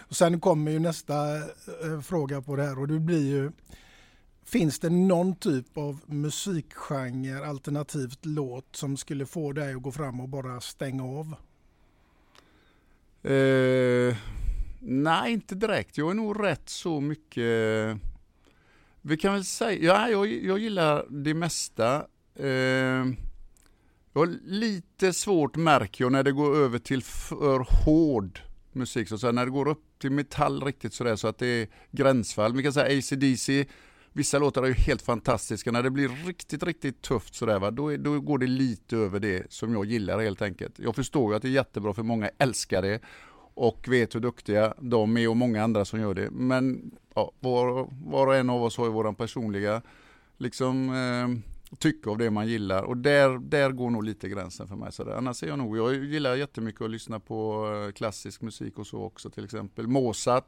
Och 0.10 0.16
sen 0.16 0.40
kommer 0.40 0.72
ju 0.72 0.80
nästa 0.80 1.36
eh, 1.38 1.44
eh, 1.84 2.02
fråga 2.02 2.42
på 2.42 2.56
det 2.56 2.64
här 2.64 2.80
och 2.80 2.88
det 2.88 3.00
blir 3.00 3.28
ju 3.28 3.52
Finns 4.50 4.80
det 4.80 4.90
någon 4.90 5.36
typ 5.36 5.78
av 5.78 6.02
musikgenre, 6.06 7.48
alternativt 7.48 8.26
låt 8.26 8.76
som 8.76 8.98
skulle 8.98 9.26
få 9.26 9.52
dig 9.52 9.74
att 9.74 9.82
gå 9.82 9.92
fram 9.92 10.20
och 10.20 10.30
bara 10.30 10.62
stänga 10.62 11.04
av? 11.04 11.36
Eh, 13.32 14.18
nej, 14.80 15.34
inte 15.34 15.56
direkt. 15.56 15.98
Jag 15.98 16.10
är 16.10 16.14
nog 16.14 16.44
rätt 16.44 16.70
så 16.70 17.02
mycket... 17.02 17.98
Vi 19.02 19.18
kan 19.18 19.34
väl 19.34 19.46
säga, 19.46 19.84
ja, 19.84 20.10
jag, 20.10 20.28
jag 20.28 20.60
gillar 20.60 21.06
det 21.10 21.34
mesta. 21.34 22.06
Eh, 22.36 22.50
jag 24.14 24.22
har 24.22 24.28
lite 24.46 25.14
svårt 25.14 25.56
märker 25.56 26.04
jag 26.04 26.12
när 26.12 26.24
det 26.24 26.32
går 26.32 26.58
över 26.58 26.80
till 26.80 27.04
för 27.04 27.86
hård 27.86 28.40
musik. 28.80 29.08
Så 29.08 29.32
när 29.32 29.46
det 29.46 29.52
går 29.52 29.68
upp 29.68 29.84
till 30.00 30.12
metall 30.12 30.64
riktigt 30.64 30.94
sådär 30.94 31.16
så 31.16 31.28
att 31.28 31.38
det 31.38 31.48
är 31.48 31.68
gränsfall. 31.92 32.56
Vi 32.56 32.64
kan 32.64 32.74
säga 32.74 32.98
ACDC, 32.98 33.66
Vissa 34.14 34.40
låtar 34.40 34.64
är 34.64 34.68
ju 34.68 34.74
helt 34.74 35.02
fantastiska. 35.02 35.72
När 35.72 35.84
det 35.84 35.90
blir 35.90 36.10
riktigt, 36.26 36.64
riktigt 36.64 37.02
tufft 37.02 37.36
sådär, 37.36 37.60
va, 37.60 37.72
då, 37.72 37.94
är, 37.94 37.98
då 37.98 38.20
går 38.20 38.38
det 38.38 38.48
lite 38.48 38.98
över 38.98 39.20
det 39.20 39.52
som 39.52 39.74
jag 39.74 39.86
gillar 39.86 40.20
helt 40.20 40.42
enkelt. 40.42 40.80
Jag 40.80 40.96
förstår 40.96 41.32
ju 41.32 41.36
att 41.36 41.42
det 41.42 41.48
är 41.48 41.52
jättebra 41.52 41.94
för 41.94 42.04
många 42.04 42.30
älskar 42.38 42.82
det 42.82 43.00
och 43.54 43.86
vet 43.88 44.16
hur 44.16 44.20
duktiga 44.20 44.74
de 44.80 45.18
är 45.18 45.30
och 45.30 45.38
många 45.38 45.64
andra 45.64 45.86
som 45.86 46.00
gör 46.00 46.14
det. 46.14 46.30
Men 46.32 46.92
ja, 47.16 47.32
var, 47.40 47.90
var 48.06 48.28
och 48.28 48.36
en 48.36 48.50
av 48.50 48.64
oss 48.64 48.78
har 48.78 48.86
ju 48.86 48.92
våran 48.92 49.16
personliga 49.16 49.82
liksom, 50.38 50.90
eh, 50.90 51.54
tycka 51.78 52.10
av 52.10 52.18
det 52.18 52.32
man 52.32 52.48
gillar 52.48 52.84
och 52.84 52.98
där, 52.98 53.38
där 53.38 53.72
går 53.72 53.90
nog 53.90 54.04
lite 54.04 54.30
gränsen 54.30 54.68
för 54.68 54.76
mig. 54.76 54.92
Så 54.92 55.04
där. 55.04 55.16
Annars 55.16 55.44
är 55.44 55.48
jag 55.48 55.58
nog, 55.58 55.78
jag 55.78 55.96
gillar 55.96 56.36
jättemycket 56.36 56.82
att 56.82 56.90
lyssna 56.90 57.20
på 57.20 57.68
eh, 57.88 57.92
klassisk 57.92 58.42
musik 58.42 58.80
och 58.80 58.88
så 58.88 59.04
också, 59.04 59.30
till 59.30 59.46
exempel 59.46 59.88
Mozart. 59.88 60.46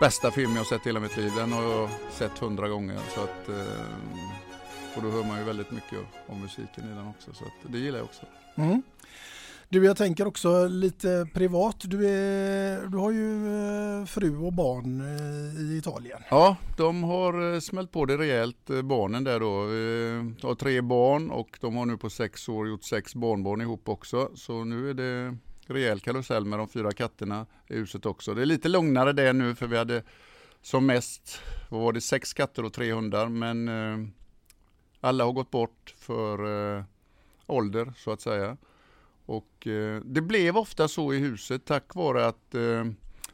Bästa 0.00 0.30
film 0.30 0.56
jag 0.56 0.66
sett 0.66 0.86
i 0.86 0.88
hela 0.88 1.00
mitt 1.00 1.16
liv, 1.16 1.30
den 1.36 1.52
har 1.52 1.62
jag 1.62 1.90
sett 2.10 2.38
hundra 2.38 2.68
gånger. 2.68 2.98
Så 3.14 3.20
att, 3.20 3.48
eh, 3.48 4.96
och 4.96 5.02
då 5.02 5.10
hör 5.10 5.24
man 5.24 5.38
ju 5.38 5.44
väldigt 5.44 5.70
mycket 5.70 5.98
om 6.26 6.40
musiken 6.40 6.84
i 6.84 6.94
den 6.94 7.08
också, 7.08 7.32
så 7.32 7.44
att 7.44 7.72
det 7.72 7.78
gillar 7.78 7.98
jag 7.98 8.04
också. 8.04 8.26
Mm. 8.54 8.82
Du, 9.72 9.84
jag 9.84 9.96
tänker 9.96 10.26
också 10.26 10.66
lite 10.66 11.26
privat. 11.34 11.76
Du, 11.80 12.08
är, 12.08 12.86
du 12.86 12.96
har 12.96 13.10
ju 13.10 13.46
eh, 13.46 14.04
fru 14.06 14.36
och 14.36 14.52
barn 14.52 15.00
eh, 15.00 15.60
i 15.60 15.78
Italien. 15.78 16.22
Ja, 16.30 16.56
de 16.76 17.04
har 17.04 17.54
eh, 17.54 17.60
smält 17.60 17.92
på 17.92 18.04
det 18.04 18.18
rejält, 18.18 18.70
barnen 18.84 19.24
där 19.24 19.40
då. 19.40 19.64
Vi 19.64 20.46
har 20.46 20.54
tre 20.54 20.80
barn 20.80 21.30
och 21.30 21.58
de 21.60 21.76
har 21.76 21.86
nu 21.86 21.96
på 21.96 22.10
sex 22.10 22.48
år 22.48 22.68
gjort 22.68 22.84
sex 22.84 23.14
barnbarn 23.14 23.60
ihop 23.60 23.88
också. 23.88 24.30
Så 24.34 24.64
nu 24.64 24.90
är 24.90 24.94
det 24.94 25.36
rejäl 25.66 26.00
karusell 26.00 26.44
med 26.44 26.58
de 26.58 26.68
fyra 26.68 26.92
katterna 26.92 27.46
i 27.68 27.74
huset 27.74 28.06
också. 28.06 28.34
Det 28.34 28.42
är 28.42 28.46
lite 28.46 28.68
lugnare 28.68 29.12
det 29.12 29.32
nu 29.32 29.54
för 29.54 29.66
vi 29.66 29.76
hade 29.76 30.02
som 30.62 30.86
mest, 30.86 31.40
vad 31.68 31.80
var 31.80 31.92
det, 31.92 32.00
sex 32.00 32.32
katter 32.32 32.64
och 32.64 32.72
tre 32.72 32.92
hundar 32.92 33.28
men 33.28 33.70
alla 35.00 35.24
har 35.24 35.32
gått 35.32 35.50
bort 35.50 35.94
för 35.98 36.84
ålder 37.46 37.92
så 37.96 38.10
att 38.12 38.20
säga. 38.20 38.56
Och 39.32 39.66
eh, 39.66 40.00
det 40.04 40.20
blev 40.20 40.56
ofta 40.56 40.88
så 40.88 41.14
i 41.14 41.18
huset 41.18 41.64
tack 41.64 41.94
vare 41.94 42.26
att 42.26 42.54
eh, 42.54 42.84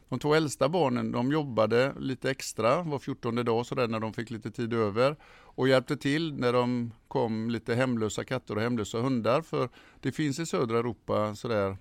de 0.09 0.19
två 0.19 0.35
äldsta 0.35 0.69
barnen 0.69 1.11
de 1.11 1.31
jobbade 1.31 1.93
lite 1.99 2.31
extra 2.31 2.83
var 2.83 2.99
14 2.99 3.35
dag 3.35 3.65
så 3.65 3.75
där 3.75 3.87
när 3.87 3.99
de 3.99 4.13
fick 4.13 4.29
lite 4.29 4.51
tid 4.51 4.73
över 4.73 5.15
och 5.31 5.67
hjälpte 5.67 5.97
till 5.97 6.33
när 6.33 6.53
de 6.53 6.93
kom 7.07 7.49
lite 7.49 7.75
hemlösa 7.75 8.23
katter 8.23 8.55
och 8.55 8.61
hemlösa 8.61 9.01
hundar 9.01 9.41
för 9.41 9.69
det 9.99 10.11
finns 10.11 10.39
i 10.39 10.45
södra 10.45 10.79
Europa 10.79 11.35
sådär 11.35 11.77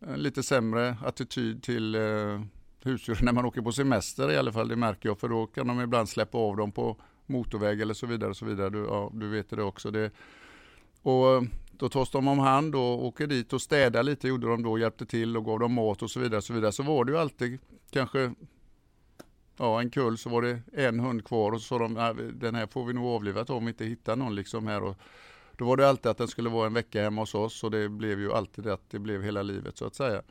eh, 0.00 0.16
lite 0.16 0.42
sämre 0.42 0.96
attityd 1.04 1.62
till 1.62 1.94
eh, 1.94 2.40
husdjur 2.82 3.18
när 3.22 3.32
man 3.32 3.44
åker 3.44 3.62
på 3.62 3.72
semester 3.72 4.32
i 4.32 4.36
alla 4.36 4.52
fall, 4.52 4.68
det 4.68 4.76
märker 4.76 5.08
jag, 5.08 5.18
för 5.18 5.28
då 5.28 5.46
kan 5.46 5.66
de 5.66 5.80
ibland 5.80 6.08
släppa 6.08 6.38
av 6.38 6.56
dem 6.56 6.72
på 6.72 6.96
motorväg 7.26 7.80
eller 7.80 7.94
så 7.94 8.06
vidare. 8.06 8.30
Och 8.30 8.36
så 8.36 8.44
vidare. 8.44 8.70
Du, 8.70 8.78
ja, 8.78 9.10
du 9.14 9.28
vet 9.28 9.50
det 9.50 9.62
också. 9.62 9.90
Det, 9.90 10.10
och 11.02 11.44
då 11.78 11.88
tas 11.88 12.10
de 12.10 12.28
om 12.28 12.38
hand 12.38 12.74
och 12.74 13.04
åker 13.04 13.26
dit 13.26 13.52
och 13.52 13.62
städar 13.62 14.02
lite, 14.02 14.28
gjorde 14.28 14.46
de 14.46 14.62
då, 14.62 14.78
hjälpte 14.78 15.06
till 15.06 15.36
och 15.36 15.44
gav 15.44 15.58
dem 15.58 15.72
mat 15.72 16.02
och 16.02 16.10
så 16.10 16.20
vidare. 16.20 16.42
Så, 16.42 16.52
vidare. 16.52 16.72
så 16.72 16.82
var 16.82 17.04
det 17.04 17.12
ju 17.12 17.18
alltid 17.18 17.58
kanske 17.90 18.34
ja, 19.56 19.80
en 19.80 19.90
kull 19.90 20.18
så 20.18 20.28
var 20.28 20.42
det 20.42 20.60
en 20.72 21.00
hund 21.00 21.24
kvar 21.24 21.52
och 21.52 21.60
så 21.60 21.66
sa 21.66 21.78
de, 21.78 22.32
den 22.34 22.54
här 22.54 22.66
får 22.66 22.84
vi 22.84 22.92
nog 22.92 23.06
avliva 23.06 23.42
om 23.42 23.64
vi 23.64 23.70
inte 23.70 23.84
hittar 23.84 24.16
någon 24.16 24.34
liksom 24.34 24.66
här. 24.66 24.82
Och, 24.82 24.96
då 25.58 25.64
var 25.64 25.76
det 25.76 25.88
alltid 25.88 26.10
att 26.10 26.18
den 26.18 26.28
skulle 26.28 26.48
vara 26.48 26.66
en 26.66 26.74
vecka 26.74 27.02
hemma 27.02 27.22
hos 27.22 27.34
oss 27.34 27.64
och 27.64 27.70
det 27.70 27.88
blev 27.88 28.20
ju 28.20 28.32
alltid 28.32 28.66
att 28.66 28.90
det 28.90 28.98
blev 28.98 29.22
hela 29.22 29.42
livet 29.42 29.76
så 29.76 29.86
att 29.86 29.94
säga. 29.94 30.22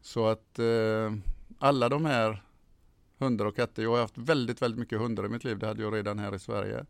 Så 0.00 0.26
att 0.26 0.58
eh, 0.58 1.12
alla 1.58 1.88
de 1.88 2.04
här 2.04 2.42
hundar 3.18 3.44
och 3.44 3.56
katter, 3.56 3.82
jag 3.82 3.90
har 3.90 4.00
haft 4.00 4.18
väldigt, 4.18 4.62
väldigt 4.62 4.78
mycket 4.78 4.98
hundar 4.98 5.26
i 5.26 5.28
mitt 5.28 5.44
liv, 5.44 5.58
det 5.58 5.66
hade 5.66 5.82
jag 5.82 5.94
redan 5.94 6.18
här 6.18 6.34
i 6.34 6.38
Sverige. 6.38 6.86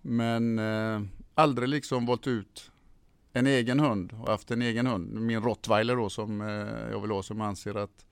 Men 0.00 0.58
eh, 0.58 1.00
aldrig 1.34 1.68
liksom 1.68 2.06
valt 2.06 2.26
ut 2.26 2.70
en 3.36 3.46
egen 3.46 3.80
hund 3.80 4.12
och 4.12 4.28
haft 4.28 4.50
en 4.50 4.62
egen 4.62 4.86
hund. 4.86 5.12
Min 5.12 5.42
rottweiler 5.42 5.96
då 5.96 6.10
som 6.10 6.40
eh, 6.40 6.90
jag 6.90 7.00
vill 7.00 7.10
ha 7.10 7.22
som 7.22 7.40
anser 7.40 7.74
att 7.74 8.06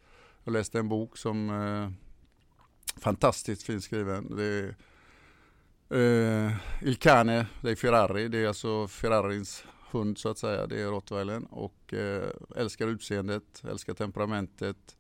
jag 0.45 0.53
läste 0.53 0.79
en 0.79 0.89
bok 0.89 1.17
som 1.19 1.51
eh, 1.51 1.91
fantastiskt 3.01 3.63
fint 3.63 3.85
skriven. 3.85 4.37
Det 4.37 4.75
Uh, 5.95 6.53
Ilkane, 6.83 7.47
det 7.61 7.69
är 7.69 7.73
eh, 7.73 7.77
Ferrari, 7.77 8.29
det 8.29 8.39
är 8.39 8.49
alltså 8.49 8.89
Ferrarins 8.89 9.65
hund 9.91 10.19
så 10.19 10.29
att 10.29 10.39
säga, 10.39 10.67
det 10.67 10.81
är 10.81 10.87
rottweilern 10.87 11.45
och 11.45 11.95
eh, 11.95 12.29
älskar 12.57 12.87
utseendet, 12.87 13.63
älskar 13.71 13.95
temperamentet. 13.95 14.97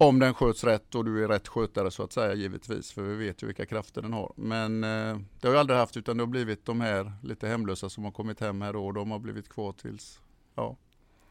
Om 0.00 0.18
den 0.18 0.34
sköts 0.34 0.64
rätt 0.64 0.94
och 0.94 1.04
du 1.04 1.24
är 1.24 1.28
rätt 1.28 1.48
skötare 1.48 1.90
så 1.90 2.02
att 2.02 2.12
säga 2.12 2.34
givetvis, 2.34 2.92
för 2.92 3.02
vi 3.02 3.14
vet 3.26 3.42
ju 3.42 3.46
vilka 3.46 3.66
krafter 3.66 4.02
den 4.02 4.12
har. 4.12 4.32
Men 4.36 4.84
uh, 4.84 5.18
det 5.40 5.48
har 5.48 5.54
jag 5.54 5.60
aldrig 5.60 5.78
haft 5.78 5.96
utan 5.96 6.16
det 6.16 6.22
har 6.22 6.28
blivit 6.28 6.64
de 6.64 6.80
här 6.80 7.12
lite 7.22 7.48
hemlösa 7.48 7.90
som 7.90 8.04
har 8.04 8.10
kommit 8.10 8.40
hem 8.40 8.62
här 8.62 8.76
och 8.76 8.94
de 8.94 9.10
har 9.10 9.18
blivit 9.18 9.48
kvar 9.48 9.72
tills, 9.72 10.20
ja. 10.54 10.76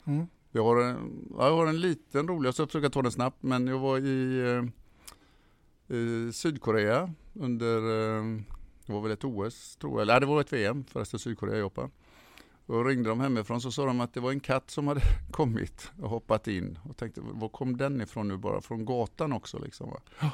Mm. 0.05 0.27
Jag, 0.51 0.63
har 0.63 0.81
en, 0.81 1.27
jag 1.37 1.51
har 1.51 1.67
en 1.67 1.79
liten 1.79 2.27
rolig, 2.27 2.47
jag 2.47 2.53
ska 2.53 2.65
försöka 2.65 2.89
ta 2.89 3.01
den 3.01 3.11
snabbt, 3.11 3.43
men 3.43 3.67
jag 3.67 3.79
var 3.79 3.97
i 3.97 4.71
i 5.87 6.31
Sydkorea 6.33 7.13
under, 7.33 7.77
eh, 7.77 8.23
det 8.85 8.93
var 8.93 9.01
väl 9.01 9.11
ett 9.11 9.23
OS 9.23 9.75
tror 9.75 9.93
jag, 9.93 10.01
eller 10.01 10.19
det 10.19 10.25
var 10.25 10.41
ett 10.41 10.53
VM 10.53 10.83
förresten, 10.83 11.19
Sydkorea, 11.19 11.69
Och 12.67 12.85
ringde 12.85 13.09
de 13.09 13.19
hemifrån 13.19 13.61
så 13.61 13.71
sa 13.71 13.85
de 13.85 14.01
att 14.01 14.13
det 14.13 14.19
var 14.19 14.31
en 14.31 14.39
katt 14.39 14.71
som 14.71 14.87
hade 14.87 15.01
kommit 15.31 15.91
och 16.01 16.09
hoppat 16.09 16.47
in. 16.47 16.79
Och 16.83 16.97
tänkte, 16.97 17.21
var 17.23 17.49
kom 17.49 17.77
den 17.77 18.01
ifrån 18.01 18.27
nu 18.27 18.37
bara? 18.37 18.61
Från 18.61 18.85
gatan 18.85 19.33
också 19.33 19.59
liksom. 19.59 19.89
Va? 19.89 20.31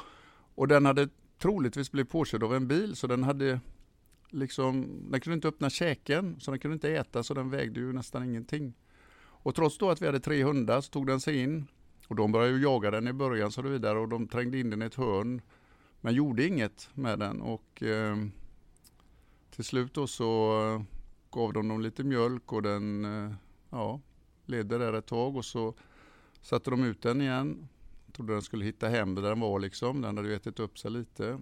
Och 0.54 0.68
den 0.68 0.86
hade 0.86 1.08
troligtvis 1.38 1.92
blivit 1.92 2.12
påkörd 2.12 2.42
av 2.42 2.54
en 2.54 2.68
bil 2.68 2.96
så 2.96 3.06
den 3.06 3.22
hade 3.22 3.60
liksom, 4.30 4.98
den 5.10 5.20
kunde 5.20 5.34
inte 5.34 5.48
öppna 5.48 5.70
käken 5.70 6.40
så 6.40 6.50
den 6.50 6.60
kunde 6.60 6.74
inte 6.74 6.90
äta 6.90 7.22
så 7.22 7.34
den 7.34 7.50
vägde 7.50 7.80
ju 7.80 7.92
nästan 7.92 8.24
ingenting. 8.24 8.74
Och 9.16 9.54
trots 9.54 9.78
då 9.78 9.90
att 9.90 10.02
vi 10.02 10.06
hade 10.06 10.20
tre 10.20 10.44
hundar 10.44 10.80
så 10.80 10.90
tog 10.90 11.06
den 11.06 11.20
sig 11.20 11.36
in 11.42 11.66
och 12.08 12.16
de 12.16 12.32
började 12.32 12.56
ju 12.56 12.62
jaga 12.62 12.90
den 12.90 13.08
i 13.08 13.12
början 13.12 13.52
så 13.52 13.62
vidare 13.62 13.98
och 13.98 14.08
de 14.08 14.28
trängde 14.28 14.58
in 14.58 14.70
den 14.70 14.82
i 14.82 14.84
ett 14.84 14.94
hörn. 14.94 15.40
Men 16.00 16.14
gjorde 16.14 16.46
inget 16.46 16.88
med 16.94 17.18
den 17.18 17.40
och 17.40 17.82
eh, 17.82 18.16
till 19.50 19.64
slut 19.64 19.94
då 19.94 20.06
så 20.06 20.84
gav 21.34 21.52
de 21.52 21.68
dem 21.68 21.80
lite 21.80 22.04
mjölk 22.04 22.52
och 22.52 22.62
den 22.62 23.04
eh, 23.04 23.32
ja, 23.70 24.00
ledde 24.46 24.78
där 24.78 24.92
ett 24.92 25.06
tag 25.06 25.36
och 25.36 25.44
så 25.44 25.74
satte 26.40 26.70
de 26.70 26.84
ut 26.84 27.02
den 27.02 27.20
igen. 27.20 27.68
Trodde 28.12 28.32
den 28.32 28.42
skulle 28.42 28.64
hitta 28.64 28.88
hem 28.88 29.14
där 29.14 29.22
den 29.22 29.40
var 29.40 29.58
liksom. 29.58 30.00
Den 30.00 30.16
hade 30.16 30.34
ätit 30.34 30.60
upp 30.60 30.78
sig 30.78 30.90
lite. 30.90 31.40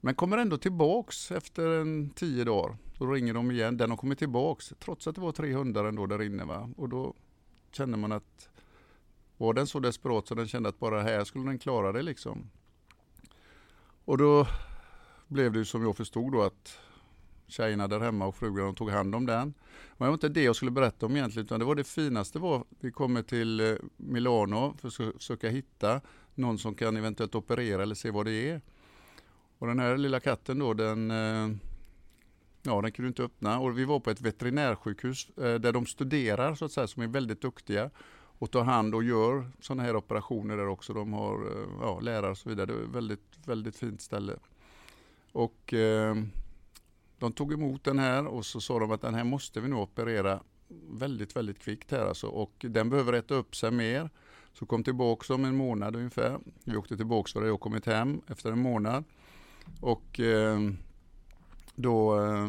Men 0.00 0.14
kommer 0.14 0.38
ändå 0.38 0.58
tillbaks 0.58 1.30
efter 1.30 1.80
en 1.80 2.10
tio 2.10 2.44
dagar. 2.44 2.76
Då 2.98 3.06
ringer 3.06 3.34
de 3.34 3.50
igen. 3.50 3.76
Den 3.76 3.90
har 3.90 3.96
kommit 3.96 4.18
tillbaks 4.18 4.72
trots 4.78 5.06
att 5.06 5.14
det 5.14 5.20
var 5.20 5.32
tre 5.32 5.52
hundar 5.52 5.84
ändå 5.84 6.06
där 6.06 6.22
inne. 6.22 6.44
Va? 6.44 6.70
Och 6.76 6.88
då 6.88 7.14
känner 7.72 7.98
man 7.98 8.12
att 8.12 8.48
var 9.36 9.54
den 9.54 9.66
så 9.66 9.80
desperat 9.80 10.28
så 10.28 10.34
den 10.34 10.48
kände 10.48 10.68
att 10.68 10.78
bara 10.78 11.02
här 11.02 11.24
skulle 11.24 11.44
den 11.44 11.58
klara 11.58 11.92
det 11.92 12.02
liksom. 12.02 12.50
Och 14.04 14.18
då 14.18 14.46
blev 15.26 15.52
det 15.52 15.64
som 15.64 15.82
jag 15.82 15.96
förstod 15.96 16.32
då 16.32 16.42
att 16.42 16.78
tjejerna 17.48 17.88
där 17.88 18.00
hemma 18.00 18.26
och 18.26 18.36
frugan 18.36 18.74
tog 18.74 18.90
hand 18.90 19.14
om 19.14 19.26
den. 19.26 19.54
Men 19.96 20.06
det 20.06 20.10
var 20.10 20.12
inte 20.12 20.28
det 20.28 20.42
jag 20.42 20.56
skulle 20.56 20.70
berätta 20.70 21.06
om 21.06 21.16
egentligen 21.16 21.46
utan 21.46 21.58
det 21.58 21.64
var 21.64 21.74
det 21.74 21.84
finaste 21.84 22.38
var 22.38 22.64
vi 22.80 22.90
kommer 22.90 23.22
till 23.22 23.60
eh, 23.60 23.76
Milano 23.96 24.76
för 24.80 24.88
att 24.88 24.94
försöka 24.94 25.48
hitta 25.48 26.00
någon 26.34 26.58
som 26.58 26.74
kan 26.74 26.96
eventuellt 26.96 27.34
operera 27.34 27.82
eller 27.82 27.94
se 27.94 28.10
vad 28.10 28.26
det 28.26 28.50
är. 28.50 28.60
Och 29.58 29.66
den 29.66 29.78
här 29.78 29.96
lilla 29.96 30.20
katten 30.20 30.58
då 30.58 30.74
den 30.74 31.10
eh, 31.10 31.56
Ja, 32.62 32.82
den 32.82 32.92
kunde 32.92 33.08
inte 33.08 33.22
öppna 33.22 33.60
och 33.60 33.78
vi 33.78 33.84
var 33.84 34.00
på 34.00 34.10
ett 34.10 34.20
veterinärsjukhus 34.20 35.28
eh, 35.38 35.54
där 35.54 35.72
de 35.72 35.86
studerar 35.86 36.54
så 36.54 36.64
att 36.64 36.72
säga 36.72 36.86
som 36.86 37.02
är 37.02 37.06
väldigt 37.06 37.40
duktiga 37.40 37.90
och 38.38 38.50
tar 38.50 38.64
hand 38.64 38.94
och 38.94 39.04
gör 39.04 39.50
sådana 39.60 39.82
här 39.82 39.96
operationer 39.96 40.56
där 40.56 40.68
också. 40.68 40.92
De 40.92 41.12
har 41.12 41.66
ja, 41.80 42.00
lärare 42.00 42.30
och 42.30 42.38
så 42.38 42.48
vidare. 42.48 42.66
Det 42.66 42.72
är 42.72 42.82
ett 42.82 42.94
väldigt, 42.94 43.38
väldigt 43.44 43.76
fint 43.76 44.02
ställe. 44.02 44.32
Och 45.32 45.74
eh, 45.74 46.14
de 47.18 47.32
tog 47.32 47.52
emot 47.52 47.84
den 47.84 47.98
här 47.98 48.26
och 48.26 48.46
så 48.46 48.60
sa 48.60 48.78
de 48.78 48.90
att 48.90 49.00
den 49.00 49.14
här 49.14 49.24
måste 49.24 49.60
vi 49.60 49.68
nu 49.68 49.76
operera 49.76 50.40
väldigt, 50.90 51.36
väldigt 51.36 51.58
kvickt 51.58 51.90
här 51.90 52.06
alltså. 52.06 52.26
Och 52.26 52.52
den 52.58 52.90
behöver 52.90 53.12
äta 53.12 53.34
upp 53.34 53.56
sig 53.56 53.70
mer. 53.70 54.10
Så 54.52 54.66
kom 54.66 54.84
tillbaka 54.84 55.34
om 55.34 55.44
en 55.44 55.56
månad 55.56 55.96
ungefär. 55.96 56.38
Vi 56.64 56.76
åkte 56.76 56.96
tillbaka 56.96 57.30
för 57.32 57.42
det 57.42 57.50
och 57.50 57.60
kommit 57.60 57.86
hem 57.86 58.20
efter 58.26 58.52
en 58.52 58.58
månad. 58.58 59.04
Och 59.80 60.20
eh, 60.20 60.58
då 61.74 62.24
eh, 62.24 62.48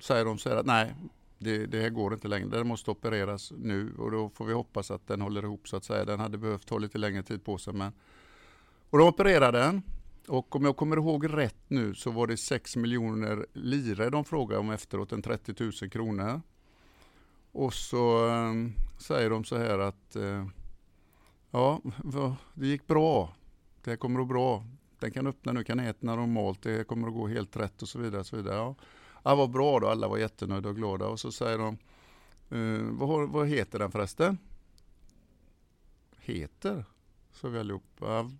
säger 0.00 0.24
de 0.24 0.38
så 0.38 0.48
här 0.48 0.56
att 0.56 0.66
nej, 0.66 0.94
det, 1.38 1.66
det, 1.66 1.80
här 1.80 1.90
går 1.90 2.14
inte 2.14 2.28
längre, 2.28 2.48
den 2.48 2.66
måste 2.66 2.90
opereras 2.90 3.52
nu 3.58 3.92
och 3.98 4.10
då 4.10 4.28
får 4.28 4.44
vi 4.44 4.52
hoppas 4.52 4.90
att 4.90 5.06
den 5.06 5.20
håller 5.20 5.42
ihop 5.42 5.68
så 5.68 5.76
att 5.76 5.84
säga. 5.84 6.04
Den 6.04 6.20
hade 6.20 6.38
behövt 6.38 6.66
ta 6.66 6.78
lite 6.78 6.98
längre 6.98 7.22
tid 7.22 7.44
på 7.44 7.58
sig. 7.58 7.72
Men... 7.72 7.92
Och 8.90 8.98
de 8.98 9.08
opererade 9.08 9.58
den 9.58 9.82
och 10.28 10.56
om 10.56 10.64
jag 10.64 10.76
kommer 10.76 10.96
ihåg 10.96 11.36
rätt 11.36 11.70
nu 11.70 11.94
så 11.94 12.10
var 12.10 12.26
det 12.26 12.36
6 12.36 12.76
miljoner 12.76 13.46
lire 13.52 14.10
de 14.10 14.24
frågade 14.24 14.60
om 14.60 14.70
efteråt, 14.70 15.12
en 15.12 15.22
30 15.22 15.54
000 15.82 15.90
kronor. 15.90 16.40
Och 17.52 17.74
så 17.74 18.28
äh, 18.28 18.52
säger 18.98 19.30
de 19.30 19.44
så 19.44 19.56
här 19.56 19.78
att 19.78 20.16
äh, 20.16 20.46
ja, 21.50 21.80
det 22.54 22.66
gick 22.66 22.86
bra. 22.86 23.34
Det 23.84 23.90
här 23.90 23.96
kommer 23.96 24.20
att 24.20 24.28
gå 24.28 24.34
bra. 24.34 24.64
Den 24.98 25.10
kan 25.10 25.26
öppna 25.26 25.52
nu, 25.52 25.64
kan 25.64 25.80
äta 25.80 26.06
normalt, 26.06 26.62
det 26.62 26.86
kommer 26.86 27.08
att 27.08 27.14
gå 27.14 27.28
helt 27.28 27.56
rätt 27.56 27.82
och 27.82 27.88
så 27.88 27.98
vidare. 27.98 28.20
Och 28.20 28.26
så 28.26 28.36
vidare. 28.36 28.56
Ja. 28.56 28.74
Ja, 29.22 29.34
vad 29.34 29.50
bra 29.50 29.80
då, 29.80 29.88
alla 29.88 30.08
var 30.08 30.18
jättenöjda 30.18 30.68
och 30.68 30.76
glada. 30.76 31.06
Och 31.06 31.20
så 31.20 31.32
säger 31.32 31.58
de, 31.58 31.78
eh, 32.50 32.82
vad, 32.82 33.28
vad 33.28 33.48
heter 33.48 33.78
den 33.78 33.90
förresten? 33.90 34.38
Heter? 36.18 36.84
Så 37.32 37.48
vi 37.48 37.58
allihopa. 37.58 38.06
Ja, 38.06 38.30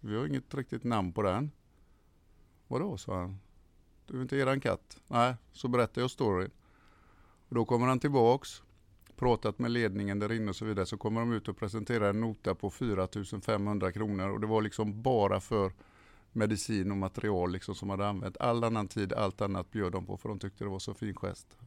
vi 0.00 0.16
har 0.16 0.26
inget 0.26 0.54
riktigt 0.54 0.84
namn 0.84 1.12
på 1.12 1.22
den. 1.22 1.50
Vadå, 2.68 2.96
sa 2.96 3.20
han. 3.20 3.38
Du 4.06 4.18
är 4.18 4.22
inte 4.22 4.36
eran 4.36 4.60
katt? 4.60 5.00
Nej, 5.06 5.34
så 5.52 5.68
berättar 5.68 6.00
jag 6.00 6.10
storyn. 6.10 6.50
Och 7.48 7.54
då 7.54 7.64
kommer 7.64 7.86
han 7.86 8.00
tillbaks, 8.00 8.62
pratat 9.16 9.58
med 9.58 9.70
ledningen 9.70 10.18
där 10.18 10.32
inne 10.32 10.48
och 10.48 10.56
så 10.56 10.64
vidare. 10.64 10.86
Så 10.86 10.96
kommer 10.96 11.20
de 11.20 11.32
ut 11.32 11.48
och 11.48 11.56
presenterar 11.56 12.10
en 12.10 12.20
nota 12.20 12.54
på 12.54 12.70
4500 12.70 13.92
kronor. 13.92 14.28
Och 14.28 14.40
det 14.40 14.46
var 14.46 14.62
liksom 14.62 15.02
bara 15.02 15.40
för 15.40 15.72
medicin 16.32 16.90
och 16.90 16.96
material 16.96 17.52
liksom 17.52 17.74
som 17.74 17.90
hade 17.90 18.08
använt. 18.08 18.36
All 18.36 18.64
annan 18.64 18.88
tid, 18.88 19.12
allt 19.12 19.40
annat 19.40 19.70
bjöd 19.70 19.92
de 19.92 20.06
på 20.06 20.16
för 20.16 20.28
de 20.28 20.38
tyckte 20.38 20.64
det 20.64 20.70
var 20.70 20.78
så 20.78 20.94
fin 20.94 21.14
gest. 21.14 21.58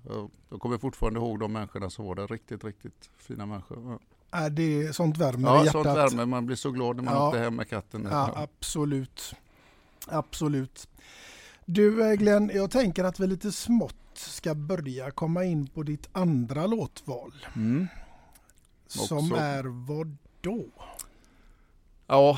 Jag 0.50 0.60
kommer 0.60 0.78
fortfarande 0.78 1.20
ihåg 1.20 1.40
de 1.40 1.54
människorna 1.54 1.90
som 1.90 2.06
var 2.06 2.16
där. 2.16 2.28
Riktigt, 2.28 2.64
riktigt 2.64 3.10
fina 3.18 3.46
människor. 3.46 4.00
Är 4.32 4.50
det 4.50 4.96
sånt 4.96 5.18
värmer 5.18 5.50
Ja, 5.50 5.62
i 5.62 5.66
hjärtat? 5.66 5.84
sånt 5.86 5.98
värme. 5.98 6.26
Man 6.26 6.46
blir 6.46 6.56
så 6.56 6.72
glad 6.72 6.96
när 6.96 7.04
man 7.04 7.14
Ja. 7.14 7.28
åkte 7.28 7.40
hem 7.40 7.56
med 7.56 7.70
katten. 7.70 8.08
Ja, 8.12 8.32
absolut. 8.36 9.36
Absolut. 10.08 10.88
Du 11.66 12.10
eh, 12.12 12.14
Glenn, 12.16 12.52
jag 12.54 12.72
tänker 12.72 13.04
att 13.04 13.20
vi 13.20 13.28
lite 13.28 13.52
smått 13.52 13.96
ska 14.14 14.56
börja 14.56 15.12
komma 15.12 15.44
in 15.44 15.68
på 15.68 15.84
ditt 15.84 16.10
andra 16.12 16.68
låtval. 16.68 17.34
Mm. 17.56 17.88
Som 18.88 19.32
är 19.34 19.64
vad 19.64 20.16
då? 20.42 20.66
Ja, 22.08 22.38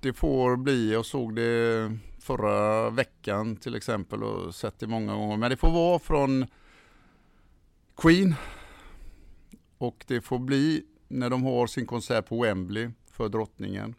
det 0.00 0.12
får 0.12 0.56
bli. 0.56 0.92
Jag 0.92 1.06
såg 1.06 1.36
det 1.36 1.92
förra 2.18 2.90
veckan 2.90 3.56
till 3.56 3.74
exempel 3.74 4.22
och 4.24 4.54
sett 4.54 4.78
det 4.78 4.86
många 4.86 5.14
gånger. 5.14 5.36
Men 5.36 5.50
det 5.50 5.56
får 5.56 5.70
vara 5.70 5.98
från 5.98 6.46
Queen. 7.96 8.34
Och 9.78 10.04
det 10.06 10.20
får 10.20 10.38
bli 10.38 10.82
när 11.10 11.30
de 11.30 11.42
har 11.42 11.66
sin 11.66 11.86
konsert 11.86 12.28
på 12.28 12.42
Wembley 12.42 12.90
för 13.10 13.28
drottningen. 13.28 13.94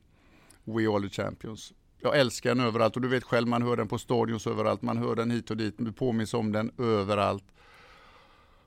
We 0.63 0.87
are 0.87 1.01
the 1.01 1.09
champions. 1.09 1.73
Jag 2.01 2.19
älskar 2.19 2.55
den 2.55 2.65
överallt 2.65 2.95
och 2.95 3.01
du 3.01 3.07
vet 3.07 3.23
själv 3.23 3.47
man 3.47 3.61
hör 3.61 3.77
den 3.77 3.87
på 3.87 3.97
stadions 3.97 4.47
överallt. 4.47 4.81
Man 4.81 4.97
hör 4.97 5.15
den 5.15 5.31
hit 5.31 5.51
och 5.51 5.57
dit. 5.57 5.75
Du 5.77 5.91
påminns 5.91 6.33
om 6.33 6.51
den 6.51 6.71
överallt. 6.77 7.43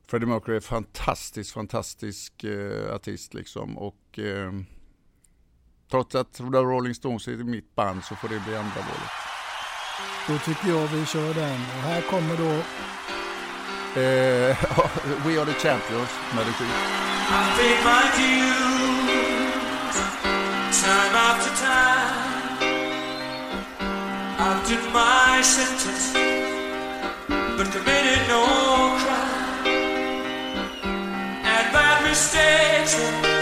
Freddie 0.07 0.27
Mercury 0.27 0.57
är 0.57 0.61
fantastisk, 0.61 1.55
fantastisk 1.55 2.45
eh, 2.45 2.95
artist 2.95 3.35
liksom. 3.35 3.79
Och 3.79 4.19
eh, 4.19 4.53
trots 5.91 6.15
att 6.15 6.41
Rolling 6.41 6.95
Stones 6.95 7.29
är 7.29 7.37
mitt 7.37 7.75
band 7.75 8.05
så 8.05 8.15
får 8.15 8.29
det 8.29 8.43
bli 8.47 8.57
andra 8.57 8.81
valet. 8.81 9.11
Då 10.29 10.39
tycker 10.39 10.69
jag 10.69 10.87
vi 10.87 11.07
kör 11.07 11.35
den. 11.35 11.61
Och 11.61 11.83
här 11.91 12.03
kommer 12.03 12.37
då 12.37 12.63
Eh, 13.97 14.55
We 15.25 15.39
are 15.39 15.45
the 15.45 15.55
champions 15.55 16.11
time 20.85 21.15
after 21.15 21.53
time. 21.65 22.59
I've 24.47 24.67
did 24.69 24.85
my 24.93 25.41
sentence, 25.43 26.13
but 27.57 27.67
committed 27.73 28.23
no 28.29 28.45
crime. 29.01 29.67
And 31.53 31.67
bad 31.73 32.03
mistakes, 32.03 33.34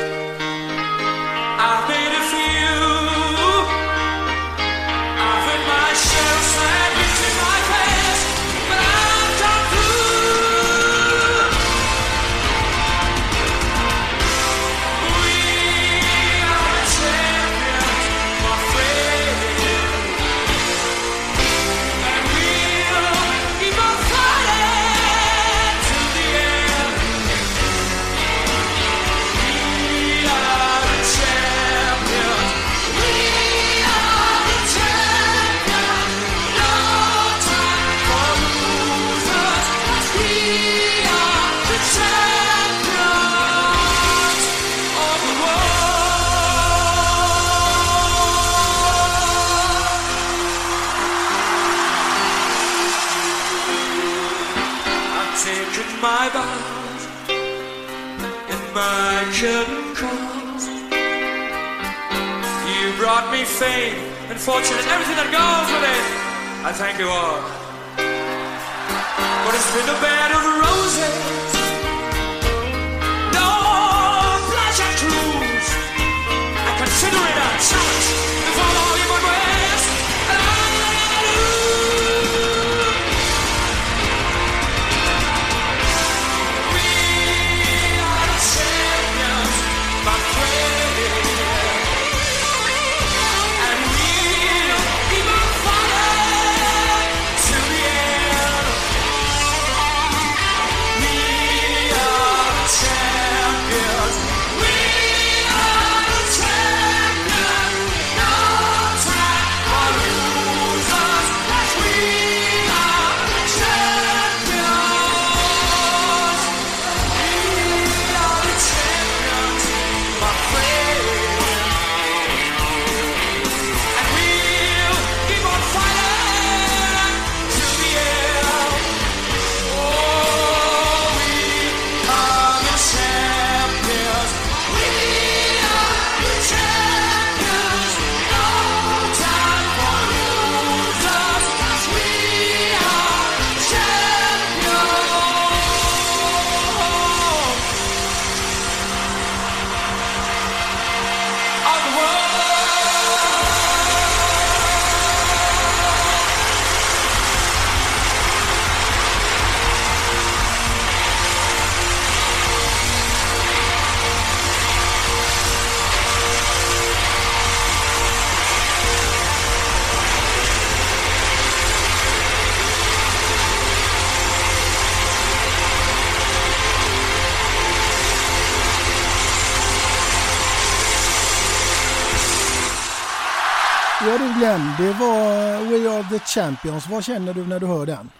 Ja 184.52 184.58
det 184.78 184.92
var 184.92 185.54
eh, 185.54 185.68
We 185.68 185.90
Are 185.90 186.02
The 186.02 186.18
Champions. 186.18 186.88
Vad 186.88 187.04
känner 187.04 187.34
du 187.34 187.46
när 187.46 187.60
du 187.60 187.66
hör 187.66 187.86
den? 187.86 188.10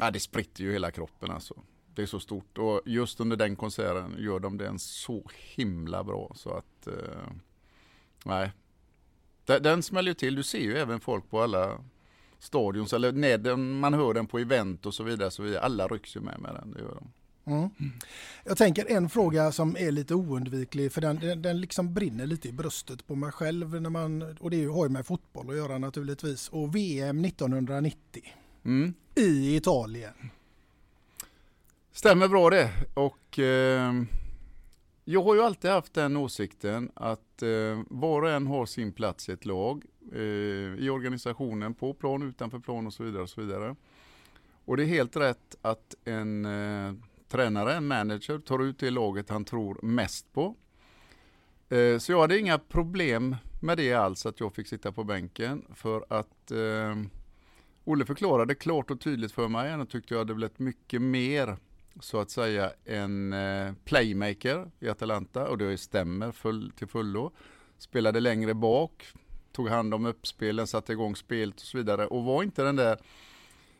Ja, 0.00 0.10
det 0.10 0.20
spritter 0.20 0.64
ju 0.64 0.72
hela 0.72 0.90
kroppen 0.90 1.30
alltså. 1.30 1.54
Det 1.94 2.02
är 2.02 2.06
så 2.06 2.20
stort 2.20 2.58
och 2.58 2.80
just 2.84 3.20
under 3.20 3.36
den 3.36 3.56
konserten 3.56 4.16
gör 4.18 4.40
de 4.40 4.58
den 4.58 4.78
så 4.78 5.30
himla 5.54 6.04
bra 6.04 6.32
så 6.34 6.50
att 6.50 6.86
eh, 6.86 7.28
nej. 8.24 8.50
Den, 9.44 9.62
den 9.62 9.82
smäller 9.82 10.10
ju 10.10 10.14
till. 10.14 10.34
Du 10.34 10.42
ser 10.42 10.58
ju 10.58 10.78
även 10.78 11.00
folk 11.00 11.30
på 11.30 11.42
alla 11.42 11.78
stadions 12.38 12.92
eller 12.92 13.12
när 13.12 13.56
man 13.56 13.94
hör 13.94 14.14
den 14.14 14.26
på 14.26 14.38
event 14.38 14.86
och 14.86 14.94
så 14.94 15.02
vidare. 15.02 15.30
Så 15.30 15.42
vidare. 15.42 15.60
Alla 15.60 15.86
rycks 15.86 16.16
ju 16.16 16.20
med 16.20 16.40
med 16.40 16.54
den, 16.54 16.72
det 16.72 16.80
gör 16.80 16.94
de. 16.94 17.12
Mm. 17.46 17.70
Jag 18.44 18.58
tänker 18.58 18.90
en 18.90 19.08
fråga 19.08 19.52
som 19.52 19.76
är 19.76 19.90
lite 19.90 20.14
oundviklig 20.14 20.92
för 20.92 21.00
den, 21.00 21.16
den, 21.16 21.42
den 21.42 21.60
liksom 21.60 21.94
brinner 21.94 22.26
lite 22.26 22.48
i 22.48 22.52
bröstet 22.52 23.06
på 23.06 23.14
mig 23.14 23.32
själv 23.32 23.82
när 23.82 23.90
man, 23.90 24.36
och 24.40 24.50
det 24.50 24.64
har 24.64 24.84
ju 24.84 24.88
med 24.88 25.06
fotboll 25.06 25.50
att 25.50 25.56
göra 25.56 25.78
naturligtvis. 25.78 26.48
Och 26.48 26.74
VM 26.76 27.24
1990 27.24 28.22
mm. 28.64 28.94
i 29.14 29.56
Italien. 29.56 30.30
Stämmer 31.92 32.28
bra 32.28 32.50
det. 32.50 32.70
Och 32.94 33.38
eh, 33.38 33.92
jag 35.04 35.22
har 35.22 35.34
ju 35.34 35.42
alltid 35.42 35.70
haft 35.70 35.94
den 35.94 36.16
åsikten 36.16 36.90
att 36.94 37.42
eh, 37.42 37.82
var 37.88 38.22
och 38.22 38.30
en 38.30 38.46
har 38.46 38.66
sin 38.66 38.92
plats 38.92 39.28
i 39.28 39.32
ett 39.32 39.44
lag, 39.44 39.84
eh, 40.12 40.20
i 40.78 40.90
organisationen, 40.90 41.74
på 41.74 41.94
plan, 41.94 42.22
utanför 42.22 42.58
plan 42.58 42.86
och 42.86 42.92
så 42.92 43.02
vidare. 43.02 43.22
Och 43.22 43.30
så 43.30 43.40
vidare. 43.40 43.76
Och 44.64 44.76
det 44.76 44.82
är 44.82 44.86
helt 44.86 45.16
rätt 45.16 45.56
att 45.62 45.94
en 46.04 46.44
eh, 46.44 46.94
tränare, 47.36 47.74
en 47.74 47.86
manager, 47.86 48.38
tar 48.38 48.62
ut 48.62 48.78
det 48.78 48.90
laget 48.90 49.30
han 49.30 49.44
tror 49.44 49.78
mest 49.82 50.32
på. 50.32 50.56
Eh, 51.68 51.98
så 51.98 52.12
jag 52.12 52.20
hade 52.20 52.38
inga 52.38 52.58
problem 52.58 53.36
med 53.60 53.78
det 53.78 53.92
alls, 53.92 54.26
att 54.26 54.40
jag 54.40 54.54
fick 54.54 54.68
sitta 54.68 54.92
på 54.92 55.04
bänken. 55.04 55.64
För 55.74 56.04
att 56.08 56.50
eh, 56.50 56.96
Olle 57.84 58.04
förklarade 58.04 58.54
klart 58.54 58.90
och 58.90 59.00
tydligt 59.00 59.32
för 59.32 59.48
mig, 59.48 59.70
han 59.70 59.86
tyckte 59.86 60.14
jag 60.14 60.18
hade 60.18 60.34
blivit 60.34 60.58
mycket 60.58 61.02
mer 61.02 61.56
så 62.00 62.20
att 62.20 62.30
säga 62.30 62.72
en 62.84 63.32
eh, 63.32 63.72
playmaker 63.84 64.70
i 64.80 64.88
Atalanta 64.88 65.48
och 65.48 65.58
det 65.58 65.78
stämmer 65.78 66.32
full, 66.32 66.70
till 66.70 66.86
fullo. 66.86 67.30
Spelade 67.78 68.20
längre 68.20 68.54
bak, 68.54 69.06
tog 69.52 69.68
hand 69.68 69.94
om 69.94 70.06
uppspelen, 70.06 70.66
satte 70.66 70.92
igång 70.92 71.16
spelet 71.16 71.54
och 71.54 71.60
så 71.60 71.78
vidare 71.78 72.06
och 72.06 72.24
var 72.24 72.42
inte 72.42 72.62
den 72.62 72.76
där 72.76 72.98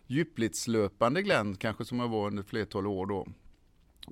djupledslöpande 0.07 1.23
Glenn 1.23 1.57
kanske 1.57 1.85
som 1.85 2.01
jag 2.01 2.09
var 2.09 2.27
under 2.27 2.43
flertal 2.43 2.87
år 2.87 3.07
då. 3.07 3.27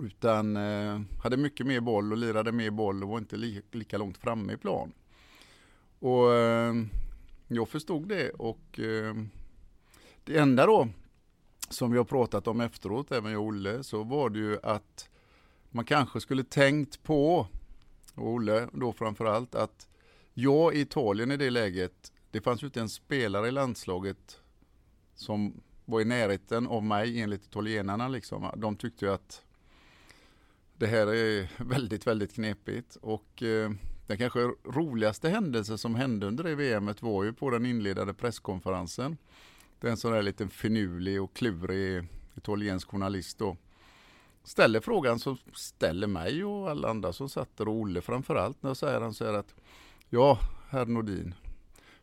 Utan 0.01 0.57
eh, 0.57 1.01
hade 1.23 1.37
mycket 1.37 1.67
mer 1.67 1.81
boll 1.81 2.13
och 2.13 2.19
lirade 2.19 2.53
mer 2.53 2.71
boll 2.71 3.03
och 3.03 3.09
var 3.09 3.19
inte 3.19 3.37
li 3.37 3.63
lika 3.73 3.99
långt 3.99 4.19
framme 4.19 4.53
i 4.53 4.57
plan. 4.57 4.93
Och 5.99 6.35
eh, 6.35 6.75
jag 7.49 7.69
förstod 7.69 8.09
det 8.09 8.31
och 8.31 8.81
eh, 8.81 9.15
det 10.25 10.39
enda 10.39 10.67
då 10.67 10.89
som 11.69 11.91
vi 11.91 11.99
har 11.99 12.05
pratat 12.05 12.47
om 12.47 12.61
efteråt, 12.61 13.13
även 13.13 13.33
jag 13.33 13.41
och 13.41 13.47
Olle, 13.47 13.83
så 13.83 14.03
var 14.03 14.31
det 14.31 14.39
ju 14.39 14.59
att 14.63 15.09
man 15.71 15.85
kanske 15.85 16.21
skulle 16.21 16.45
tänkt 16.45 17.03
på, 17.03 17.47
och 18.15 18.29
Olle 18.29 18.69
då 18.73 18.93
framförallt, 18.93 19.55
att 19.55 19.89
jag 20.35 20.75
i 20.75 20.81
Italien 20.81 21.31
i 21.31 21.37
det 21.37 21.51
läget, 21.51 22.13
det 22.31 22.41
fanns 22.41 22.63
ju 22.63 22.67
inte 22.67 22.81
en 22.81 22.89
spelare 22.89 23.49
i 23.49 23.51
landslaget 23.51 24.41
som 25.15 25.61
var 25.85 26.01
i 26.01 26.05
närheten 26.05 26.67
av 26.67 26.83
mig 26.83 27.21
enligt 27.21 27.45
italienarna. 27.45 28.09
Liksom. 28.09 28.51
De 28.57 28.77
tyckte 28.77 29.05
ju 29.05 29.13
att 29.13 29.44
det 30.79 30.87
här 30.87 31.07
är 31.07 31.49
väldigt, 31.65 32.07
väldigt 32.07 32.35
knepigt. 32.35 32.97
Och 32.97 33.43
eh, 33.43 33.71
den 34.07 34.19
kanske 34.19 34.41
roligaste 34.65 35.29
händelsen 35.29 35.79
som 35.79 35.95
hände 35.95 36.27
under 36.27 36.45
det 36.45 36.55
VMet 36.55 37.03
var 37.03 37.25
ju 37.25 37.33
på 37.33 37.51
den 37.51 37.67
inledande 37.67 38.15
presskonferensen. 38.15 39.17
Det 39.81 39.87
är 39.87 39.91
en 39.91 39.97
sån 39.97 40.13
där 40.13 40.23
liten 40.23 40.51
finurlig 40.51 41.23
och 41.23 41.37
klurig 41.37 42.09
italiensk 42.37 42.89
journalist 42.89 43.39
då. 43.39 43.57
Ställer 44.45 44.81
frågan 44.81 45.19
som 45.19 45.37
ställer 45.53 46.07
mig 46.07 46.45
och 46.45 46.71
alla 46.71 46.89
andra 46.89 47.13
som 47.13 47.29
satt 47.29 47.57
där 47.57 47.69
och 47.69 47.75
Olle 47.75 48.01
framförallt. 48.01 48.63
När 48.63 48.71
jag 48.71 48.77
säger 48.77 49.01
han 49.01 49.15
så 49.15 49.25
här 49.25 49.35
att 49.35 49.55
Ja, 50.09 50.39
herr 50.69 50.87
Nordin. 50.87 51.35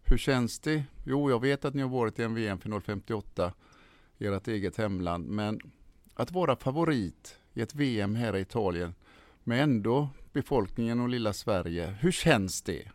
Hur 0.03 0.17
känns 0.17 0.59
det? 0.59 0.83
Jo, 1.05 1.29
jag 1.29 1.39
vet 1.39 1.65
att 1.65 1.73
ni 1.73 1.81
har 1.81 1.89
varit 1.89 2.19
i 2.19 2.23
en 2.23 2.33
VM-final 2.33 2.81
58 2.81 3.53
i 4.17 4.25
ert 4.25 4.47
eget 4.47 4.77
hemland. 4.77 5.27
Men 5.27 5.59
att 6.13 6.31
vara 6.31 6.55
favorit 6.55 7.37
i 7.53 7.61
ett 7.61 7.75
VM 7.75 8.15
här 8.15 8.35
i 8.35 8.41
Italien 8.41 8.93
med 9.43 9.63
ändå 9.63 10.09
befolkningen 10.33 10.99
och 10.99 11.09
lilla 11.09 11.33
Sverige. 11.33 11.95
Hur 11.99 12.11
känns 12.11 12.61
det? 12.61 12.91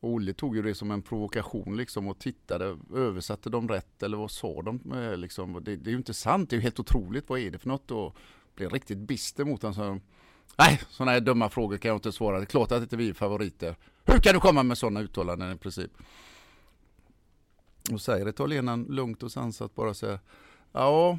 Och 0.00 0.10
Olle 0.10 0.32
tog 0.32 0.56
ju 0.56 0.62
det 0.62 0.74
som 0.74 0.90
en 0.90 1.02
provokation 1.02 1.76
liksom 1.76 2.08
och 2.08 2.18
tittade, 2.18 2.78
översatte 2.94 3.50
de 3.50 3.68
rätt 3.68 4.02
eller 4.02 4.16
vad 4.16 4.30
sa 4.30 4.62
de? 4.62 4.92
Eh, 4.92 5.16
liksom, 5.16 5.52
det, 5.52 5.76
det 5.76 5.90
är 5.90 5.92
ju 5.92 5.98
inte 5.98 6.14
sant, 6.14 6.50
det 6.50 6.54
är 6.54 6.58
ju 6.58 6.62
helt 6.62 6.80
otroligt, 6.80 7.28
vad 7.28 7.40
är 7.40 7.50
det 7.50 7.58
för 7.58 7.68
något? 7.68 7.90
Och 7.90 8.16
blev 8.54 8.70
riktigt 8.70 8.98
bister 8.98 9.44
mot 9.44 9.62
honom. 9.62 10.00
Nej, 10.58 10.80
sådana 10.90 11.12
här 11.12 11.20
dumma 11.20 11.48
frågor 11.48 11.76
kan 11.76 11.88
jag 11.88 11.96
inte 11.96 12.12
svara. 12.12 12.36
Det 12.36 12.42
är 12.42 12.46
klart 12.46 12.72
att 12.72 12.82
inte 12.82 12.96
vi 12.96 13.08
är 13.08 13.14
favoriter. 13.14 13.76
Hur 14.04 14.18
kan 14.18 14.34
du 14.34 14.40
komma 14.40 14.62
med 14.62 14.78
sådana 14.78 15.00
uttalanden 15.00 15.52
i 15.52 15.58
princip? 15.58 15.90
Och 17.92 18.00
säger 18.00 18.28
italienaren 18.28 18.86
lugnt 18.88 19.22
och 19.22 19.32
sansat 19.32 19.74
bara 19.74 19.94
så 19.94 20.06
här. 20.06 20.18
Ja, 20.72 21.18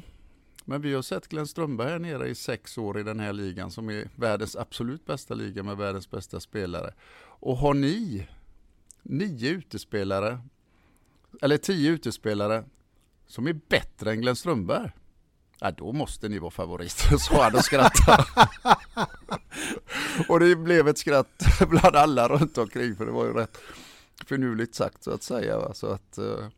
men 0.64 0.82
vi 0.82 0.94
har 0.94 1.02
sett 1.02 1.28
Glenn 1.28 1.46
Strömberg 1.46 1.90
här 1.90 1.98
nere 1.98 2.28
i 2.28 2.34
sex 2.34 2.78
år 2.78 2.98
i 2.98 3.02
den 3.02 3.20
här 3.20 3.32
ligan 3.32 3.70
som 3.70 3.90
är 3.90 4.08
världens 4.16 4.56
absolut 4.56 5.06
bästa 5.06 5.34
liga 5.34 5.62
med 5.62 5.76
världens 5.76 6.10
bästa 6.10 6.40
spelare. 6.40 6.94
Och 7.24 7.56
har 7.56 7.74
ni 7.74 8.28
nio 9.02 9.50
utespelare, 9.50 10.38
eller 11.42 11.56
tio 11.56 11.90
utespelare 11.90 12.64
som 13.26 13.46
är 13.46 13.60
bättre 13.68 14.10
än 14.10 14.20
Glenn 14.20 14.36
Strömberg? 14.36 14.90
Ja, 15.60 15.70
då 15.70 15.92
måste 15.92 16.28
ni 16.28 16.38
vara 16.38 16.50
favoriter, 16.50 17.16
sa 17.18 17.42
han 17.44 17.54
och 17.54 17.64
skrattade. 17.64 18.24
och 20.28 20.40
det 20.40 20.56
blev 20.56 20.88
ett 20.88 20.98
skratt 20.98 21.44
bland 21.68 21.96
alla 21.96 22.28
runt 22.28 22.58
omkring, 22.58 22.96
för 22.96 23.06
det 23.06 23.12
var 23.12 23.24
ju 23.24 23.32
rätt 23.32 23.58
finurligt 24.26 24.74
sagt 24.74 25.04
så 25.04 25.10
att 25.10 25.22
säga. 25.22 25.58
Va? 25.58 25.74
Så 25.74 25.86
att, 25.86 26.18
uh, 26.18 26.48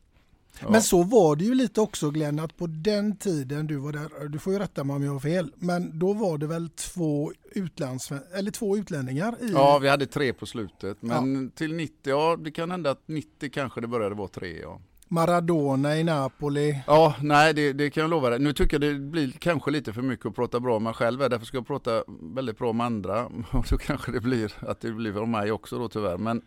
ja. 0.60 0.70
Men 0.70 0.82
så 0.82 1.02
var 1.02 1.36
det 1.36 1.44
ju 1.44 1.54
lite 1.54 1.80
också 1.80 2.10
Glenn, 2.10 2.38
att 2.38 2.56
på 2.56 2.66
den 2.66 3.16
tiden 3.16 3.66
du 3.66 3.76
var 3.76 3.92
där, 3.92 4.28
du 4.28 4.38
får 4.38 4.52
ju 4.52 4.58
rätta 4.58 4.84
mig 4.84 4.96
om 4.96 5.02
jag 5.02 5.12
har 5.12 5.20
fel, 5.20 5.52
men 5.56 5.98
då 5.98 6.12
var 6.12 6.38
det 6.38 6.46
väl 6.46 6.68
två, 6.68 7.32
utlands, 7.52 8.12
eller 8.34 8.50
två 8.50 8.76
utlänningar? 8.76 9.36
I... 9.40 9.52
Ja, 9.52 9.78
vi 9.78 9.88
hade 9.88 10.06
tre 10.06 10.32
på 10.32 10.46
slutet, 10.46 10.96
men 11.00 11.44
ja. 11.44 11.50
till 11.54 11.74
90, 11.74 11.96
ja 12.02 12.36
det 12.36 12.50
kan 12.50 12.70
hända 12.70 12.90
att 12.90 13.02
90 13.08 13.50
kanske 13.50 13.80
det 13.80 13.86
började 13.86 14.14
vara 14.14 14.28
tre. 14.28 14.60
Ja. 14.62 14.80
Maradona 15.08 15.96
i 15.96 16.04
Napoli. 16.04 16.82
Ja, 16.86 17.14
nej 17.20 17.54
det, 17.54 17.72
det 17.72 17.90
kan 17.90 18.00
jag 18.00 18.10
lova 18.10 18.30
dig. 18.30 18.38
Nu 18.38 18.52
tycker 18.52 18.80
jag 18.80 18.94
det 18.94 19.00
blir 19.00 19.30
kanske 19.30 19.70
lite 19.70 19.92
för 19.92 20.02
mycket 20.02 20.26
att 20.26 20.34
prata 20.34 20.60
bra 20.60 20.76
om 20.76 20.82
mig 20.82 20.94
själv. 20.94 21.18
Därför 21.18 21.46
ska 21.46 21.56
jag 21.56 21.66
prata 21.66 22.04
väldigt 22.34 22.58
bra 22.58 22.70
om 22.70 22.80
andra. 22.80 23.24
Och 23.52 23.66
då 23.70 23.78
kanske 23.78 24.12
det 24.12 24.20
blir 24.20 24.52
att 24.60 24.80
det 24.80 24.92
blir 24.92 25.18
om 25.18 25.30
mig 25.30 25.52
också 25.52 25.78
då 25.78 25.88
tyvärr. 25.88 26.18
Men 26.18 26.42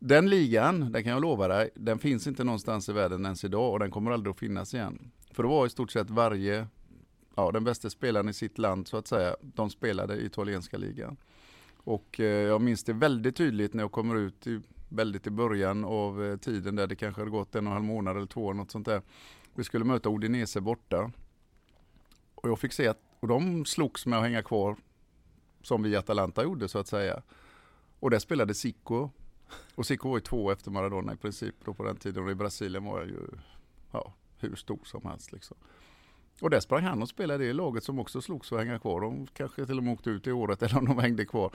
den 0.00 0.30
ligan, 0.30 0.92
den 0.92 1.02
kan 1.02 1.12
jag 1.12 1.22
lova 1.22 1.48
dig, 1.48 1.70
den 1.74 1.98
finns 1.98 2.26
inte 2.26 2.44
någonstans 2.44 2.88
i 2.88 2.92
världen 2.92 3.24
ens 3.24 3.44
idag 3.44 3.72
och 3.72 3.78
den 3.78 3.90
kommer 3.90 4.10
aldrig 4.10 4.30
att 4.30 4.38
finnas 4.38 4.74
igen. 4.74 5.10
För 5.30 5.42
det 5.42 5.48
var 5.48 5.66
i 5.66 5.70
stort 5.70 5.90
sett 5.90 6.10
varje, 6.10 6.66
ja 7.36 7.52
den 7.52 7.64
bästa 7.64 7.90
spelaren 7.90 8.28
i 8.28 8.32
sitt 8.32 8.58
land 8.58 8.88
så 8.88 8.96
att 8.96 9.06
säga, 9.06 9.36
de 9.40 9.70
spelade 9.70 10.16
i 10.16 10.26
italienska 10.26 10.78
ligan. 10.78 11.16
Och 11.76 12.20
eh, 12.20 12.26
jag 12.26 12.60
minns 12.60 12.84
det 12.84 12.92
väldigt 12.92 13.36
tydligt 13.36 13.74
när 13.74 13.82
jag 13.82 13.92
kommer 13.92 14.16
ut 14.16 14.46
i 14.46 14.60
väldigt 14.88 15.26
i 15.26 15.30
början 15.30 15.84
av 15.84 16.24
eh, 16.24 16.36
tiden 16.36 16.76
där 16.76 16.86
det 16.86 16.96
kanske 16.96 17.20
hade 17.20 17.30
gått 17.30 17.54
en 17.54 17.66
och 17.66 17.70
en 17.70 17.72
halv 17.72 17.84
månad 17.84 18.16
eller 18.16 18.26
två 18.26 18.52
något 18.52 18.70
sånt 18.70 18.86
där. 18.86 19.02
Vi 19.54 19.64
skulle 19.64 19.84
möta 19.84 20.08
Odinese 20.08 20.60
borta. 20.60 21.12
Och 22.34 22.48
jag 22.48 22.58
fick 22.58 22.72
se 22.72 22.88
att, 22.88 23.00
och 23.20 23.28
de 23.28 23.64
slogs 23.64 24.06
med 24.06 24.18
att 24.18 24.24
hänga 24.24 24.42
kvar 24.42 24.76
som 25.62 25.82
vi 25.82 25.90
i 25.90 25.96
Atalanta 25.96 26.42
gjorde 26.42 26.68
så 26.68 26.78
att 26.78 26.88
säga. 26.88 27.22
Och 28.00 28.10
där 28.10 28.18
spelade 28.18 28.54
Zico. 28.54 29.10
Och 29.74 29.86
CK 29.86 30.04
var 30.04 30.16
ju 30.16 30.20
två 30.20 30.50
efter 30.50 30.70
Maradona 30.70 31.12
i 31.12 31.16
princip 31.16 31.54
då 31.64 31.74
på 31.74 31.84
den 31.84 31.96
tiden. 31.96 32.24
Och 32.24 32.30
i 32.30 32.34
Brasilien 32.34 32.84
var 32.84 32.98
jag 32.98 33.08
ju 33.08 33.20
ja, 33.92 34.14
hur 34.38 34.56
stor 34.56 34.80
som 34.84 35.06
helst 35.06 35.32
liksom. 35.32 35.56
Och 36.40 36.50
där 36.50 36.60
sprang 36.60 36.84
han 36.84 37.02
och 37.02 37.08
spelade 37.08 37.44
i 37.44 37.52
laget 37.52 37.84
som 37.84 37.98
också 37.98 38.20
slogs 38.20 38.48
för 38.48 38.56
att 38.56 38.66
hänga 38.66 38.78
kvar. 38.78 39.00
De 39.00 39.26
kanske 39.26 39.66
till 39.66 39.78
och 39.78 39.84
med 39.84 39.92
åkte 39.92 40.10
ut 40.10 40.26
i 40.26 40.32
året 40.32 40.62
eller 40.62 40.78
om 40.78 40.84
de 40.84 40.98
hängde 40.98 41.24
kvar. 41.24 41.52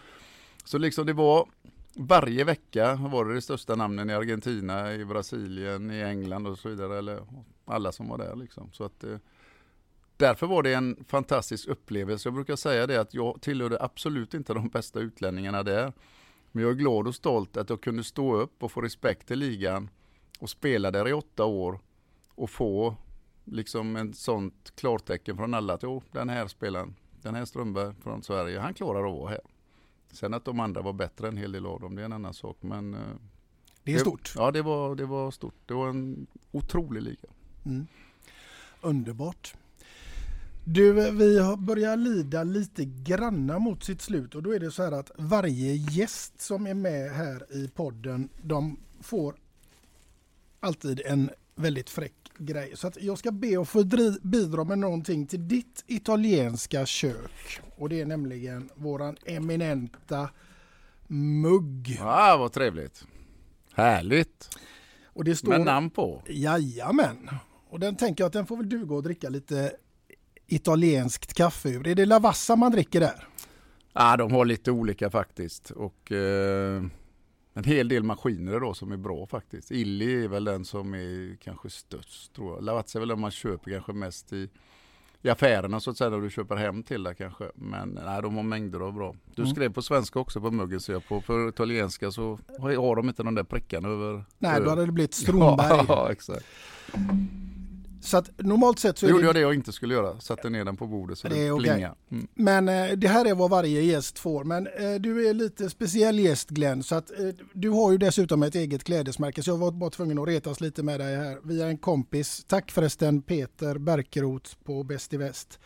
Så 0.66 0.78
liksom 0.78 1.06
det 1.06 1.14
var 1.14 1.48
varje 1.96 2.44
vecka 2.44 2.96
var 2.96 3.26
det 3.26 3.34
de 3.34 3.42
största 3.42 3.76
namnen 3.76 4.10
i 4.10 4.14
Argentina, 4.14 4.94
i 4.94 5.06
Brasilien, 5.06 5.92
i 5.92 6.02
England 6.02 6.48
och 6.48 6.60
så 6.60 6.70
vidare. 6.70 6.98
Eller 6.98 7.20
alla 7.66 7.92
som 7.92 8.08
var 8.08 8.18
där 8.18 8.36
liksom. 8.36 8.70
Så 8.74 8.84
att, 8.84 9.04
eh, 9.04 9.18
därför 10.18 10.48
var 10.48 10.64
det 10.64 10.74
en 10.74 11.06
fantastisk 11.08 11.68
upplevelse. 11.68 12.28
Jag 12.28 12.34
brukar 12.34 12.56
säga 12.56 12.88
det 12.88 13.02
att 13.02 13.14
jag 13.14 13.42
tillhörde 13.42 13.82
absolut 13.82 14.34
inte 14.34 14.54
de 14.54 14.70
bästa 14.70 15.00
utlänningarna 15.00 15.64
där. 15.64 15.94
Men 16.56 16.64
jag 16.64 16.72
är 16.72 16.76
glad 16.76 17.08
och 17.08 17.16
stolt 17.16 17.58
att 17.58 17.70
jag 17.70 17.82
kunde 17.82 18.04
stå 18.04 18.36
upp 18.36 18.64
och 18.64 18.72
få 18.72 18.82
respekt 18.82 19.32
i 19.32 19.36
ligan 19.36 19.90
och 20.40 20.50
spela 20.50 20.92
där 20.92 21.08
i 21.08 21.14
åtta 21.14 21.46
år 21.46 21.80
och 22.36 22.50
få 22.50 22.96
liksom 23.44 23.96
en 23.96 24.14
sånt 24.14 24.74
klartecken 24.76 25.38
från 25.38 25.54
alla 25.54 25.74
att 25.74 25.84
jo, 25.84 26.02
den 26.12 26.30
här 26.30 26.48
spelaren, 26.48 26.96
den 27.22 27.36
här 27.36 27.46
Strömberg 27.46 27.94
från 28.02 28.24
Sverige, 28.24 28.60
han 28.60 28.74
klarar 28.74 29.00
att 29.06 29.14
vara 29.14 29.30
här. 29.30 29.42
Sen 30.12 30.34
att 30.34 30.46
de 30.46 30.60
andra 30.60 30.82
var 30.82 30.94
bättre 30.94 31.28
en 31.28 31.38
hel 31.38 31.52
del 31.52 31.66
av 31.66 31.80
dem, 31.80 31.96
det 31.96 32.02
är 32.02 32.06
en 32.06 32.14
annan 32.14 32.34
sak. 32.34 32.58
Men, 32.62 32.94
eh, 32.94 33.00
det 33.84 33.94
är 33.94 34.00
stort. 34.00 34.34
Ja, 34.36 34.52
det 34.52 34.62
var, 34.62 34.96
det 34.96 35.06
var 35.06 35.32
stort. 35.32 35.56
Det 35.66 35.74
var 35.74 35.90
en 35.90 36.28
otrolig 36.52 37.02
liga. 37.02 37.30
Mm. 37.66 37.88
Underbart. 38.82 39.56
Du, 40.66 41.12
vi 41.12 41.56
börjar 41.58 41.98
lida 41.98 42.44
lite 42.44 42.86
granna 42.86 43.60
mot 43.60 43.84
sitt 43.84 44.02
slut 44.02 44.36
och 44.36 44.44
då 44.44 44.52
är 44.52 44.60
det 44.60 44.72
så 44.72 44.84
här 44.84 44.92
att 44.92 45.12
varje 45.18 45.74
gäst 45.74 46.42
som 46.42 46.68
är 46.68 46.74
med 46.74 47.12
här 47.12 47.56
i 47.56 47.68
podden, 47.68 48.30
de 48.42 48.80
får 49.02 49.36
alltid 50.60 51.02
en 51.06 51.30
väldigt 51.56 51.90
fräck 51.90 52.14
grej. 52.38 52.72
Så 52.76 52.88
att 52.88 53.02
jag 53.02 53.18
ska 53.18 53.32
be 53.32 53.62
att 53.62 53.70
få 53.70 53.84
bidra 54.22 54.64
med 54.64 54.80
någonting 54.80 55.28
till 55.28 55.48
ditt 55.48 55.84
italienska 55.88 56.86
kök. 56.86 57.62
Och 57.78 57.90
det 57.90 58.02
är 58.02 58.06
nämligen 58.06 58.70
våran 58.76 59.18
eminenta 59.26 60.30
mugg. 61.08 62.00
Ah, 62.02 62.38
vad 62.38 62.52
trevligt. 62.52 63.06
Härligt. 63.74 64.50
Och 65.06 65.24
det 65.24 65.36
står... 65.36 65.50
Med 65.50 65.62
namn 65.62 65.90
på. 65.90 66.22
Jajamän. 66.28 67.30
Och 67.70 67.80
den 67.80 67.96
tänker 67.96 68.24
jag 68.24 68.28
att 68.28 68.34
den 68.34 68.46
får 68.46 68.58
väl 68.58 68.70
duga 68.70 68.96
och 68.96 69.04
dricka 69.04 69.30
lite 69.30 69.76
italienskt 70.48 71.34
kaffe 71.34 71.70
ur. 71.70 71.88
Är 71.88 71.96
det 71.96 72.06
Lavassa 72.06 72.56
man 72.56 72.72
dricker 72.72 73.00
där? 73.00 73.28
Ja, 73.94 74.18
de 74.18 74.32
har 74.32 74.46
lite 74.46 74.72
olika 74.72 75.10
faktiskt. 75.10 75.72
Och 75.72 76.12
eh, 76.12 76.84
en 77.54 77.64
hel 77.64 77.88
del 77.88 78.04
maskiner 78.04 78.60
då 78.60 78.74
som 78.74 78.92
är 78.92 78.98
bra 78.98 79.26
faktiskt. 79.28 79.72
Illy 79.72 80.24
är 80.24 80.28
väl 80.28 80.44
den 80.44 80.66
som 80.66 80.94
är 80.94 81.38
kanske 81.44 81.70
störst 81.70 82.34
tror 82.36 82.54
jag. 82.56 82.64
Lavazza 82.64 82.98
är 82.98 83.00
väl 83.00 83.10
den 83.10 83.20
man 83.20 83.32
köper 83.32 83.72
kanske 83.72 83.94
mest 83.94 84.34
i, 84.34 84.50
i 85.22 85.30
affärerna 85.30 85.80
så 85.80 85.92
att 85.92 85.98
säga, 85.98 86.10
när 86.10 86.18
du 86.22 86.30
köper 86.30 86.56
hem 86.56 86.84
till 86.84 87.04
det 87.04 87.16
kanske. 87.16 87.52
Men 87.56 88.00
nej, 88.06 88.22
de 88.22 88.36
har 88.36 88.44
mängder 88.44 88.80
av 88.80 88.94
bra. 88.94 89.16
Du 89.36 89.42
Mm. 89.42 89.56
skrev 89.56 89.74
på 89.74 89.82
svenska 89.82 90.20
också 90.20 90.42
på 90.42 90.52
muggen 90.52 90.80
ser 90.80 90.94
jag 90.94 91.08
på. 91.08 91.22
För 91.22 91.50
italienska 91.50 92.12
så 92.12 92.40
har 92.60 92.96
de 92.96 93.10
inte 93.10 93.24
de 93.24 93.36
där 93.36 93.44
prickarna 93.44 93.90
över. 93.90 94.26
Nej, 94.38 94.62
då 94.62 94.70
hade 94.70 94.86
det 94.86 94.92
blivit 94.92 95.14
Stromberg. 95.14 95.86
Ja, 95.88 96.12
exakt. 96.12 96.46
Så 98.04 98.18
att 98.18 98.30
normalt 98.38 98.80
sett 98.80 98.98
så 98.98 99.06
är 99.06 99.10
gjorde 99.10 99.22
det... 99.22 99.26
jag 99.28 99.36
det 99.36 99.40
jag 99.40 99.54
inte 99.54 99.72
skulle 99.72 99.94
göra. 99.94 100.20
Satte 100.20 100.50
ner 100.50 100.66
den 100.66 100.78
på 100.78 100.88
bordet 100.88 101.18
så 101.18 101.28
det, 101.28 101.36
Det 101.36 101.52
okej. 101.52 101.64
plingade. 101.64 101.96
Mm. 102.12 102.28
Men 102.34 102.70
eh, 102.70 102.98
det 102.98 103.08
här 103.08 103.26
är 103.26 103.34
vad 103.36 103.50
varje 103.50 103.82
gäst 103.82 104.20
får. 104.20 104.44
Men 104.44 104.68
eh, 104.68 104.94
du 105.00 105.30
är 105.30 105.34
lite 105.34 105.70
speciell 105.70 106.20
gäst 106.20 106.50
Glenn. 106.50 106.84
Så 106.84 106.96
att, 106.96 107.12
eh, 107.20 107.28
du 107.54 107.70
har 107.70 107.92
ju 107.92 107.98
dessutom 107.98 108.44
ett 108.44 108.56
eget 108.56 108.84
klädesmärke. 108.84 109.44
Så 109.44 109.50
jag 109.50 109.58
var 109.58 109.72
bara 109.72 109.90
tvungen 109.90 110.20
att 110.20 110.28
retas 110.28 110.62
lite 110.62 110.84
med 110.84 111.00
dig 111.00 111.16
här 111.16 111.40
via 111.44 111.68
en 111.68 111.78
kompis. 111.78 112.46
Tack 112.48 112.72
förresten 112.72 113.22
Peter 113.22 113.78
Berkerot 113.78 114.58
på 114.64 114.84
Bäst 114.84 115.14
i 115.14 115.18
Väst. 115.18 115.60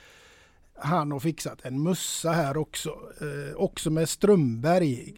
Han 0.80 1.12
har 1.12 1.20
fixat 1.20 1.66
en 1.66 1.84
mussa 1.84 2.32
här 2.32 2.58
också. 2.58 2.90
Eh, 2.90 3.56
också 3.56 3.90
med 3.90 4.10
Strömberg. 4.10 5.14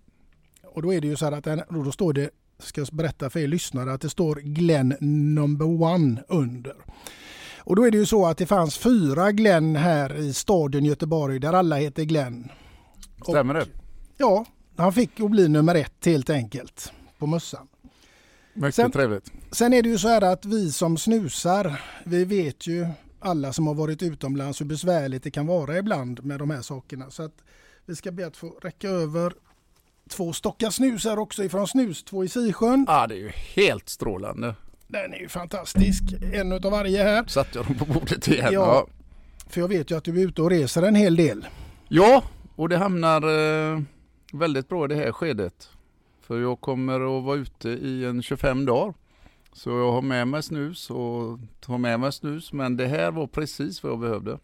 Och 0.63 0.82
då 0.82 0.93
är 0.93 1.01
det 1.01 1.07
ju 1.07 1.15
så 1.15 1.26
här 1.26 1.32
att 1.32 1.43
den, 1.43 1.61
då 1.70 1.91
står 1.91 2.13
det, 2.13 2.30
ska 2.60 2.82
jag 2.82 2.88
berätta 2.91 3.30
för 3.30 3.39
er 3.39 3.47
lyssnare, 3.47 3.93
att 3.93 4.01
det 4.01 4.10
står 4.10 4.36
Glenn 4.36 4.95
number 5.36 5.66
one 5.66 6.24
under. 6.28 6.76
Och 7.57 7.76
då 7.76 7.88
är 7.88 7.91
det 7.91 7.97
ju 7.97 8.05
så 8.05 8.26
att 8.26 8.38
det 8.38 8.45
fanns 8.45 8.78
fyra 8.78 9.32
Glenn 9.32 9.76
här 9.76 10.18
i 10.18 10.34
staden 10.34 10.86
Göteborg 10.86 11.39
där 11.39 11.53
alla 11.53 11.76
heter 11.76 12.03
Glenn. 12.03 12.49
Stämmer 13.24 13.53
det? 13.53 13.66
Ja, 14.18 14.45
han 14.78 14.93
fick 14.93 15.20
att 15.20 15.32
bli 15.32 15.47
nummer 15.47 15.76
ett 15.76 16.05
helt 16.05 16.30
enkelt 16.30 16.91
på 17.18 17.28
mössan. 17.28 17.68
Mycket 18.53 18.76
Sen- 18.76 18.91
trevligt. 18.91 19.32
Sen 19.51 19.74
är 19.74 19.84
det 19.84 19.89
ju 19.89 19.97
så 19.97 20.07
här 20.07 20.22
att 20.22 20.45
vi 20.45 20.72
som 20.72 20.97
snusar, 20.97 21.82
vi 22.05 22.26
vet 22.26 22.68
ju 22.68 22.88
alla 23.20 23.53
som 23.53 23.68
har 23.68 23.74
varit 23.74 24.03
utomlands 24.03 24.62
hur 24.62 24.66
besvärligt 24.66 25.24
det 25.24 25.32
kan 25.32 25.47
vara 25.47 25.78
ibland 25.78 26.26
med 26.26 26.39
de 26.39 26.49
här 26.49 26.62
sakerna. 26.62 27.10
Så 27.12 27.24
att 27.24 27.36
vi 27.86 27.95
ska 27.95 28.12
be 28.12 28.28
att 28.28 28.38
få 28.38 28.47
räcka 28.62 28.89
över 28.89 29.34
två 30.10 30.34
stockar 30.34 30.70
snus 30.70 31.03
här 31.05 31.20
också 31.20 31.43
ifrån 31.43 31.68
Snus, 31.68 32.03
två 32.03 32.24
i 32.24 32.28
Sisjön. 32.30 32.86
Ja, 32.88 33.07
det 33.07 33.16
är 33.16 33.20
ju 33.20 33.30
helt 33.55 33.89
strålande. 33.89 34.55
Den 34.88 35.14
är 35.14 35.18
ju 35.20 35.28
fantastisk. 35.28 36.03
En 36.34 36.51
utav 36.51 36.72
varje 36.72 37.03
här. 37.03 37.24
Satte 37.28 37.49
jag 37.60 37.66
dem 37.66 37.76
på 37.76 37.86
bordet 37.86 38.28
igen. 38.28 38.49
Ja, 38.51 38.51
Ja. 38.51 38.88
för 39.49 39.62
jag 39.62 39.68
vet 39.68 39.91
ju 39.91 39.97
att 39.97 40.03
du 40.03 40.22
är 40.22 40.26
ute 40.28 40.41
och 40.41 40.49
reser 40.49 40.84
en 40.84 40.95
hel 40.95 41.16
del. 41.16 41.47
Ja, 41.88 42.24
och 42.55 42.70
det 42.70 42.78
hamnar 42.78 43.22
eh, 43.74 43.80
väldigt 44.34 44.70
bra 44.70 44.86
i 44.86 44.88
det 44.88 44.95
här 44.95 45.12
skedet. 45.12 45.70
För 46.22 46.39
jag 46.41 46.62
kommer 46.62 47.18
att 47.18 47.24
vara 47.24 47.38
ute 47.38 47.70
i 47.70 48.05
en 48.05 48.22
25 48.22 48.66
dagar. 48.66 48.93
Så 49.53 49.70
jag 49.70 49.91
har 49.91 50.01
med 50.01 50.28
mig 50.28 50.43
snus 50.43 50.89
och 50.89 51.39
tar 51.60 51.78
med 51.78 51.99
mig 51.99 52.12
snus. 52.14 52.53
Men 52.53 52.78
det 52.78 52.88
här 52.88 53.12
var 53.12 53.28
precis 53.28 53.84
vad 53.84 53.91
jag 53.91 53.99
behövde. 53.99 54.39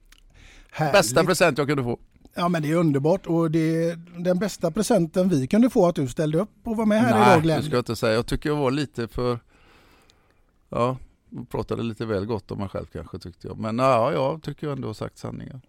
Härligt. 0.71 0.93
Bästa 0.93 1.23
present 1.23 1.57
jag 1.57 1.67
kunde 1.67 1.83
få. 1.83 1.99
Ja 2.37 2.49
men 2.49 2.61
det 2.61 2.71
är 2.71 2.75
underbart 2.75 3.25
och 3.27 3.51
det 3.51 3.83
är 3.83 3.99
den 4.17 4.39
bästa 4.39 4.71
presenten 4.71 5.29
vi 5.29 5.47
kunde 5.47 5.69
få 5.69 5.87
att 5.87 5.95
du 5.95 6.07
ställde 6.07 6.37
upp 6.39 6.49
och 6.63 6.77
var 6.77 6.85
med 6.85 7.01
här 7.01 7.19
Nej, 7.19 7.29
idag 7.29 7.43
Glenn. 7.43 7.57
det 7.57 7.65
ska 7.65 7.73
jag 7.75 7.81
inte 7.81 7.95
säga. 7.95 8.13
Jag 8.13 8.25
tycker 8.25 8.49
jag 8.49 8.55
var 8.55 8.71
lite 8.71 9.07
för... 9.07 9.39
Ja, 10.69 10.97
pratade 11.51 11.83
lite 11.83 12.05
väl 12.05 12.25
gott 12.25 12.51
om 12.51 12.59
mig 12.59 12.69
själv 12.69 12.85
kanske 12.93 13.19
tyckte 13.19 13.47
jag. 13.47 13.59
Men 13.59 13.77
ja, 13.79 14.13
jag 14.13 14.41
tycker 14.43 14.67
jag 14.67 14.75
ändå 14.75 14.87
har 14.87 14.93
sagt 14.93 15.17
sanningen. 15.17 15.61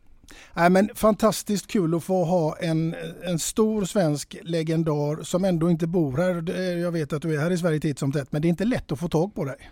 Nej, 0.55 0.71
men 0.71 0.91
fantastiskt 0.95 1.67
kul 1.67 1.95
att 1.95 2.05
få 2.05 2.25
ha 2.25 2.57
en, 2.57 2.95
en 3.23 3.39
stor 3.39 3.85
svensk 3.85 4.37
legendar 4.43 5.23
som 5.23 5.45
ändå 5.45 5.71
inte 5.71 5.87
bor 5.87 6.17
här. 6.17 6.59
Jag 6.77 6.93
vet 6.93 7.13
att 7.13 7.23
du 7.23 7.35
är 7.35 7.39
här 7.39 7.51
i 7.51 7.59
Sverige 7.59 7.81
titt 7.81 7.99
som 7.99 8.13
tätt 8.13 8.33
men 8.33 8.43
det 8.43 8.49
är 8.49 8.51
inte 8.51 8.65
lätt 8.65 8.93
att 8.93 9.01
få 9.01 9.09
tag 9.09 9.35
på 9.35 9.45
dig. 9.45 9.71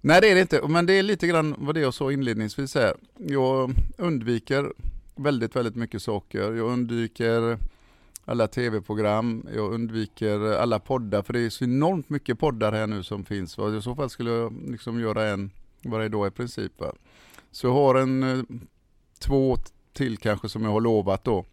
Nej 0.00 0.20
det 0.20 0.30
är 0.30 0.34
det 0.34 0.40
inte, 0.40 0.68
men 0.68 0.86
det 0.86 0.92
är 0.92 1.02
lite 1.02 1.26
grann 1.26 1.54
vad 1.58 1.74
det 1.74 1.80
jag 1.80 1.94
sa 1.94 2.12
inledningsvis 2.12 2.74
här. 2.74 2.94
Jag 3.18 3.72
undviker 3.98 4.72
väldigt, 5.16 5.56
väldigt 5.56 5.76
mycket 5.76 6.02
saker. 6.02 6.52
Jag 6.52 6.72
undviker 6.72 7.58
alla 8.24 8.48
tv-program, 8.48 9.48
jag 9.54 9.72
undviker 9.72 10.40
alla 10.40 10.78
poddar, 10.78 11.22
för 11.22 11.32
det 11.32 11.40
är 11.40 11.50
så 11.50 11.64
enormt 11.64 12.08
mycket 12.08 12.38
poddar 12.38 12.72
här 12.72 12.86
nu 12.86 13.02
som 13.02 13.24
finns. 13.24 13.58
Va? 13.58 13.76
I 13.76 13.82
så 13.82 13.94
fall 13.94 14.10
skulle 14.10 14.30
jag 14.30 14.70
liksom 14.70 15.00
göra 15.00 15.28
en 15.28 15.50
varje 15.84 16.08
dag 16.08 16.26
i 16.26 16.30
princip. 16.30 16.80
Va? 16.80 16.92
Så 17.50 17.66
jag 17.66 17.72
har 17.72 17.94
en 17.94 18.22
eh, 18.22 18.44
två 19.18 19.56
till 19.92 20.16
kanske 20.16 20.48
som 20.48 20.64
jag 20.64 20.70
har 20.70 20.80
lovat 20.80 21.24
då. 21.24 21.44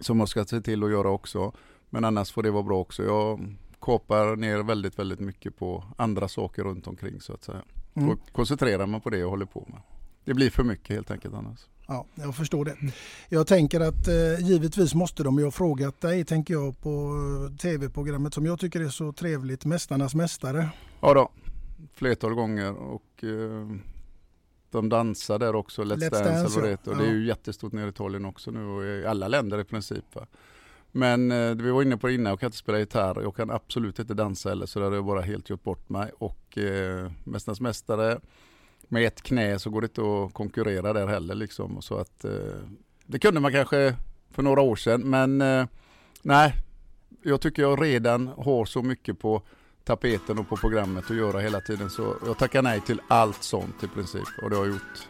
Som 0.00 0.18
jag 0.18 0.28
ska 0.28 0.44
se 0.44 0.60
till 0.60 0.84
att 0.84 0.90
göra 0.90 1.10
också. 1.10 1.52
Men 1.90 2.04
annars 2.04 2.32
får 2.32 2.42
det 2.42 2.50
vara 2.50 2.62
bra 2.62 2.80
också. 2.80 3.04
Jag 3.04 3.56
kapar 3.80 4.36
ner 4.36 4.58
väldigt, 4.58 4.98
väldigt 4.98 5.20
mycket 5.20 5.56
på 5.56 5.84
andra 5.96 6.28
saker 6.28 6.64
runt 6.64 6.86
omkring 6.86 7.20
så 7.20 7.32
att 7.32 7.44
säga. 7.44 7.62
Mm. 7.94 8.08
Och 8.08 8.18
koncentrerar 8.32 8.86
mig 8.86 9.00
på 9.00 9.10
det 9.10 9.18
jag 9.18 9.30
håller 9.30 9.46
på 9.46 9.66
med. 9.68 9.80
Det 10.24 10.34
blir 10.34 10.50
för 10.50 10.64
mycket 10.64 10.96
helt 10.96 11.10
enkelt 11.10 11.34
annars. 11.34 11.66
Ja, 11.90 12.06
jag 12.14 12.34
förstår 12.34 12.64
det. 12.64 12.76
Jag 13.28 13.46
tänker 13.46 13.80
att 13.80 14.08
eh, 14.08 14.46
givetvis 14.46 14.94
måste 14.94 15.22
de 15.22 15.38
ju 15.38 15.44
ha 15.44 15.50
frågat 15.50 16.00
dig, 16.00 16.24
tänker 16.24 16.54
jag, 16.54 16.80
på 16.80 17.14
eh, 17.50 17.56
tv-programmet 17.56 18.34
som 18.34 18.46
jag 18.46 18.60
tycker 18.60 18.80
är 18.80 18.88
så 18.88 19.12
trevligt, 19.12 19.64
Mästarnas 19.64 20.14
Mästare. 20.14 20.68
Ja 21.00 21.14
då, 21.14 21.30
flertal 21.94 22.34
gånger 22.34 22.72
och 22.72 23.24
eh, 23.24 23.76
de 24.70 24.88
dansar 24.88 25.38
där 25.38 25.54
också, 25.54 25.82
Let's, 25.82 25.96
Let's 25.96 26.10
Dance, 26.10 26.30
Dance, 26.30 26.60
eller 26.60 26.78
ja. 26.84 26.94
det 26.94 27.06
är 27.06 27.12
ju 27.12 27.26
jättestort 27.26 27.72
nere 27.72 27.86
i 27.86 27.88
Italien 27.88 28.24
också 28.24 28.50
nu 28.50 28.64
och 28.64 28.84
i 28.84 29.06
alla 29.06 29.28
länder 29.28 29.60
i 29.60 29.64
princip. 29.64 30.04
Va? 30.14 30.26
Men 30.92 31.32
eh, 31.32 31.54
vi 31.54 31.70
var 31.70 31.82
inne 31.82 31.96
på 31.96 32.06
det 32.06 32.14
innan, 32.14 32.30
jag 32.30 32.40
kan 32.40 32.46
inte 32.46 32.58
spela 32.58 32.78
gitarr, 32.78 33.22
jag 33.22 33.36
kan 33.36 33.50
absolut 33.50 33.98
inte 33.98 34.14
dansa 34.14 34.48
heller 34.48 34.66
så 34.66 34.78
där 34.78 34.86
har 34.86 34.94
jag 34.94 35.04
bara 35.04 35.20
helt 35.20 35.50
gjort 35.50 35.62
bort 35.62 35.88
mig. 35.88 36.10
Och 36.18 36.58
eh, 36.58 37.10
Mästarnas 37.24 37.60
Mästare, 37.60 38.20
med 38.88 39.06
ett 39.06 39.22
knä 39.22 39.58
så 39.58 39.70
går 39.70 39.80
det 39.80 39.84
inte 39.84 40.00
att 40.00 40.34
konkurrera 40.34 40.92
där 40.92 41.06
heller 41.06 41.34
liksom. 41.34 41.82
Så 41.82 41.98
att, 41.98 42.24
eh, 42.24 42.30
det 43.06 43.18
kunde 43.18 43.40
man 43.40 43.52
kanske 43.52 43.94
för 44.30 44.42
några 44.42 44.60
år 44.60 44.76
sedan 44.76 45.00
men 45.00 45.40
eh, 45.40 45.66
nej, 46.22 46.54
jag 47.22 47.40
tycker 47.40 47.62
jag 47.62 47.82
redan 47.82 48.26
har 48.26 48.64
så 48.64 48.82
mycket 48.82 49.18
på 49.18 49.42
tapeten 49.84 50.38
och 50.38 50.48
på 50.48 50.56
programmet 50.56 51.10
att 51.10 51.16
göra 51.16 51.40
hela 51.40 51.60
tiden 51.60 51.90
så 51.90 52.14
jag 52.26 52.38
tackar 52.38 52.62
nej 52.62 52.80
till 52.80 53.00
allt 53.08 53.42
sånt 53.42 53.84
i 53.84 53.88
princip 53.88 54.28
och 54.42 54.50
det 54.50 54.56
har 54.56 54.64
jag 54.64 54.72
gjort 54.72 55.08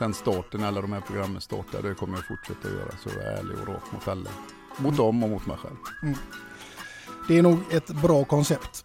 sen 0.00 0.14
starten, 0.14 0.64
alla 0.64 0.80
de 0.80 0.92
här 0.92 1.00
programmen 1.00 1.40
startade. 1.40 1.88
Det 1.88 1.94
kommer 1.94 2.18
jag 2.18 2.26
fortsätta 2.26 2.68
att 2.68 2.74
göra 2.74 2.90
så 3.02 3.08
jag 3.08 3.26
är 3.26 3.36
ärlig 3.38 3.58
och 3.58 3.68
rak 3.68 3.92
mot 3.92 4.08
alla. 4.08 4.30
Mot 4.76 4.96
dem 4.96 5.22
och 5.22 5.30
mot 5.30 5.46
mig 5.46 5.56
själv. 5.56 5.76
Mm. 6.02 6.14
Det 7.28 7.38
är 7.38 7.42
nog 7.42 7.58
ett 7.70 7.86
bra 7.86 8.24
koncept. 8.24 8.84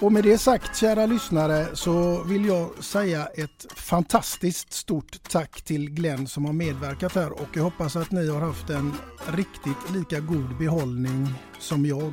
Och 0.00 0.12
med 0.12 0.24
det 0.24 0.38
sagt 0.38 0.76
kära 0.76 1.06
lyssnare 1.06 1.66
så 1.76 2.22
vill 2.24 2.44
jag 2.46 2.84
säga 2.84 3.26
ett 3.26 3.66
fantastiskt 3.76 4.72
stort 4.72 5.18
tack 5.28 5.62
till 5.62 5.90
Glenn 5.90 6.26
som 6.26 6.44
har 6.44 6.52
medverkat 6.52 7.14
här 7.14 7.32
och 7.32 7.48
jag 7.52 7.62
hoppas 7.62 7.96
att 7.96 8.10
ni 8.10 8.28
har 8.28 8.40
haft 8.40 8.70
en 8.70 8.92
riktigt 9.26 9.90
lika 9.94 10.20
god 10.20 10.56
behållning 10.58 11.34
som 11.58 11.86
jag 11.86 12.12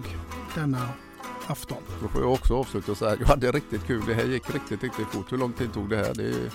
denna 0.55 0.89
afton. 1.47 1.77
Då 2.01 2.07
får 2.07 2.21
jag 2.21 2.33
också 2.33 2.55
avsluta 2.57 2.91
och 2.91 2.97
säga 2.97 3.15
jag 3.19 3.27
hade 3.27 3.51
riktigt 3.51 3.87
kul. 3.87 4.03
Det 4.07 4.13
här 4.13 4.23
gick 4.25 4.53
riktigt, 4.53 4.83
riktigt 4.83 5.07
fort. 5.07 5.31
Hur 5.31 5.37
lång 5.37 5.53
tid 5.53 5.73
tog 5.73 5.89
det 5.89 5.97
här? 5.97 6.13
Det 6.13 6.23
är... 6.29 6.51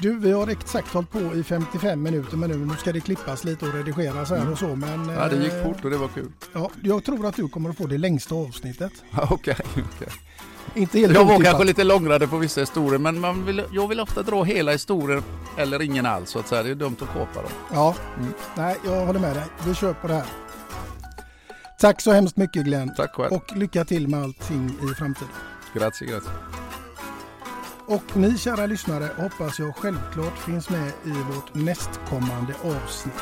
Du, 0.00 0.18
vi 0.18 0.32
har 0.32 0.48
exakt 0.48 0.88
hållit 0.88 1.10
på 1.10 1.18
i 1.34 1.42
55 1.44 2.02
minuter 2.02 2.36
men 2.36 2.50
nu, 2.50 2.56
nu 2.56 2.74
ska 2.76 2.92
det 2.92 3.00
klippas 3.00 3.44
lite 3.44 3.66
och 3.66 3.74
redigeras 3.74 4.30
här 4.30 4.36
Mm. 4.36 4.52
och 4.52 4.58
så. 4.58 4.76
Men, 4.76 5.08
Ja, 5.08 5.28
det 5.28 5.36
gick 5.44 5.52
eh, 5.52 5.64
fort 5.64 5.84
och 5.84 5.90
det 5.90 5.96
var 5.96 6.08
kul. 6.08 6.32
Ja, 6.52 6.70
jag 6.82 7.04
tror 7.04 7.26
att 7.26 7.36
du 7.36 7.48
kommer 7.48 7.70
att 7.70 7.76
få 7.76 7.86
det 7.86 7.98
längsta 7.98 8.34
avsnittet. 8.34 8.92
Okej, 9.30 9.56
okej. 9.72 10.08
Inte 10.74 10.98
helt 10.98 11.14
Jag 11.14 11.24
var 11.24 11.34
otippat. 11.34 11.46
kanske 11.50 11.64
lite 11.64 11.84
långrandig 11.84 12.30
på 12.30 12.36
vissa 12.36 12.60
historier 12.60 12.98
men 12.98 13.20
man 13.20 13.46
vill, 13.46 13.62
jag 13.72 13.88
vill 13.88 14.00
ofta 14.00 14.22
dra 14.22 14.42
hela 14.44 14.72
historien 14.72 15.22
eller 15.56 15.82
ingen 15.82 16.06
alls 16.06 16.30
så 16.30 16.38
att 16.38 16.48
säga. 16.48 16.62
Det 16.62 16.70
är 16.70 16.74
dumt 16.74 16.96
att 17.00 17.08
kapa 17.12 17.42
dem. 17.42 17.50
Ja, 17.72 17.94
nej 18.56 18.76
jag 18.84 19.06
håller 19.06 19.20
med 19.20 19.36
dig. 19.36 19.44
Vi 19.66 19.74
kör 19.74 19.92
på 19.92 20.08
det 20.08 20.14
här. 20.14 20.24
Tack 21.80 22.00
så 22.00 22.12
hemskt 22.12 22.36
mycket 22.36 22.64
Glenn. 22.64 22.94
Tack 22.96 23.14
själv. 23.14 23.32
Och 23.32 23.56
lycka 23.56 23.84
till 23.84 24.08
med 24.08 24.22
allting 24.22 24.76
i 24.90 24.94
framtiden. 24.94 25.28
Grazie, 25.74 26.08
grazie. 26.08 26.30
Och 27.86 28.16
ni 28.16 28.38
kära 28.38 28.66
lyssnare 28.66 29.08
hoppas 29.16 29.58
jag 29.58 29.76
självklart 29.76 30.38
finns 30.38 30.70
med 30.70 30.88
i 31.04 31.10
vårt 31.34 31.54
nästkommande 31.54 32.54
avsnitt. 32.64 33.14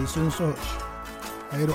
Vi 0.00 0.06
syns 0.06 0.40
och 0.40 0.46
hörs. 0.46 0.74
Hej 1.50 1.66
då. 1.66 1.74